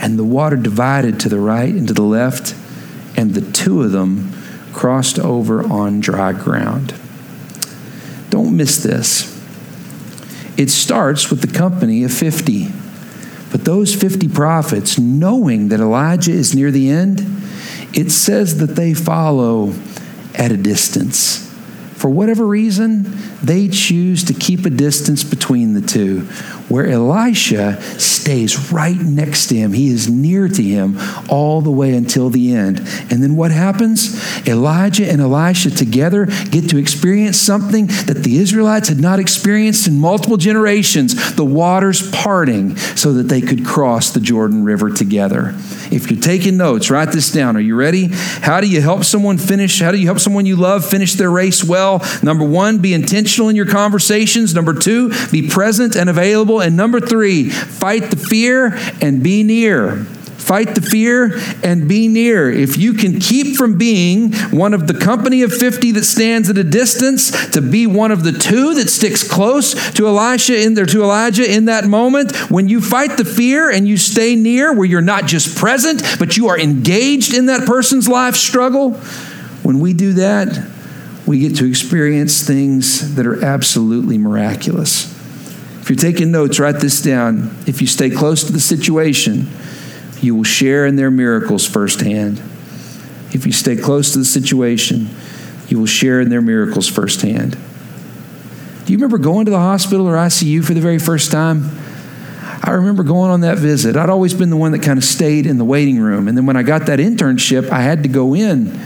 And 0.02 0.18
the 0.18 0.24
water 0.24 0.56
divided 0.56 1.20
to 1.22 1.30
the 1.30 1.40
right 1.40 1.74
and 1.74 1.88
to 1.88 1.94
the 1.94 2.02
left, 2.02 2.56
and 3.18 3.34
the 3.34 3.52
two 3.52 3.82
of 3.82 3.92
them 3.92 4.32
crossed 4.74 5.20
over 5.20 5.62
on 5.64 6.00
dry 6.00 6.32
ground. 6.32 6.94
Don't 8.30 8.56
miss 8.56 8.82
this. 8.82 9.36
It 10.58 10.70
starts 10.70 11.30
with 11.30 11.42
the 11.42 11.48
company 11.48 12.04
of 12.04 12.14
50. 12.14 12.68
But 13.52 13.66
those 13.66 13.96
50 13.96 14.28
prophets, 14.28 15.00
knowing 15.00 15.70
that 15.70 15.80
Elijah 15.80 16.32
is 16.32 16.54
near 16.54 16.70
the 16.70 16.90
end, 16.90 17.22
it 17.94 18.12
says 18.12 18.60
that 18.60 18.76
they 18.76 18.94
follow 18.94 19.74
at 20.36 20.52
a 20.52 20.58
distance. 20.58 21.48
For 21.94 22.10
whatever 22.10 22.46
reason, 22.46 23.06
they 23.42 23.68
choose 23.68 24.24
to 24.26 24.34
keep 24.34 24.66
a 24.66 24.70
distance 24.70 25.24
between 25.24 25.74
the 25.74 25.82
two, 25.82 26.28
where 26.70 26.88
Elisha 26.88 27.82
stays 28.00 28.72
right 28.72 28.96
next 28.96 29.48
to 29.48 29.56
him. 29.56 29.74
He 29.74 29.90
is 29.90 30.10
near 30.10 30.48
to 30.48 30.64
him 30.64 30.98
all 31.30 31.62
the 31.62 31.72
way 31.72 31.94
until 31.94 32.30
the 32.30 32.54
end. 32.54 32.80
And 33.10 33.24
then 33.24 33.36
what 33.36 33.52
happens? 33.52 34.16
Elijah 34.48 35.10
and 35.10 35.22
Elisha 35.22 35.72
together 35.72 36.26
get 36.52 36.70
to 36.70 36.78
experience 36.78 37.38
something 37.38 37.88
that 37.88 38.24
the 38.24 38.38
Israelites 38.38 38.90
had 38.90 39.00
not 39.00 39.20
experienced 39.20 39.88
in 39.88 40.00
multiple 40.00 40.38
generations 40.38 41.36
the 41.36 41.46
waters 41.46 42.10
parting 42.12 42.76
so 42.78 43.14
that 43.14 43.24
they 43.24 43.42
could 43.42 43.66
cross 43.66 44.12
the 44.12 44.20
Jordan 44.20 44.64
River 44.64 44.90
together. 44.90 45.56
If 45.92 46.12
you're 46.12 46.20
taking 46.20 46.58
notes, 46.58 46.92
write 46.92 47.12
this 47.12 47.32
down. 47.32 47.58
Are 47.58 47.62
you 47.62 47.76
ready? 47.76 48.10
How 48.12 48.62
do 48.62 48.68
you 48.68 48.82
help 48.82 49.04
someone 49.04 49.38
finish? 49.38 49.80
How 49.80 49.92
do 49.92 49.98
you 49.98 50.06
help 50.06 50.20
someone 50.20 50.46
you 50.46 50.56
love 50.56 50.86
finish 50.86 51.14
their 51.14 51.32
race 51.32 51.64
well? 51.64 52.06
Number 52.22 52.46
one, 52.46 52.78
be 52.78 52.94
intentional 52.94 53.50
in 53.50 53.56
your 53.56 53.66
conversations. 53.66 54.54
Number 54.54 54.74
two, 54.74 55.12
be 55.32 55.50
present 55.50 55.96
and 55.96 56.10
available. 56.10 56.59
And 56.62 56.76
number 56.76 57.00
three, 57.00 57.50
fight 57.50 58.12
the 58.12 58.18
fear 58.18 58.78
and 59.02 59.24
be 59.24 59.44
near. 59.44 60.06
Fight 60.50 60.74
the 60.74 60.82
fear 60.82 61.38
and 61.64 61.88
be 61.88 62.08
near. 62.08 62.50
If 62.50 62.76
you 62.76 62.94
can 62.94 63.20
keep 63.20 63.56
from 63.56 63.78
being 63.78 64.34
one 64.50 64.74
of 64.74 64.88
the 64.88 64.96
company 64.96 65.44
of 65.44 65.54
50 65.54 65.92
that 65.92 66.06
stands 66.06 66.50
at 66.50 66.58
a 66.58 66.64
distance 66.64 67.52
to 67.52 67.62
be 67.62 67.86
one 67.86 68.10
of 68.10 68.24
the 68.24 68.32
two 68.32 68.74
that 68.74 68.90
sticks 68.90 69.22
close 69.22 69.92
to 69.92 70.08
Elisha 70.08 70.60
in 70.60 70.74
there 70.74 70.88
to 70.88 71.04
Elijah 71.04 71.48
in 71.48 71.66
that 71.66 71.86
moment, 71.86 72.36
when 72.50 72.68
you 72.68 72.82
fight 72.82 73.18
the 73.18 73.26
fear 73.26 73.70
and 73.70 73.88
you 73.88 73.96
stay 73.96 74.36
near 74.36 74.74
where 74.74 74.88
you're 74.88 75.02
not 75.02 75.28
just 75.28 75.56
present, 75.56 76.02
but 76.18 76.36
you 76.36 76.48
are 76.48 76.58
engaged 76.58 77.36
in 77.36 77.46
that 77.46 77.68
person's 77.68 78.08
life 78.08 78.36
struggle, 78.36 78.94
when 79.62 79.80
we 79.80 79.94
do 79.94 80.14
that, 80.14 80.68
we 81.28 81.38
get 81.38 81.58
to 81.58 81.66
experience 81.70 82.42
things 82.42 83.14
that 83.14 83.28
are 83.28 83.46
absolutely 83.46 84.18
miraculous. 84.18 85.19
If 85.90 86.04
you're 86.04 86.12
taking 86.12 86.30
notes, 86.30 86.60
write 86.60 86.82
this 86.82 87.02
down. 87.02 87.50
If 87.66 87.82
you 87.82 87.88
stay 87.88 88.12
close 88.12 88.44
to 88.44 88.52
the 88.52 88.60
situation, 88.60 89.48
you 90.22 90.36
will 90.36 90.44
share 90.44 90.86
in 90.86 90.98
their 90.98 91.10
miracles 91.10 91.66
firsthand. 91.66 92.38
If 93.34 93.48
you 93.48 93.52
stay 93.52 93.76
close 93.76 94.12
to 94.14 94.20
the 94.20 94.26
situation, 94.26 95.10
you 95.68 95.80
will 95.80 95.88
share 95.88 96.22
in 96.22 96.30
their 96.30 96.44
miracles 96.44 96.88
firsthand. 96.88 97.58
Do 98.86 98.94
you 98.94 99.00
remember 99.00 99.18
going 99.18 99.46
to 99.46 99.52
the 99.52 99.58
hospital 99.58 100.08
or 100.08 100.14
ICU 100.14 100.64
for 100.64 100.76
the 100.76 100.80
very 100.80 101.00
first 101.00 101.32
time? 101.32 101.72
I 102.62 102.74
remember 102.74 103.02
going 103.02 103.32
on 103.32 103.42
that 103.42 103.58
visit. 103.58 103.96
I'd 103.96 104.12
always 104.12 104.36
been 104.36 104.52
the 104.52 104.58
one 104.58 104.74
that 104.74 104.84
kind 104.84 105.00
of 105.00 105.04
stayed 105.04 105.48
in 105.48 105.58
the 105.58 105.66
waiting 105.66 105.98
room. 105.98 106.28
And 106.28 106.38
then 106.38 106.46
when 106.46 106.56
I 106.56 106.62
got 106.62 106.86
that 106.86 107.00
internship, 107.00 107.68
I 107.72 107.82
had 107.82 108.04
to 108.04 108.10
go 108.10 108.36
in 108.36 108.80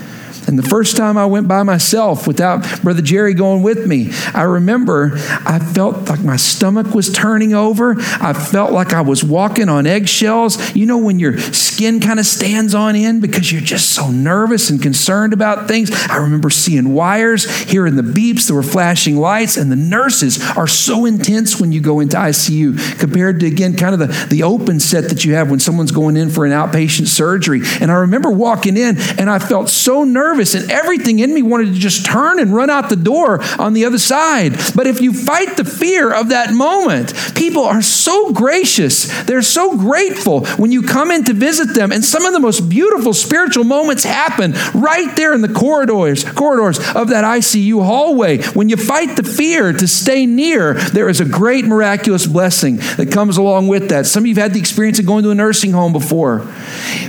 and 0.48 0.60
the 0.60 0.64
first 0.64 0.98
time 0.98 1.18
I 1.18 1.26
went 1.26 1.48
by 1.48 1.64
myself 1.64 2.28
without 2.28 2.82
Brother 2.82 3.02
Jerry 3.02 3.34
going 3.34 3.64
with 3.64 3.88
me, 3.88 4.10
I 4.34 4.44
remember 4.44 5.12
I 5.16 5.60
felt 5.60 6.10
like 6.10 6.22
my 6.22 6.36
stomach 6.36 6.94
was 6.94 7.12
turning 7.12 7.54
over. 7.54 7.96
I 8.00 8.34
felt 8.34 8.72
like 8.72 8.94
I 8.94 9.02
was 9.02 9.24
walking 9.24 9.70
on 9.70 9.88
eggshells. 9.88 10.76
You 10.76 10.86
know, 10.86 10.98
when 10.98 11.20
your 11.20 11.38
skin 11.40 12.00
kind 12.00 12.20
of 12.20 12.26
stands 12.26 12.76
on 12.76 12.96
end 12.96 13.22
because 13.22 13.52
you're 13.52 13.62
just 13.62 13.92
so 13.92 14.12
nervous 14.12 14.70
and 14.70 14.82
concerned 14.82 15.34
about 15.34 15.68
things. 15.68 15.92
I 16.10 16.18
remember 16.18 16.50
seeing 16.50 16.94
wires, 16.94 17.50
hearing 17.64 17.96
the 17.96 18.02
beeps, 18.02 18.48
there 18.48 18.56
were 18.56 18.64
flashing 18.64 19.18
lights, 19.18 19.58
and 19.58 19.72
the 19.72 19.76
nurses 19.76 20.40
are 20.58 20.68
so 20.68 21.06
intense 21.06 21.60
when 21.60 21.72
you 21.72 21.82
go 21.82 22.00
into 22.00 22.18
ICU 22.18 23.00
compared 23.00 23.40
to, 23.40 23.48
again, 23.48 23.76
kind 23.76 23.94
of 23.94 24.00
the, 24.00 24.28
the 24.30 24.44
open 24.44 24.80
set 24.80 25.10
that 25.10 25.26
you 25.26 25.34
have 25.36 25.50
when 25.50 25.60
someone's 25.60 25.92
going 25.92 26.18
in 26.18 26.30
for 26.30 26.46
an 26.46 26.52
outpatient 26.52 27.08
surgery. 27.08 27.62
And 27.80 27.92
I 27.92 27.96
remember 27.96 28.30
walking 28.30 28.78
in 28.78 28.98
and 29.18 29.30
I 29.30 29.40
felt 29.40 29.70
so 29.70 30.04
nervous 30.04 30.33
nervous, 30.34 30.56
and 30.56 30.72
everything 30.72 31.20
in 31.20 31.34
me 31.34 31.44
wanted 31.44 31.74
to 31.74 31.80
just 31.80 32.06
turn 32.06 32.40
and 32.40 32.56
run 32.56 32.70
out 32.70 32.90
the 32.90 32.96
door 32.96 33.42
on 33.60 33.74
the 33.74 33.86
other 33.86 34.00
side. 34.00 34.54
But 34.76 34.88
if 34.88 35.00
you 35.00 35.14
fight 35.14 35.58
the 35.58 35.66
fear 35.66 36.12
of 36.12 36.30
that 36.30 36.52
moment, 36.52 37.14
people 37.36 37.64
are 37.64 37.84
so 37.84 38.32
gracious. 38.32 39.24
They're 39.26 39.44
so 39.44 39.78
grateful 39.78 40.46
when 40.58 40.72
you 40.72 40.82
come 40.82 41.12
in 41.12 41.24
to 41.26 41.34
visit 41.34 41.76
them. 41.76 41.92
And 41.92 42.04
some 42.04 42.26
of 42.26 42.34
the 42.34 42.40
most 42.40 42.68
beautiful 42.68 43.14
spiritual 43.14 43.64
moments 43.64 44.04
happen 44.04 44.54
right 44.74 45.16
there 45.16 45.34
in 45.34 45.42
the 45.42 45.54
corridors, 45.54 46.24
corridors 46.24 46.80
of 46.96 47.10
that 47.10 47.24
ICU 47.24 47.84
hallway. 47.84 48.42
When 48.54 48.70
you 48.70 48.78
fight 48.78 49.16
the 49.16 49.24
fear 49.24 49.72
to 49.72 49.88
stay 49.88 50.26
near, 50.26 50.74
there 50.74 51.10
is 51.10 51.22
a 51.22 51.26
great 51.26 51.66
miraculous 51.66 52.26
blessing 52.26 52.78
that 52.98 53.12
comes 53.12 53.38
along 53.38 53.68
with 53.68 53.90
that. 53.90 54.08
Some 54.08 54.24
of 54.24 54.28
you 54.28 54.36
have 54.36 54.44
had 54.44 54.54
the 54.54 54.60
experience 54.60 54.98
of 54.98 55.06
going 55.06 55.24
to 55.24 55.30
a 55.30 55.36
nursing 55.36 55.72
home 55.74 55.94
before. 55.94 56.40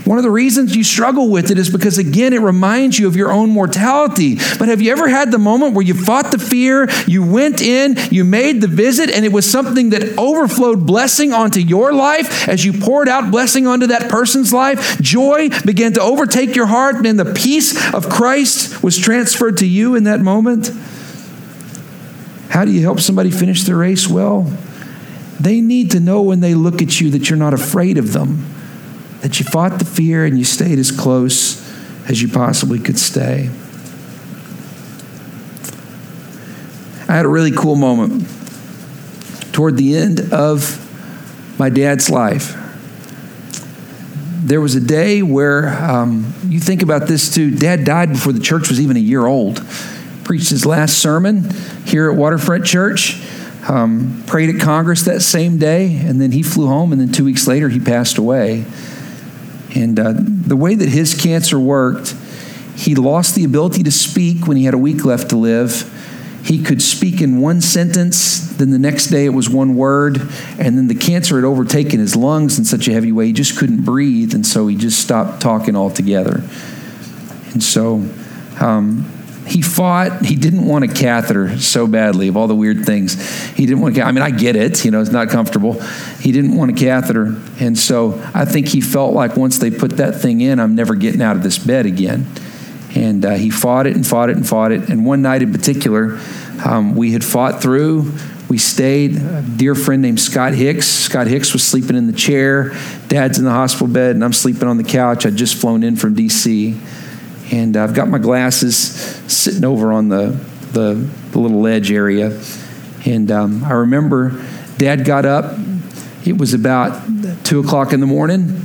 One 0.05 0.19
of 0.19 0.25
the 0.25 0.31
reasons 0.31 0.77
you 0.77 0.85
struggle 0.85 1.31
with 1.31 1.51
it 1.51 1.57
is 1.57 1.71
because, 1.71 1.97
again, 1.97 2.35
it 2.35 2.41
reminds 2.41 2.99
you 2.99 3.07
of 3.07 3.14
of 3.15 3.19
your 3.19 3.31
own 3.31 3.49
mortality. 3.49 4.35
But 4.59 4.69
have 4.69 4.83
you 4.83 4.91
ever 4.91 5.09
had 5.09 5.31
the 5.31 5.39
moment 5.39 5.75
where 5.75 5.85
you 5.85 5.95
fought 5.95 6.33
the 6.33 6.39
fear, 6.39 6.89
you 7.07 7.25
went 7.25 7.63
in, 7.63 7.97
you 8.11 8.25
made 8.25 8.61
the 8.61 8.67
visit, 8.67 9.09
and 9.09 9.25
it 9.25 9.33
was 9.33 9.49
something 9.49 9.91
that 9.91 10.19
overflowed 10.19 10.85
blessing 10.85 11.33
onto 11.33 11.61
your 11.61 11.93
life 11.93 12.49
as 12.49 12.65
you 12.65 12.73
poured 12.73 13.09
out 13.09 13.31
blessing 13.31 13.69
onto 13.69 13.87
that 13.87 14.11
person's 14.11 14.53
life? 14.53 15.01
Joy 15.01 15.49
began 15.65 15.93
to 15.93 16.03
overtake 16.03 16.57
your 16.57 16.67
heart, 16.67 17.07
and 17.07 17.19
the 17.19 17.33
peace 17.33 17.95
of 17.95 18.09
Christ 18.09 18.83
was 18.83 18.99
transferred 18.99 19.59
to 19.59 19.67
you 19.67 19.95
in 19.95 20.05
that 20.05 20.21
moment. 20.21 20.71
How 22.49 22.65
do 22.65 22.73
you 22.73 22.83
help 22.83 22.99
somebody 22.99 23.31
finish 23.31 23.63
their 23.63 23.77
race 23.77 24.09
well? 24.09 24.53
They 25.39 25.61
need 25.61 25.93
to 25.93 26.01
know 26.01 26.23
when 26.23 26.41
they 26.41 26.55
look 26.55 26.83
at 26.83 27.01
you 27.01 27.11
that 27.11 27.31
you're 27.31 27.39
not 27.39 27.55
afraid 27.55 27.97
of 27.97 28.13
them, 28.13 28.45
that 29.21 29.39
you 29.39 29.45
fought 29.45 29.79
the 29.79 29.85
fear 29.85 30.25
and 30.25 30.37
you 30.37 30.45
stayed 30.45 30.79
as 30.79 30.91
close 30.91 31.64
as 32.09 32.21
you 32.21 32.29
possibly 32.29 32.79
could 32.79 32.99
stay. 32.99 33.51
I 37.09 37.17
had 37.17 37.27
a 37.27 37.29
really 37.29 37.53
cool 37.53 37.77
moment 37.77 38.27
toward 39.53 39.77
the 39.77 39.97
end 39.97 40.33
of 40.33 40.81
my 41.59 41.71
dad's 41.71 42.11
life. 42.11 42.57
There 44.43 44.61
was 44.61 44.75
a 44.75 44.81
day 44.81 45.23
where 45.23 45.69
um, 45.83 46.35
you 46.49 46.61
think 46.61 46.83
about 46.83 47.07
this 47.09 47.33
too. 47.33 47.51
Dad 47.55 47.85
died 47.85 48.11
before 48.11 48.33
the 48.33 48.41
church 48.41 48.69
was 48.69 48.81
even 48.81 48.97
a 48.97 49.01
year 49.01 49.27
old. 49.27 49.65
Preached 50.25 50.51
his 50.51 50.67
last 50.67 50.99
sermon 50.99 51.49
here 51.85 52.11
at 52.11 52.17
Waterfront 52.17 52.67
Church. 52.67 53.23
Um, 53.69 54.23
prayed 54.27 54.55
at 54.55 54.61
Congress 54.61 55.03
that 55.05 55.23
same 55.23 55.57
day, 55.57 55.97
and 55.97 56.21
then 56.21 56.33
he 56.33 56.43
flew 56.43 56.67
home, 56.67 56.93
and 56.93 57.01
then 57.01 57.13
two 57.13 57.25
weeks 57.25 57.47
later 57.47 57.71
he 57.71 57.81
passed 57.81 58.19
away. 58.19 58.67
And 59.75 59.99
uh, 59.99 60.15
the 60.17 60.57
way 60.57 60.75
that 60.75 60.89
his 60.89 61.21
cancer 61.21 61.59
worked, 61.59 62.15
he 62.77 62.95
lost 62.95 63.35
the 63.35 63.45
ability 63.45 63.83
to 63.85 63.91
speak 63.91 64.47
when 64.47 64.57
he 64.57 64.65
had 64.65 64.75
a 64.75 64.79
week 64.79 65.05
left 65.05 65.31
to 65.31 65.37
live. 65.37 65.91
He 66.45 66.63
could 66.63 66.83
speak 66.83 67.23
in 67.23 67.41
one 67.41 67.63
sentence, 67.63 68.51
then 68.57 68.71
the 68.71 68.79
next 68.79 69.07
day 69.07 69.25
it 69.25 69.31
was 69.31 69.49
one 69.49 69.77
word, 69.77 70.21
and 70.59 70.77
then 70.77 70.89
the 70.89 70.95
cancer 70.95 71.37
had 71.37 71.45
overtaken 71.45 72.01
his 72.01 72.15
lungs 72.15 72.59
in 72.59 72.67
such 72.67 72.87
a 72.87 72.93
heavy 72.93 73.13
way 73.13 73.27
he 73.27 73.33
just 73.33 73.59
couldn't 73.59 73.83
breathe, 73.83 74.35
and 74.35 74.47
so 74.47 74.67
he 74.67 74.77
just 74.77 75.01
stopped 75.01 75.41
talking 75.41 75.75
altogether. 75.75 76.43
And 77.53 77.63
so 77.63 78.07
um, 78.61 79.11
he 79.47 79.61
fought. 79.61 80.25
He 80.25 80.37
didn't 80.37 80.67
want 80.67 80.85
a 80.85 80.89
catheter 80.89 81.59
so 81.59 81.87
badly. 81.87 82.29
Of 82.29 82.37
all 82.37 82.49
the 82.49 82.55
weird 82.55 82.87
things, 82.87 83.15
he 83.51 83.67
didn't 83.67 83.83
want. 83.83 83.99
I 83.99 84.11
mean, 84.11 84.23
I 84.23 84.31
get 84.31 84.57
it. 84.57 84.85
You 84.85 84.91
know, 84.91 85.01
it's 85.01 85.11
not 85.11 85.29
comfortable. 85.29 85.81
He 86.21 86.33
didn't 86.33 86.57
want 86.57 86.71
a 86.71 86.75
catheter, 86.75 87.37
and 87.61 87.79
so 87.79 88.21
I 88.35 88.47
think 88.47 88.69
he 88.69 88.81
felt 88.81 89.13
like 89.13 89.37
once 89.37 89.59
they 89.59 89.71
put 89.71 89.99
that 89.99 90.21
thing 90.21 90.41
in, 90.41 90.59
I'm 90.59 90.75
never 90.75 90.95
getting 90.95 91.21
out 91.21 91.37
of 91.37 91.43
this 91.43 91.59
bed 91.59 91.85
again. 91.87 92.27
And 92.95 93.25
uh, 93.25 93.33
he 93.33 93.51
fought 93.51 93.87
it 93.87 93.97
and 93.97 94.07
fought 94.07 94.31
it 94.31 94.37
and 94.37 94.49
fought 94.49 94.73
it. 94.73 94.89
And 94.89 95.05
one 95.05 95.21
night 95.21 95.43
in 95.43 95.53
particular, 95.53 96.21
um, 96.65 96.95
we 96.95 97.13
had 97.13 97.25
fought 97.25 97.61
through. 97.61 98.13
We 98.49 98.57
stayed. 98.59 99.17
A 99.17 99.43
dear 99.43 99.75
friend 99.75 100.01
named 100.01 100.21
Scott 100.21 100.55
Hicks. 100.55 100.87
Scott 100.87 101.27
Hicks 101.27 101.53
was 101.53 101.65
sleeping 101.65 101.97
in 101.97 102.07
the 102.07 102.13
chair. 102.13 102.73
Dad's 103.09 103.39
in 103.39 103.45
the 103.45 103.51
hospital 103.51 103.89
bed, 103.89 104.15
and 104.15 104.25
I'm 104.25 104.33
sleeping 104.33 104.69
on 104.69 104.77
the 104.77 104.85
couch. 104.85 105.27
I'd 105.27 105.37
just 105.37 105.57
flown 105.57 105.83
in 105.83 105.97
from 105.97 106.15
D.C 106.15 106.81
and 107.55 107.77
I've 107.77 107.95
got 107.95 108.09
my 108.09 108.19
glasses 108.19 108.77
sitting 109.33 109.65
over 109.65 109.93
on 109.93 110.09
the, 110.09 110.31
the, 110.73 110.95
the 111.31 111.39
little 111.39 111.61
ledge 111.61 111.93
area. 111.93 112.41
And 113.07 113.31
um, 113.31 113.63
I 113.63 113.75
remember 113.75 114.45
Dad 114.77 115.05
got 115.05 115.25
up. 115.25 115.57
It 116.25 116.37
was 116.37 116.53
about 116.53 117.01
2 117.45 117.61
o'clock 117.61 117.93
in 117.93 118.01
the 118.01 118.07
morning, 118.07 118.63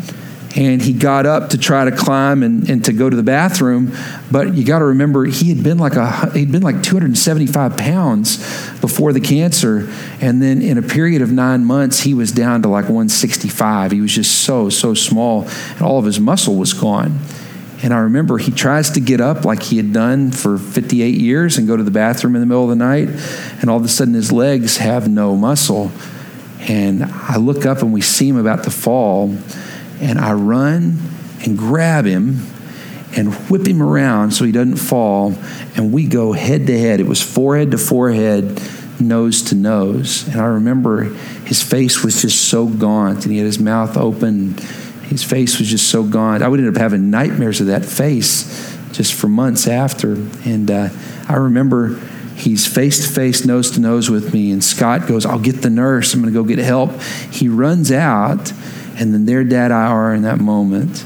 and 0.56 0.82
he 0.82 0.94
got 0.94 1.28
up 1.28 1.52
to 1.52 1.60
try 1.60 1.86
to 1.86 1.92
climb 1.92 2.42
and, 2.42 2.68
and 2.68 2.84
to 2.86 2.94
go 2.94 3.10
to 3.10 3.16
the 3.16 3.22
bathroom. 3.22 3.94
But 4.32 4.56
you 4.56 4.66
got 4.66 4.80
to 4.80 4.86
remember, 4.86 5.26
he 5.26 5.50
had 5.50 5.64
been 5.64 5.78
like 5.78 5.94
a 5.94 6.32
he'd 6.32 6.52
been 6.52 6.64
like 6.64 6.82
275 6.82 7.78
pounds 7.78 8.38
before 8.80 9.14
the 9.14 9.20
cancer, 9.20 9.88
and 10.22 10.42
then 10.42 10.62
in 10.62 10.78
a 10.78 10.82
period 10.82 11.22
of 11.22 11.32
nine 11.32 11.64
months, 11.64 12.00
he 12.00 12.14
was 12.14 12.32
down 12.32 12.64
to 12.64 12.70
like 12.70 12.86
165. 12.86 13.92
He 13.92 14.02
was 14.02 14.16
just 14.16 14.40
so 14.40 14.70
so 14.70 14.94
small, 14.94 15.44
and 15.44 15.82
all 15.82 16.00
of 16.00 16.06
his 16.06 16.20
muscle 16.20 16.56
was 16.56 16.74
gone. 16.74 17.20
And 17.82 17.94
I 17.94 18.00
remember 18.00 18.38
he 18.38 18.52
tries 18.52 18.92
to 18.92 19.00
get 19.00 19.22
up 19.22 19.46
like 19.46 19.64
he 19.64 19.78
had 19.78 19.94
done 19.94 20.32
for 20.32 20.58
58 20.58 21.16
years 21.16 21.58
and 21.58 21.66
go 21.66 21.78
to 21.78 21.84
the 21.84 21.92
bathroom 21.92 22.36
in 22.36 22.42
the 22.42 22.46
middle 22.46 22.64
of 22.64 22.70
the 22.70 22.76
night. 22.76 23.08
And 23.62 23.70
all 23.70 23.78
of 23.78 23.86
a 23.86 23.88
sudden, 23.88 24.14
his 24.14 24.32
legs 24.32 24.78
have 24.78 25.08
no 25.08 25.36
muscle. 25.36 25.92
And 26.62 27.04
I 27.04 27.38
look 27.38 27.66
up 27.66 27.82
and 27.82 27.94
we 27.94 28.02
see 28.02 28.28
him 28.28 28.38
about 28.38 28.64
to 28.64 28.72
fall. 28.72 29.36
And 30.02 30.20
I 30.20 30.34
run 30.34 31.00
and 31.46 31.58
grab 31.58 32.06
him 32.06 32.46
and 33.16 33.34
whip 33.50 33.66
him 33.66 33.82
around 33.82 34.32
so 34.32 34.44
he 34.44 34.52
doesn't 34.52 34.76
fall. 34.76 35.34
And 35.76 35.94
we 35.94 36.06
go 36.06 36.34
head 36.34 36.68
to 36.68 36.78
head. 36.78 37.00
It 37.00 37.08
was 37.08 37.22
forehead 37.22 37.72
to 37.72 37.78
forehead, 37.78 38.62
nose 39.00 39.42
to 39.44 39.56
nose. 39.56 40.28
And 40.28 40.42
I 40.42 40.46
remember 40.46 41.04
his 41.46 41.64
face 41.64 42.04
was 42.04 42.22
just 42.22 42.50
so 42.50 42.68
gaunt 42.68 43.24
and 43.24 43.32
he 43.32 43.38
had 43.38 43.46
his 43.46 43.60
mouth 43.60 43.96
open 43.96 44.58
his 45.10 45.24
face 45.24 45.58
was 45.58 45.68
just 45.68 45.90
so 45.90 46.04
gone. 46.04 46.44
I 46.44 46.48
would 46.48 46.60
end 46.60 46.70
up 46.70 46.80
having 46.80 47.10
nightmares 47.10 47.62
of 47.62 47.68
that 47.68 47.84
face 47.84 48.78
just 48.92 49.16
for 49.16 49.28
months 49.28 49.68
after. 49.68 50.14
And 50.46 50.70
uh, 50.70 50.90
I 51.28 51.34
remember 51.34 51.96
he's 52.36 52.68
face 52.68 53.08
to 53.08 53.12
face, 53.12 53.44
nose 53.44 53.72
to 53.72 53.80
nose 53.80 54.12
with 54.12 54.36
me. 54.36 54.52
And 54.52 54.64
Scott 54.64 55.08
goes, 55.08 55.26
I'll 55.26 55.40
get 55.40 55.64
the 55.64 55.70
nurse. 55.72 56.14
I'm 56.14 56.22
going 56.22 56.32
to 56.32 56.40
go 56.40 56.48
get 56.48 56.60
help. 56.60 57.02
He 57.32 57.50
runs 57.50 57.92
out, 57.92 58.52
and 59.00 59.12
then 59.12 59.26
there 59.26 59.44
Dad 59.44 59.72
I 59.72 59.88
are 59.88 60.14
in 60.14 60.22
that 60.22 60.40
moment. 60.40 61.04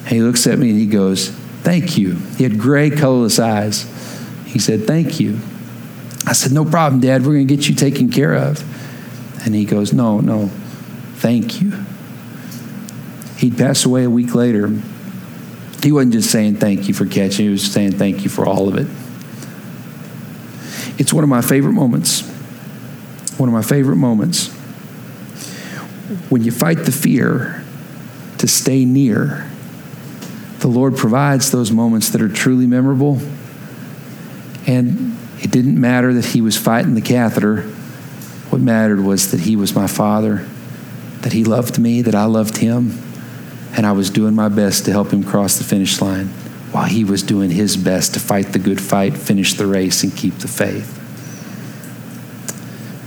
And 0.00 0.08
he 0.08 0.20
looks 0.20 0.46
at 0.46 0.58
me 0.58 0.68
and 0.68 0.78
he 0.78 0.86
goes, 0.86 1.30
Thank 1.62 1.96
you. 1.96 2.16
He 2.36 2.44
had 2.44 2.58
gray, 2.58 2.90
colorless 2.90 3.38
eyes. 3.38 3.82
He 4.44 4.58
said, 4.58 4.86
Thank 4.86 5.20
you. 5.20 5.38
I 6.26 6.34
said, 6.34 6.52
No 6.52 6.66
problem, 6.66 7.00
Dad. 7.00 7.22
We're 7.22 7.32
going 7.32 7.48
to 7.48 7.56
get 7.56 7.66
you 7.66 7.74
taken 7.74 8.10
care 8.10 8.34
of. 8.34 8.62
And 9.46 9.54
he 9.54 9.64
goes, 9.64 9.94
No, 9.94 10.20
no, 10.20 10.48
thank 11.16 11.62
you. 11.62 11.72
He'd 13.38 13.56
pass 13.56 13.84
away 13.84 14.02
a 14.02 14.10
week 14.10 14.34
later. 14.34 14.68
He 15.80 15.92
wasn't 15.92 16.14
just 16.14 16.30
saying 16.30 16.56
thank 16.56 16.88
you 16.88 16.94
for 16.94 17.06
catching, 17.06 17.46
he 17.46 17.50
was 17.50 17.62
saying 17.62 17.92
thank 17.92 18.24
you 18.24 18.30
for 18.30 18.44
all 18.44 18.68
of 18.68 18.76
it. 18.76 18.88
It's 21.00 21.12
one 21.12 21.22
of 21.22 21.30
my 21.30 21.40
favorite 21.40 21.74
moments. 21.74 22.22
One 23.38 23.48
of 23.48 23.52
my 23.52 23.62
favorite 23.62 23.96
moments. 23.96 24.48
When 26.28 26.42
you 26.42 26.50
fight 26.50 26.78
the 26.78 26.90
fear 26.90 27.64
to 28.38 28.48
stay 28.48 28.84
near, 28.84 29.48
the 30.58 30.66
Lord 30.66 30.96
provides 30.96 31.52
those 31.52 31.70
moments 31.70 32.08
that 32.10 32.20
are 32.20 32.28
truly 32.28 32.66
memorable. 32.66 33.20
And 34.66 35.16
it 35.38 35.52
didn't 35.52 35.80
matter 35.80 36.12
that 36.12 36.24
he 36.24 36.40
was 36.40 36.56
fighting 36.56 36.96
the 36.96 37.00
catheter. 37.00 37.62
What 38.50 38.60
mattered 38.60 38.98
was 38.98 39.30
that 39.30 39.40
he 39.40 39.54
was 39.54 39.76
my 39.76 39.86
father, 39.86 40.44
that 41.20 41.32
he 41.32 41.44
loved 41.44 41.78
me, 41.78 42.02
that 42.02 42.16
I 42.16 42.24
loved 42.24 42.56
him 42.56 43.07
and 43.76 43.86
I 43.86 43.92
was 43.92 44.10
doing 44.10 44.34
my 44.34 44.48
best 44.48 44.84
to 44.86 44.90
help 44.90 45.10
him 45.10 45.22
cross 45.22 45.58
the 45.58 45.64
finish 45.64 46.00
line 46.00 46.28
while 46.72 46.86
he 46.86 47.04
was 47.04 47.22
doing 47.22 47.50
his 47.50 47.76
best 47.76 48.14
to 48.14 48.20
fight 48.20 48.52
the 48.52 48.58
good 48.58 48.80
fight, 48.80 49.16
finish 49.16 49.54
the 49.54 49.66
race, 49.66 50.02
and 50.02 50.14
keep 50.14 50.34
the 50.34 50.48
faith. 50.48 50.96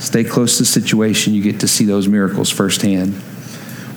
Stay 0.02 0.24
close 0.24 0.58
to 0.58 0.64
the 0.64 0.68
situation, 0.68 1.34
you 1.34 1.44
get 1.44 1.60
to 1.60 1.68
see 1.68 1.86
those 1.86 2.08
miracles 2.08 2.50
firsthand. 2.50 3.14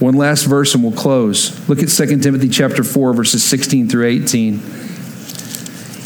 One 0.01 0.15
last 0.15 0.45
verse 0.45 0.75
and 0.75 0.83
we'll 0.83 0.93
close. 0.93 1.67
Look 1.69 1.83
at 1.83 1.89
2 1.89 2.21
Timothy 2.21 2.49
chapter 2.49 2.85
4 2.85 3.15
verses 3.15 3.43
16 3.43 3.89
through 3.89 4.07
18. 4.07 4.55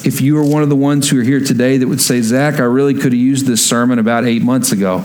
If 0.04 0.20
you 0.20 0.38
are 0.38 0.44
one 0.44 0.62
of 0.62 0.68
the 0.68 0.76
ones 0.76 1.10
who 1.10 1.18
are 1.18 1.24
here 1.24 1.40
today 1.40 1.78
that 1.78 1.88
would 1.88 2.00
say, 2.00 2.20
Zach, 2.20 2.60
I 2.60 2.64
really 2.64 2.94
could 2.94 3.12
have 3.12 3.14
used 3.14 3.46
this 3.46 3.66
sermon 3.66 3.98
about 3.98 4.24
eight 4.24 4.42
months 4.42 4.70
ago. 4.70 5.04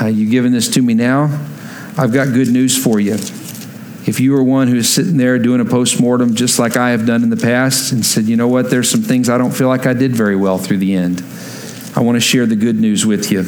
Uh, 0.00 0.06
you 0.06 0.28
giving 0.28 0.50
this 0.50 0.68
to 0.70 0.82
me 0.82 0.94
now? 0.94 1.24
I've 1.96 2.12
got 2.12 2.32
good 2.32 2.48
news 2.48 2.76
for 2.76 2.98
you 2.98 3.16
if 4.06 4.18
you 4.18 4.34
are 4.36 4.42
one 4.42 4.68
who 4.68 4.76
is 4.76 4.92
sitting 4.92 5.16
there 5.16 5.38
doing 5.38 5.60
a 5.60 5.64
postmortem 5.64 6.34
just 6.34 6.58
like 6.58 6.76
I 6.76 6.90
have 6.90 7.06
done 7.06 7.22
in 7.22 7.30
the 7.30 7.36
past 7.36 7.92
and 7.92 8.04
said, 8.04 8.24
you 8.24 8.36
know 8.36 8.48
what, 8.48 8.68
there's 8.68 8.90
some 8.90 9.02
things 9.02 9.28
I 9.28 9.38
don't 9.38 9.52
feel 9.52 9.68
like 9.68 9.86
I 9.86 9.92
did 9.92 10.12
very 10.12 10.36
well 10.36 10.58
through 10.58 10.78
the 10.78 10.94
end, 10.94 11.22
I 11.94 12.00
want 12.00 12.16
to 12.16 12.20
share 12.20 12.46
the 12.46 12.56
good 12.56 12.76
news 12.76 13.06
with 13.06 13.30
you. 13.30 13.44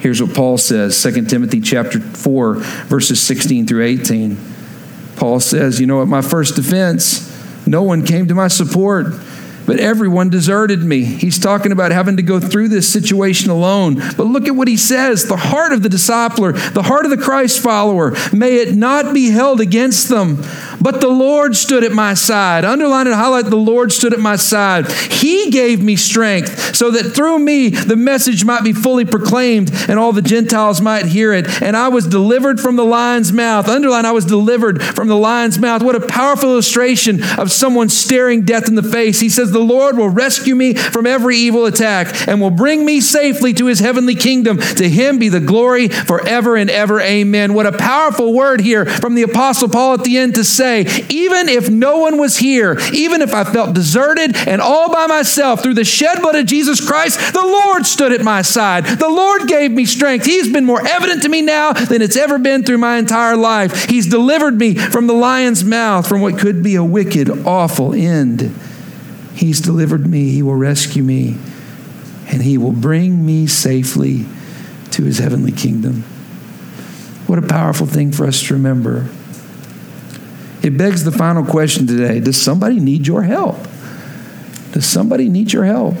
Here's 0.00 0.22
what 0.22 0.34
Paul 0.34 0.58
says 0.58 1.00
2 1.02 1.26
Timothy 1.26 1.60
chapter 1.60 2.00
4, 2.00 2.54
verses 2.54 3.20
16 3.20 3.66
through 3.66 3.84
18. 3.84 4.38
Paul 5.16 5.40
says, 5.40 5.80
You 5.80 5.86
know 5.86 5.98
what, 5.98 6.08
my 6.08 6.22
first 6.22 6.54
defense, 6.54 7.26
no 7.66 7.82
one 7.82 8.06
came 8.06 8.28
to 8.28 8.34
my 8.34 8.48
support 8.48 9.06
but 9.68 9.78
everyone 9.78 10.30
deserted 10.30 10.82
me. 10.82 11.04
He's 11.04 11.38
talking 11.38 11.72
about 11.72 11.92
having 11.92 12.16
to 12.16 12.22
go 12.22 12.40
through 12.40 12.68
this 12.68 12.90
situation 12.90 13.50
alone. 13.50 13.96
But 14.16 14.24
look 14.24 14.48
at 14.48 14.56
what 14.56 14.66
he 14.66 14.78
says 14.78 15.26
the 15.26 15.36
heart 15.36 15.74
of 15.74 15.82
the 15.82 15.90
discipler, 15.90 16.54
the 16.72 16.82
heart 16.82 17.04
of 17.04 17.10
the 17.10 17.18
Christ 17.18 17.62
follower, 17.62 18.16
may 18.32 18.56
it 18.56 18.74
not 18.74 19.12
be 19.12 19.28
held 19.28 19.60
against 19.60 20.08
them. 20.08 20.42
But 20.80 21.00
the 21.00 21.08
Lord 21.08 21.56
stood 21.56 21.84
at 21.84 21.92
my 21.92 22.14
side. 22.14 22.64
Underline 22.64 23.06
and 23.06 23.16
highlight 23.16 23.46
the 23.46 23.56
Lord 23.56 23.92
stood 23.92 24.12
at 24.12 24.20
my 24.20 24.36
side. 24.36 24.90
He 24.92 25.50
gave 25.50 25.82
me 25.82 25.96
strength 25.96 26.76
so 26.76 26.90
that 26.90 27.14
through 27.14 27.38
me 27.38 27.68
the 27.68 27.96
message 27.96 28.44
might 28.44 28.64
be 28.64 28.72
fully 28.72 29.04
proclaimed 29.04 29.70
and 29.88 29.98
all 29.98 30.12
the 30.12 30.22
Gentiles 30.22 30.80
might 30.80 31.06
hear 31.06 31.32
it. 31.32 31.62
And 31.62 31.76
I 31.76 31.88
was 31.88 32.06
delivered 32.06 32.60
from 32.60 32.76
the 32.76 32.84
lion's 32.84 33.32
mouth. 33.32 33.68
Underline, 33.68 34.06
I 34.06 34.12
was 34.12 34.24
delivered 34.24 34.82
from 34.82 35.08
the 35.08 35.16
lion's 35.16 35.58
mouth. 35.58 35.82
What 35.82 35.96
a 35.96 36.06
powerful 36.06 36.50
illustration 36.50 37.22
of 37.38 37.50
someone 37.50 37.88
staring 37.88 38.42
death 38.42 38.68
in 38.68 38.74
the 38.74 38.82
face. 38.82 39.20
He 39.20 39.28
says, 39.28 39.50
The 39.50 39.58
Lord 39.58 39.96
will 39.96 40.10
rescue 40.10 40.54
me 40.54 40.74
from 40.74 41.06
every 41.06 41.36
evil 41.36 41.66
attack 41.66 42.28
and 42.28 42.40
will 42.40 42.50
bring 42.50 42.84
me 42.84 43.00
safely 43.00 43.52
to 43.54 43.66
his 43.66 43.80
heavenly 43.80 44.14
kingdom. 44.14 44.58
To 44.58 44.88
him 44.88 45.18
be 45.18 45.28
the 45.28 45.40
glory 45.40 45.88
forever 45.88 46.56
and 46.56 46.70
ever. 46.70 47.00
Amen. 47.00 47.54
What 47.54 47.66
a 47.66 47.72
powerful 47.72 48.32
word 48.32 48.60
here 48.60 48.86
from 48.86 49.14
the 49.14 49.22
Apostle 49.22 49.68
Paul 49.68 49.94
at 49.94 50.04
the 50.04 50.18
end 50.18 50.34
to 50.36 50.44
say, 50.44 50.67
say, 50.68 51.06
even 51.08 51.48
if 51.48 51.68
no 51.68 51.98
one 51.98 52.18
was 52.18 52.36
here, 52.36 52.78
even 52.92 53.22
if 53.22 53.32
I 53.34 53.44
felt 53.44 53.74
deserted 53.74 54.36
and 54.36 54.60
all 54.60 54.92
by 54.92 55.06
myself, 55.06 55.62
through 55.62 55.74
the 55.74 55.84
shed 55.84 56.20
blood 56.20 56.36
of 56.36 56.46
Jesus 56.46 56.86
Christ, 56.86 57.32
the 57.32 57.44
Lord 57.44 57.86
stood 57.86 58.12
at 58.12 58.22
my 58.22 58.42
side. 58.42 58.84
The 58.84 59.08
Lord 59.08 59.48
gave 59.48 59.70
me 59.70 59.86
strength. 59.86 60.26
He's 60.26 60.52
been 60.52 60.64
more 60.64 60.86
evident 60.86 61.22
to 61.22 61.28
me 61.28 61.42
now 61.42 61.72
than 61.72 62.02
it's 62.02 62.16
ever 62.16 62.38
been 62.38 62.64
through 62.64 62.78
my 62.78 62.96
entire 62.96 63.36
life. 63.36 63.88
He's 63.88 64.06
delivered 64.06 64.58
me 64.58 64.74
from 64.74 65.06
the 65.06 65.14
lion's 65.14 65.64
mouth, 65.64 66.08
from 66.08 66.20
what 66.20 66.38
could 66.38 66.62
be 66.62 66.74
a 66.74 66.84
wicked, 66.84 67.30
awful 67.46 67.94
end. 67.94 68.54
He's 69.34 69.60
delivered 69.60 70.06
me. 70.06 70.30
He 70.30 70.42
will 70.42 70.56
rescue 70.56 71.02
me, 71.02 71.36
and 72.26 72.42
He 72.42 72.58
will 72.58 72.72
bring 72.72 73.24
me 73.24 73.46
safely 73.46 74.26
to 74.90 75.04
His 75.04 75.18
heavenly 75.18 75.52
kingdom. 75.52 76.02
What 77.26 77.38
a 77.38 77.46
powerful 77.46 77.86
thing 77.86 78.10
for 78.10 78.26
us 78.26 78.42
to 78.44 78.54
remember. 78.54 79.08
It 80.68 80.76
begs 80.76 81.02
the 81.02 81.12
final 81.12 81.46
question 81.46 81.86
today 81.86 82.20
Does 82.20 82.40
somebody 82.40 82.78
need 82.78 83.06
your 83.06 83.22
help? 83.22 83.56
Does 84.72 84.84
somebody 84.84 85.30
need 85.30 85.50
your 85.50 85.64
help? 85.64 85.94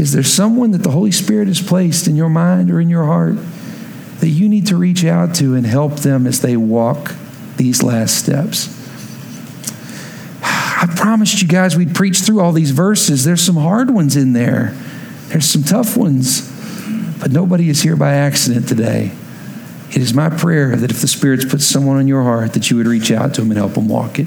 Is 0.00 0.10
there 0.10 0.24
someone 0.24 0.72
that 0.72 0.82
the 0.82 0.90
Holy 0.90 1.12
Spirit 1.12 1.46
has 1.46 1.62
placed 1.62 2.08
in 2.08 2.16
your 2.16 2.28
mind 2.28 2.72
or 2.72 2.80
in 2.80 2.90
your 2.90 3.04
heart 3.04 3.36
that 4.18 4.30
you 4.30 4.48
need 4.48 4.66
to 4.66 4.76
reach 4.76 5.04
out 5.04 5.36
to 5.36 5.54
and 5.54 5.64
help 5.64 6.00
them 6.00 6.26
as 6.26 6.40
they 6.40 6.56
walk 6.56 7.14
these 7.56 7.84
last 7.84 8.18
steps? 8.18 8.68
I 10.42 10.92
promised 10.96 11.40
you 11.40 11.46
guys 11.46 11.76
we'd 11.76 11.94
preach 11.94 12.22
through 12.22 12.40
all 12.40 12.50
these 12.50 12.72
verses. 12.72 13.22
There's 13.22 13.42
some 13.42 13.56
hard 13.56 13.90
ones 13.90 14.16
in 14.16 14.32
there, 14.32 14.74
there's 15.28 15.48
some 15.48 15.62
tough 15.62 15.96
ones, 15.96 16.50
but 17.20 17.30
nobody 17.30 17.68
is 17.68 17.82
here 17.82 17.94
by 17.94 18.14
accident 18.14 18.66
today. 18.68 19.12
It 19.90 19.98
is 19.98 20.12
my 20.12 20.30
prayer 20.30 20.76
that 20.76 20.90
if 20.90 21.00
the 21.00 21.08
Spirit's 21.08 21.44
put 21.44 21.62
someone 21.62 21.96
on 21.96 22.06
your 22.06 22.22
heart, 22.22 22.52
that 22.54 22.70
you 22.70 22.76
would 22.76 22.86
reach 22.86 23.10
out 23.10 23.34
to 23.34 23.40
them 23.40 23.50
and 23.50 23.58
help 23.58 23.74
them 23.74 23.88
walk 23.88 24.18
it. 24.18 24.26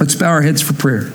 Let's 0.00 0.14
bow 0.14 0.28
our 0.28 0.42
heads 0.42 0.62
for 0.62 0.74
prayer. 0.74 1.12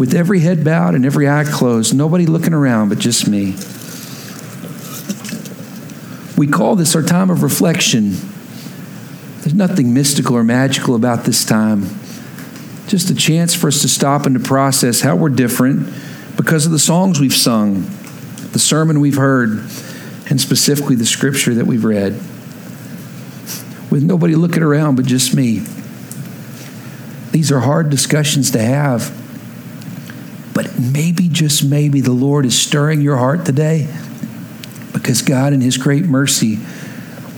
with 0.00 0.14
every 0.14 0.40
head 0.40 0.64
bowed 0.64 0.94
and 0.94 1.04
every 1.04 1.28
eye 1.28 1.44
closed, 1.44 1.94
nobody 1.94 2.24
looking 2.24 2.54
around 2.54 2.88
but 2.88 2.98
just 2.98 3.28
me. 3.28 3.54
We 6.38 6.50
call 6.50 6.74
this 6.74 6.96
our 6.96 7.02
time 7.02 7.28
of 7.28 7.42
reflection. 7.42 8.12
There's 9.42 9.52
nothing 9.52 9.92
mystical 9.92 10.38
or 10.38 10.42
magical 10.42 10.94
about 10.94 11.24
this 11.24 11.44
time. 11.44 11.82
Just 12.86 13.10
a 13.10 13.14
chance 13.14 13.54
for 13.54 13.68
us 13.68 13.82
to 13.82 13.90
stop 13.90 14.24
and 14.24 14.34
to 14.36 14.40
process 14.40 15.02
how 15.02 15.16
we're 15.16 15.28
different 15.28 15.86
because 16.34 16.64
of 16.64 16.72
the 16.72 16.78
songs 16.78 17.20
we've 17.20 17.36
sung, 17.36 17.82
the 18.52 18.58
sermon 18.58 19.00
we've 19.00 19.16
heard, 19.16 19.50
and 20.28 20.40
specifically 20.40 20.96
the 20.96 21.06
scripture 21.06 21.54
that 21.54 21.66
we've 21.66 21.84
read. 21.84 22.12
With 23.90 24.02
nobody 24.04 24.34
looking 24.36 24.62
around 24.62 24.96
but 24.96 25.06
just 25.06 25.34
me. 25.34 25.62
These 27.32 27.52
are 27.52 27.60
hard 27.60 27.90
discussions 27.90 28.50
to 28.52 28.60
have. 28.60 29.16
But 30.54 30.78
maybe, 30.78 31.28
just 31.28 31.64
maybe, 31.64 32.00
the 32.00 32.12
Lord 32.12 32.44
is 32.44 32.58
stirring 32.58 33.00
your 33.00 33.16
heart 33.16 33.44
today 33.46 33.88
because 34.92 35.22
God, 35.22 35.52
in 35.52 35.60
His 35.60 35.76
great 35.76 36.04
mercy, 36.04 36.58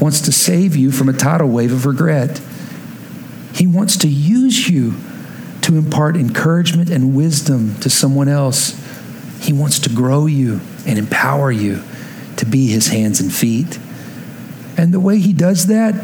wants 0.01 0.23
to 0.23 0.33
save 0.33 0.75
you 0.75 0.91
from 0.91 1.09
a 1.09 1.13
tidal 1.13 1.49
wave 1.49 1.73
of 1.73 1.87
regret. 1.87 2.41
He 3.55 3.67
wants 3.67 3.97
to 3.99 4.09
use 4.09 4.69
you 4.69 4.95
to 5.61 5.77
impart 5.77 6.17
encouragement 6.17 6.91
and 6.91 7.15
wisdom 7.15 7.79
to 7.81 7.89
someone 7.89 8.29
else. 8.29 8.82
He 9.43 9.53
wants 9.53 9.81
to 9.81 9.91
grow 9.91 10.27
you 10.27 10.61
and 10.87 10.99
empower 10.99 11.51
you 11.51 11.83
to 12.37 12.47
be 12.47 12.69
His 12.69 12.89
hands 12.89 13.21
and 13.21 13.33
feet. 13.33 13.79
And 14.77 14.95
the 14.95 15.01
way 15.01 15.19
He 15.19 15.33
does 15.33 15.67
that 15.67 15.95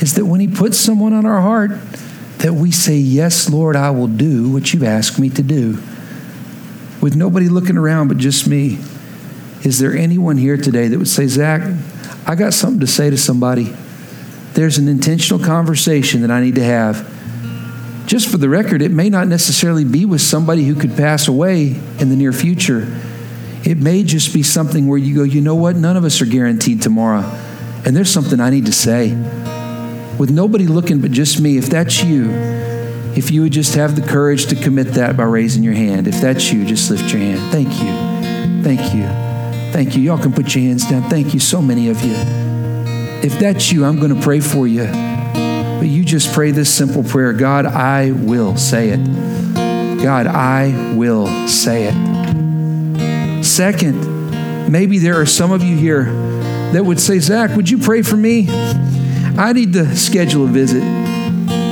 is 0.00 0.14
that 0.14 0.26
when 0.26 0.40
He 0.40 0.46
puts 0.46 0.78
someone 0.78 1.14
on 1.14 1.24
our 1.24 1.40
heart, 1.40 1.70
that 2.38 2.52
we 2.52 2.70
say, 2.70 2.96
Yes, 2.96 3.48
Lord, 3.48 3.76
I 3.76 3.90
will 3.90 4.08
do 4.08 4.50
what 4.50 4.72
you've 4.72 4.84
asked 4.84 5.18
me 5.18 5.30
to 5.30 5.42
do. 5.42 5.78
With 7.00 7.16
nobody 7.16 7.48
looking 7.48 7.78
around 7.78 8.08
but 8.08 8.18
just 8.18 8.46
me. 8.46 8.78
Is 9.64 9.78
there 9.78 9.94
anyone 9.94 10.36
here 10.36 10.56
today 10.56 10.88
that 10.88 10.98
would 10.98 11.08
say, 11.08 11.26
Zach, 11.26 11.62
I 12.26 12.34
got 12.34 12.52
something 12.52 12.80
to 12.80 12.86
say 12.86 13.10
to 13.10 13.16
somebody? 13.16 13.74
There's 14.52 14.78
an 14.78 14.88
intentional 14.88 15.42
conversation 15.42 16.22
that 16.22 16.30
I 16.30 16.40
need 16.42 16.56
to 16.56 16.64
have. 16.64 17.06
Just 18.10 18.28
for 18.28 18.38
the 18.38 18.48
record, 18.48 18.82
it 18.82 18.90
may 18.90 19.08
not 19.08 19.28
necessarily 19.28 19.84
be 19.84 20.04
with 20.04 20.20
somebody 20.20 20.64
who 20.64 20.74
could 20.74 20.96
pass 20.96 21.28
away 21.28 21.80
in 22.00 22.08
the 22.08 22.16
near 22.16 22.32
future. 22.32 22.92
It 23.62 23.78
may 23.78 24.02
just 24.02 24.34
be 24.34 24.42
something 24.42 24.88
where 24.88 24.98
you 24.98 25.14
go, 25.14 25.22
you 25.22 25.40
know 25.40 25.54
what? 25.54 25.76
None 25.76 25.96
of 25.96 26.02
us 26.02 26.20
are 26.20 26.26
guaranteed 26.26 26.82
tomorrow. 26.82 27.20
And 27.86 27.94
there's 27.94 28.10
something 28.10 28.40
I 28.40 28.50
need 28.50 28.66
to 28.66 28.72
say. 28.72 29.10
With 30.18 30.28
nobody 30.28 30.66
looking 30.66 31.00
but 31.00 31.12
just 31.12 31.40
me, 31.40 31.56
if 31.56 31.66
that's 31.66 32.02
you, 32.02 32.30
if 33.14 33.30
you 33.30 33.42
would 33.42 33.52
just 33.52 33.76
have 33.76 33.94
the 33.94 34.02
courage 34.02 34.46
to 34.46 34.56
commit 34.56 34.88
that 34.94 35.16
by 35.16 35.22
raising 35.22 35.62
your 35.62 35.74
hand. 35.74 36.08
If 36.08 36.20
that's 36.20 36.52
you, 36.52 36.64
just 36.64 36.90
lift 36.90 37.12
your 37.12 37.20
hand. 37.20 37.52
Thank 37.52 37.68
you. 37.80 38.64
Thank 38.64 38.92
you. 38.92 39.04
Thank 39.72 39.96
you. 39.96 40.02
Y'all 40.02 40.18
can 40.18 40.32
put 40.32 40.52
your 40.52 40.64
hands 40.64 40.84
down. 40.90 41.08
Thank 41.08 41.32
you, 41.32 41.38
so 41.38 41.62
many 41.62 41.88
of 41.88 42.02
you. 42.02 42.16
If 43.22 43.38
that's 43.38 43.70
you, 43.70 43.84
I'm 43.84 44.00
going 44.00 44.12
to 44.12 44.20
pray 44.20 44.40
for 44.40 44.66
you. 44.66 45.09
But 45.80 45.88
you 45.88 46.04
just 46.04 46.34
pray 46.34 46.50
this 46.50 46.70
simple 46.70 47.02
prayer 47.02 47.32
God, 47.32 47.64
I 47.64 48.10
will 48.10 48.58
say 48.58 48.90
it. 48.90 49.02
God, 50.02 50.26
I 50.26 50.94
will 50.94 51.48
say 51.48 51.90
it. 51.90 53.42
Second, 53.42 54.70
maybe 54.70 54.98
there 54.98 55.18
are 55.18 55.24
some 55.24 55.52
of 55.52 55.62
you 55.62 55.78
here 55.78 56.04
that 56.74 56.84
would 56.84 57.00
say, 57.00 57.18
Zach, 57.18 57.56
would 57.56 57.70
you 57.70 57.78
pray 57.78 58.02
for 58.02 58.18
me? 58.18 58.46
I 58.50 59.54
need 59.54 59.72
to 59.72 59.96
schedule 59.96 60.44
a 60.44 60.48
visit. 60.48 60.82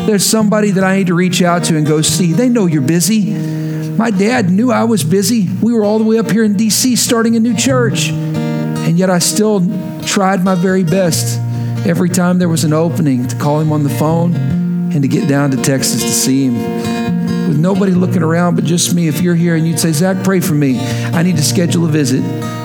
There's 0.07 0.25
somebody 0.25 0.71
that 0.71 0.85
I 0.85 0.97
need 0.97 1.09
to 1.09 1.15
reach 1.15 1.43
out 1.43 1.65
to 1.65 1.77
and 1.77 1.87
go 1.87 2.01
see. 2.01 2.33
They 2.33 2.49
know 2.49 2.65
you're 2.65 2.81
busy. 2.81 3.35
My 3.35 4.11
dad 4.11 4.49
knew 4.49 4.73
I 4.73 4.85
was 4.85 5.05
busy. 5.05 5.51
We 5.61 5.75
were 5.75 5.85
all 5.85 5.99
the 5.99 6.05
way 6.05 6.19
up 6.19 6.31
here 6.31 6.45
in 6.45 6.55
D.C. 6.57 6.97
starting 6.97 7.37
a 7.37 7.41
new 7.41 7.55
church. 7.55 8.09
And 8.09 8.99
yet 8.99 9.11
I 9.11 9.19
still 9.19 9.61
tried 10.03 10.43
my 10.43 10.55
very 10.55 10.83
best 10.83 11.39
every 11.87 12.09
time 12.09 12.39
there 12.39 12.49
was 12.49 12.65
an 12.65 12.73
opening 12.73 13.27
to 13.29 13.37
call 13.37 13.61
him 13.61 13.73
on 13.73 13.83
the 13.83 13.91
phone 13.91 14.35
and 14.93 15.03
to 15.03 15.09
get 15.09 15.29
down 15.29 15.51
to 15.51 15.57
Texas 15.59 16.03
to 16.03 16.09
see 16.09 16.47
him. 16.47 16.55
With 17.49 17.59
nobody 17.59 17.93
looking 17.93 18.23
around 18.23 18.57
but 18.57 18.65
just 18.65 18.95
me, 18.95 19.09
if 19.09 19.21
you're 19.21 19.35
here 19.35 19.55
and 19.55 19.67
you'd 19.67 19.79
say, 19.79 19.93
Zach, 19.93 20.23
pray 20.25 20.41
for 20.41 20.55
me. 20.55 20.79
I 20.81 21.23
need 21.23 21.37
to 21.37 21.43
schedule 21.43 21.85
a 21.85 21.89
visit. 21.89 22.23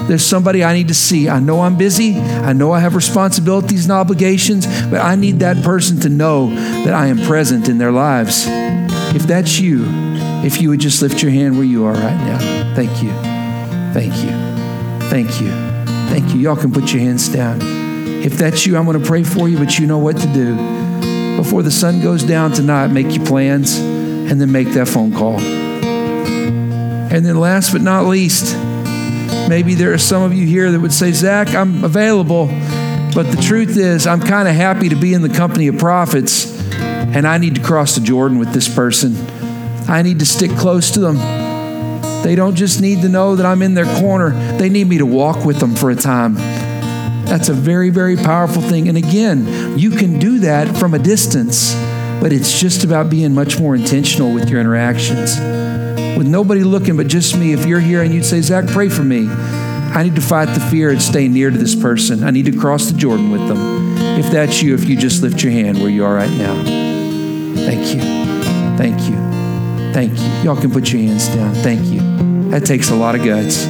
There's 0.07 0.25
somebody 0.25 0.63
I 0.63 0.73
need 0.73 0.89
to 0.89 0.93
see. 0.93 1.29
I 1.29 1.39
know 1.39 1.61
I'm 1.61 1.77
busy. 1.77 2.19
I 2.19 2.51
know 2.53 2.73
I 2.73 2.79
have 2.79 2.95
responsibilities 2.95 3.85
and 3.85 3.93
obligations, 3.93 4.65
but 4.89 4.99
I 4.99 5.15
need 5.15 5.39
that 5.39 5.63
person 5.63 5.99
to 6.01 6.09
know 6.09 6.49
that 6.83 6.93
I 6.93 7.07
am 7.07 7.19
present 7.19 7.69
in 7.69 7.77
their 7.77 7.91
lives. 7.91 8.45
If 9.15 9.23
that's 9.23 9.59
you, 9.59 9.85
if 10.43 10.61
you 10.61 10.69
would 10.69 10.79
just 10.81 11.01
lift 11.01 11.21
your 11.21 11.31
hand 11.31 11.55
where 11.55 11.65
you 11.65 11.85
are 11.85 11.93
right 11.93 12.01
now. 12.01 12.75
Thank 12.75 13.01
you. 13.01 13.11
Thank 13.93 14.15
you. 14.23 14.53
Thank 15.09 15.39
you. 15.39 15.51
Thank 16.09 16.33
you. 16.33 16.41
Y'all 16.41 16.55
can 16.57 16.71
put 16.71 16.91
your 16.91 17.01
hands 17.01 17.29
down. 17.29 17.82
If 18.23 18.37
that's 18.37 18.65
you, 18.65 18.77
I'm 18.77 18.85
going 18.85 18.97
to 18.97 19.05
pray 19.05 19.23
for 19.23 19.49
you, 19.49 19.57
but 19.57 19.77
you 19.77 19.85
know 19.85 19.97
what 19.97 20.17
to 20.17 20.27
do. 20.27 20.55
Before 21.35 21.61
the 21.61 21.71
sun 21.71 21.99
goes 21.99 22.23
down 22.23 22.53
tonight, 22.53 22.87
make 22.87 23.13
your 23.13 23.25
plans 23.25 23.77
and 23.77 24.39
then 24.39 24.49
make 24.49 24.69
that 24.69 24.87
phone 24.87 25.11
call. 25.11 25.41
And 25.41 27.25
then, 27.25 27.37
last 27.37 27.73
but 27.73 27.81
not 27.81 28.05
least, 28.05 28.55
maybe 29.49 29.75
there 29.75 29.91
are 29.93 29.97
some 29.97 30.23
of 30.23 30.33
you 30.33 30.47
here 30.47 30.71
that 30.71 30.79
would 30.79 30.93
say, 30.93 31.11
Zach, 31.11 31.53
I'm 31.53 31.83
available, 31.83 32.47
but 33.13 33.23
the 33.29 33.41
truth 33.45 33.75
is, 33.75 34.07
I'm 34.07 34.21
kind 34.21 34.47
of 34.47 34.55
happy 34.55 34.87
to 34.87 34.95
be 34.95 35.13
in 35.13 35.21
the 35.21 35.27
company 35.27 35.67
of 35.67 35.77
prophets, 35.77 36.57
and 36.73 37.27
I 37.27 37.37
need 37.37 37.55
to 37.55 37.61
cross 37.61 37.95
the 37.95 38.01
Jordan 38.01 38.39
with 38.39 38.53
this 38.53 38.73
person. 38.73 39.17
I 39.89 40.01
need 40.01 40.19
to 40.19 40.25
stick 40.25 40.51
close 40.51 40.91
to 40.91 41.01
them. 41.01 41.17
They 42.23 42.35
don't 42.35 42.55
just 42.55 42.79
need 42.79 43.01
to 43.01 43.09
know 43.09 43.35
that 43.35 43.45
I'm 43.45 43.61
in 43.61 43.73
their 43.73 43.99
corner, 43.99 44.29
they 44.57 44.69
need 44.69 44.87
me 44.87 44.99
to 44.99 45.05
walk 45.05 45.43
with 45.43 45.59
them 45.59 45.75
for 45.75 45.89
a 45.91 45.95
time. 45.95 46.37
That's 47.25 47.49
a 47.49 47.53
very, 47.53 47.89
very 47.89 48.15
powerful 48.15 48.61
thing. 48.61 48.87
And 48.87 48.97
again, 48.97 49.77
you 49.77 49.91
can 49.91 50.19
do 50.19 50.39
that 50.39 50.77
from 50.77 50.93
a 50.93 50.99
distance, 50.99 51.73
but 52.21 52.31
it's 52.31 52.59
just 52.59 52.83
about 52.83 53.09
being 53.09 53.33
much 53.33 53.59
more 53.59 53.75
intentional 53.75 54.33
with 54.33 54.49
your 54.49 54.59
interactions. 54.59 55.37
With 56.17 56.27
nobody 56.27 56.63
looking 56.63 56.95
but 56.95 57.07
just 57.07 57.35
me, 57.37 57.53
if 57.53 57.65
you're 57.65 57.79
here 57.79 58.01
and 58.01 58.13
you'd 58.13 58.25
say, 58.25 58.41
Zach, 58.41 58.67
pray 58.67 58.89
for 58.89 59.03
me. 59.03 59.27
I 59.27 60.03
need 60.03 60.15
to 60.15 60.21
fight 60.21 60.45
the 60.53 60.59
fear 60.59 60.89
and 60.89 61.01
stay 61.01 61.27
near 61.27 61.49
to 61.49 61.57
this 61.57 61.75
person. 61.75 62.23
I 62.23 62.31
need 62.31 62.45
to 62.45 62.57
cross 62.57 62.85
the 62.85 62.97
Jordan 62.97 63.31
with 63.31 63.47
them. 63.47 63.97
If 64.19 64.31
that's 64.31 64.61
you, 64.61 64.73
if 64.73 64.85
you 64.85 64.95
just 64.95 65.21
lift 65.21 65.43
your 65.43 65.51
hand 65.51 65.79
where 65.79 65.89
you 65.89 66.05
are 66.05 66.13
right 66.13 66.31
now. 66.31 66.55
Thank 67.55 67.95
you. 67.95 68.01
Thank 68.77 69.01
you. 69.09 69.15
Thank 69.93 70.19
you. 70.19 70.27
Y'all 70.43 70.59
can 70.59 70.71
put 70.71 70.91
your 70.91 71.01
hands 71.01 71.27
down. 71.27 71.53
Thank 71.55 71.85
you. 71.85 72.49
That 72.49 72.65
takes 72.65 72.89
a 72.89 72.95
lot 72.95 73.15
of 73.15 73.23
guts. 73.23 73.65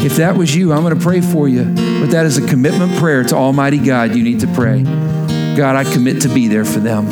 If 0.00 0.16
that 0.16 0.36
was 0.36 0.54
you, 0.54 0.72
I'm 0.72 0.82
going 0.82 0.96
to 0.96 1.02
pray 1.02 1.20
for 1.20 1.48
you. 1.48 1.64
But 1.64 2.10
that 2.10 2.24
is 2.24 2.38
a 2.38 2.46
commitment 2.46 2.96
prayer 2.98 3.24
to 3.24 3.34
Almighty 3.34 3.78
God 3.78 4.14
you 4.14 4.22
need 4.22 4.40
to 4.40 4.46
pray. 4.48 4.82
God, 4.82 5.74
I 5.74 5.84
commit 5.84 6.22
to 6.22 6.28
be 6.28 6.46
there 6.46 6.64
for 6.64 6.78
them. 6.78 7.06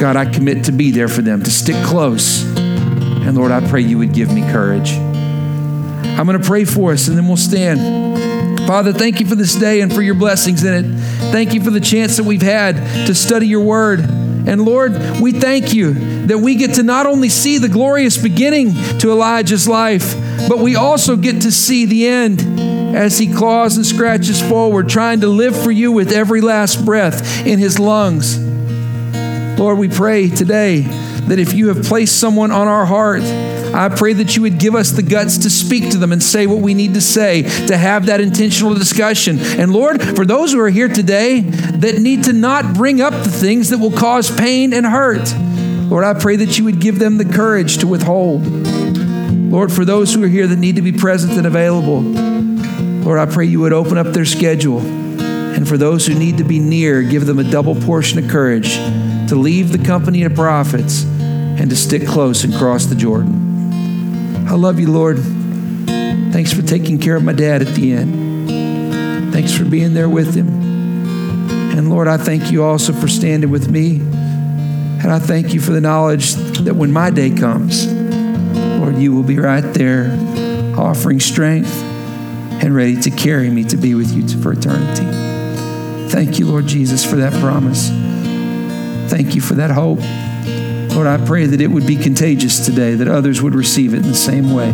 God, 0.00 0.16
I 0.16 0.24
commit 0.24 0.64
to 0.64 0.72
be 0.72 0.90
there 0.90 1.06
for 1.06 1.22
them, 1.22 1.42
to 1.44 1.50
stick 1.50 1.76
close. 1.84 2.42
And 2.56 3.36
Lord, 3.36 3.52
I 3.52 3.66
pray 3.68 3.82
you 3.82 3.98
would 3.98 4.12
give 4.12 4.32
me 4.32 4.42
courage. 4.50 4.92
I'm 4.94 6.26
going 6.26 6.40
to 6.40 6.44
pray 6.44 6.64
for 6.64 6.92
us 6.92 7.06
and 7.06 7.16
then 7.16 7.28
we'll 7.28 7.36
stand. 7.36 8.66
Father, 8.66 8.92
thank 8.92 9.20
you 9.20 9.26
for 9.26 9.34
this 9.36 9.54
day 9.54 9.80
and 9.80 9.92
for 9.92 10.02
your 10.02 10.14
blessings 10.14 10.64
in 10.64 10.74
it. 10.74 10.98
Thank 11.32 11.54
you 11.54 11.62
for 11.62 11.70
the 11.70 11.80
chance 11.80 12.16
that 12.16 12.24
we've 12.24 12.42
had 12.42 12.76
to 13.06 13.14
study 13.14 13.46
your 13.46 13.62
word. 13.62 14.00
And 14.46 14.64
Lord, 14.64 14.92
we 15.20 15.32
thank 15.32 15.72
you 15.72 16.26
that 16.26 16.38
we 16.38 16.56
get 16.56 16.74
to 16.74 16.82
not 16.82 17.06
only 17.06 17.28
see 17.28 17.58
the 17.58 17.68
glorious 17.68 18.18
beginning 18.18 18.74
to 18.98 19.10
Elijah's 19.10 19.68
life, 19.68 20.14
but 20.48 20.58
we 20.58 20.76
also 20.76 21.16
get 21.16 21.42
to 21.42 21.52
see 21.52 21.86
the 21.86 22.06
end 22.06 22.60
as 22.96 23.18
he 23.18 23.32
claws 23.32 23.76
and 23.76 23.86
scratches 23.86 24.42
forward, 24.42 24.88
trying 24.88 25.20
to 25.20 25.28
live 25.28 25.60
for 25.60 25.70
you 25.70 25.92
with 25.92 26.12
every 26.12 26.40
last 26.40 26.84
breath 26.84 27.46
in 27.46 27.58
his 27.58 27.78
lungs. 27.78 28.38
Lord, 29.58 29.78
we 29.78 29.88
pray 29.88 30.28
today 30.28 30.82
that 31.28 31.38
if 31.38 31.52
you 31.54 31.68
have 31.68 31.84
placed 31.84 32.18
someone 32.18 32.50
on 32.50 32.68
our 32.68 32.84
heart, 32.84 33.22
I 33.22 33.88
pray 33.88 34.12
that 34.14 34.36
you 34.36 34.42
would 34.42 34.58
give 34.58 34.74
us 34.74 34.90
the 34.90 35.02
guts 35.02 35.38
to 35.38 35.50
speak 35.50 35.90
to 35.92 35.96
them 35.96 36.12
and 36.12 36.22
say 36.22 36.46
what 36.46 36.58
we 36.58 36.74
need 36.74 36.94
to 36.94 37.00
say, 37.00 37.42
to 37.66 37.76
have 37.76 38.06
that 38.06 38.20
intentional 38.20 38.74
discussion. 38.74 39.38
And 39.38 39.72
Lord, 39.72 40.02
for 40.02 40.26
those 40.26 40.52
who 40.52 40.60
are 40.60 40.68
here 40.68 40.88
today 40.88 41.40
that 41.40 41.98
need 41.98 42.24
to 42.24 42.32
not 42.32 42.74
bring 42.74 43.00
up 43.00 43.14
the 43.14 43.30
things 43.30 43.70
that 43.70 43.78
will 43.78 43.92
cause 43.92 44.30
pain 44.30 44.74
and 44.74 44.84
hurt, 44.84 45.34
Lord, 45.88 46.04
I 46.04 46.14
pray 46.14 46.36
that 46.36 46.58
you 46.58 46.64
would 46.64 46.80
give 46.80 46.98
them 46.98 47.16
the 47.16 47.24
courage 47.24 47.78
to 47.78 47.86
withhold. 47.86 48.44
Lord, 48.44 49.72
for 49.72 49.84
those 49.84 50.14
who 50.14 50.22
are 50.24 50.28
here 50.28 50.46
that 50.46 50.58
need 50.58 50.76
to 50.76 50.82
be 50.82 50.92
present 50.92 51.32
and 51.34 51.46
available, 51.46 52.00
Lord, 52.00 53.18
I 53.18 53.26
pray 53.26 53.46
you 53.46 53.60
would 53.60 53.72
open 53.72 53.96
up 53.96 54.08
their 54.08 54.24
schedule. 54.24 54.80
And 54.80 55.68
for 55.68 55.76
those 55.76 56.06
who 56.06 56.14
need 56.14 56.38
to 56.38 56.44
be 56.44 56.58
near, 56.58 57.02
give 57.02 57.26
them 57.26 57.38
a 57.38 57.44
double 57.44 57.74
portion 57.74 58.18
of 58.18 58.30
courage 58.30 58.78
to 59.32 59.38
leave 59.38 59.72
the 59.72 59.82
company 59.82 60.24
of 60.24 60.34
prophets 60.34 61.04
and 61.04 61.70
to 61.70 61.74
stick 61.74 62.06
close 62.06 62.44
and 62.44 62.52
cross 62.52 62.84
the 62.84 62.94
Jordan. 62.94 64.46
I 64.46 64.52
love 64.52 64.78
you, 64.78 64.92
Lord. 64.92 65.18
Thanks 66.34 66.52
for 66.52 66.60
taking 66.60 66.98
care 66.98 67.16
of 67.16 67.24
my 67.24 67.32
dad 67.32 67.62
at 67.62 67.68
the 67.68 67.94
end. 67.94 69.32
Thanks 69.32 69.56
for 69.56 69.64
being 69.64 69.94
there 69.94 70.10
with 70.10 70.34
him. 70.34 70.48
And 71.74 71.88
Lord, 71.88 72.08
I 72.08 72.18
thank 72.18 72.52
you 72.52 72.62
also 72.62 72.92
for 72.92 73.08
standing 73.08 73.48
with 73.48 73.70
me. 73.70 74.00
And 74.00 75.10
I 75.10 75.18
thank 75.18 75.54
you 75.54 75.62
for 75.62 75.72
the 75.72 75.80
knowledge 75.80 76.34
that 76.34 76.76
when 76.76 76.92
my 76.92 77.08
day 77.08 77.30
comes, 77.30 77.86
Lord, 77.86 78.98
you 78.98 79.14
will 79.14 79.22
be 79.22 79.38
right 79.38 79.62
there 79.62 80.10
offering 80.76 81.20
strength 81.20 81.72
and 82.62 82.76
ready 82.76 83.00
to 83.00 83.10
carry 83.10 83.48
me 83.48 83.64
to 83.64 83.78
be 83.78 83.94
with 83.94 84.12
you 84.12 84.28
for 84.42 84.52
eternity. 84.52 85.06
Thank 86.10 86.38
you, 86.38 86.48
Lord 86.48 86.66
Jesus, 86.66 87.02
for 87.02 87.16
that 87.16 87.32
promise. 87.40 88.11
Thank 89.12 89.34
you 89.34 89.42
for 89.42 89.56
that 89.56 89.70
hope. 89.70 89.98
Lord, 90.96 91.06
I 91.06 91.22
pray 91.26 91.44
that 91.44 91.60
it 91.60 91.66
would 91.66 91.86
be 91.86 91.96
contagious 91.96 92.64
today, 92.64 92.94
that 92.94 93.08
others 93.08 93.42
would 93.42 93.54
receive 93.54 93.92
it 93.92 93.98
in 93.98 94.08
the 94.08 94.14
same 94.14 94.54
way. 94.54 94.72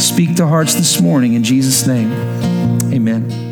Speak 0.00 0.34
to 0.38 0.48
hearts 0.48 0.74
this 0.74 1.00
morning 1.00 1.34
in 1.34 1.44
Jesus' 1.44 1.86
name. 1.86 2.10
Amen. 2.92 3.45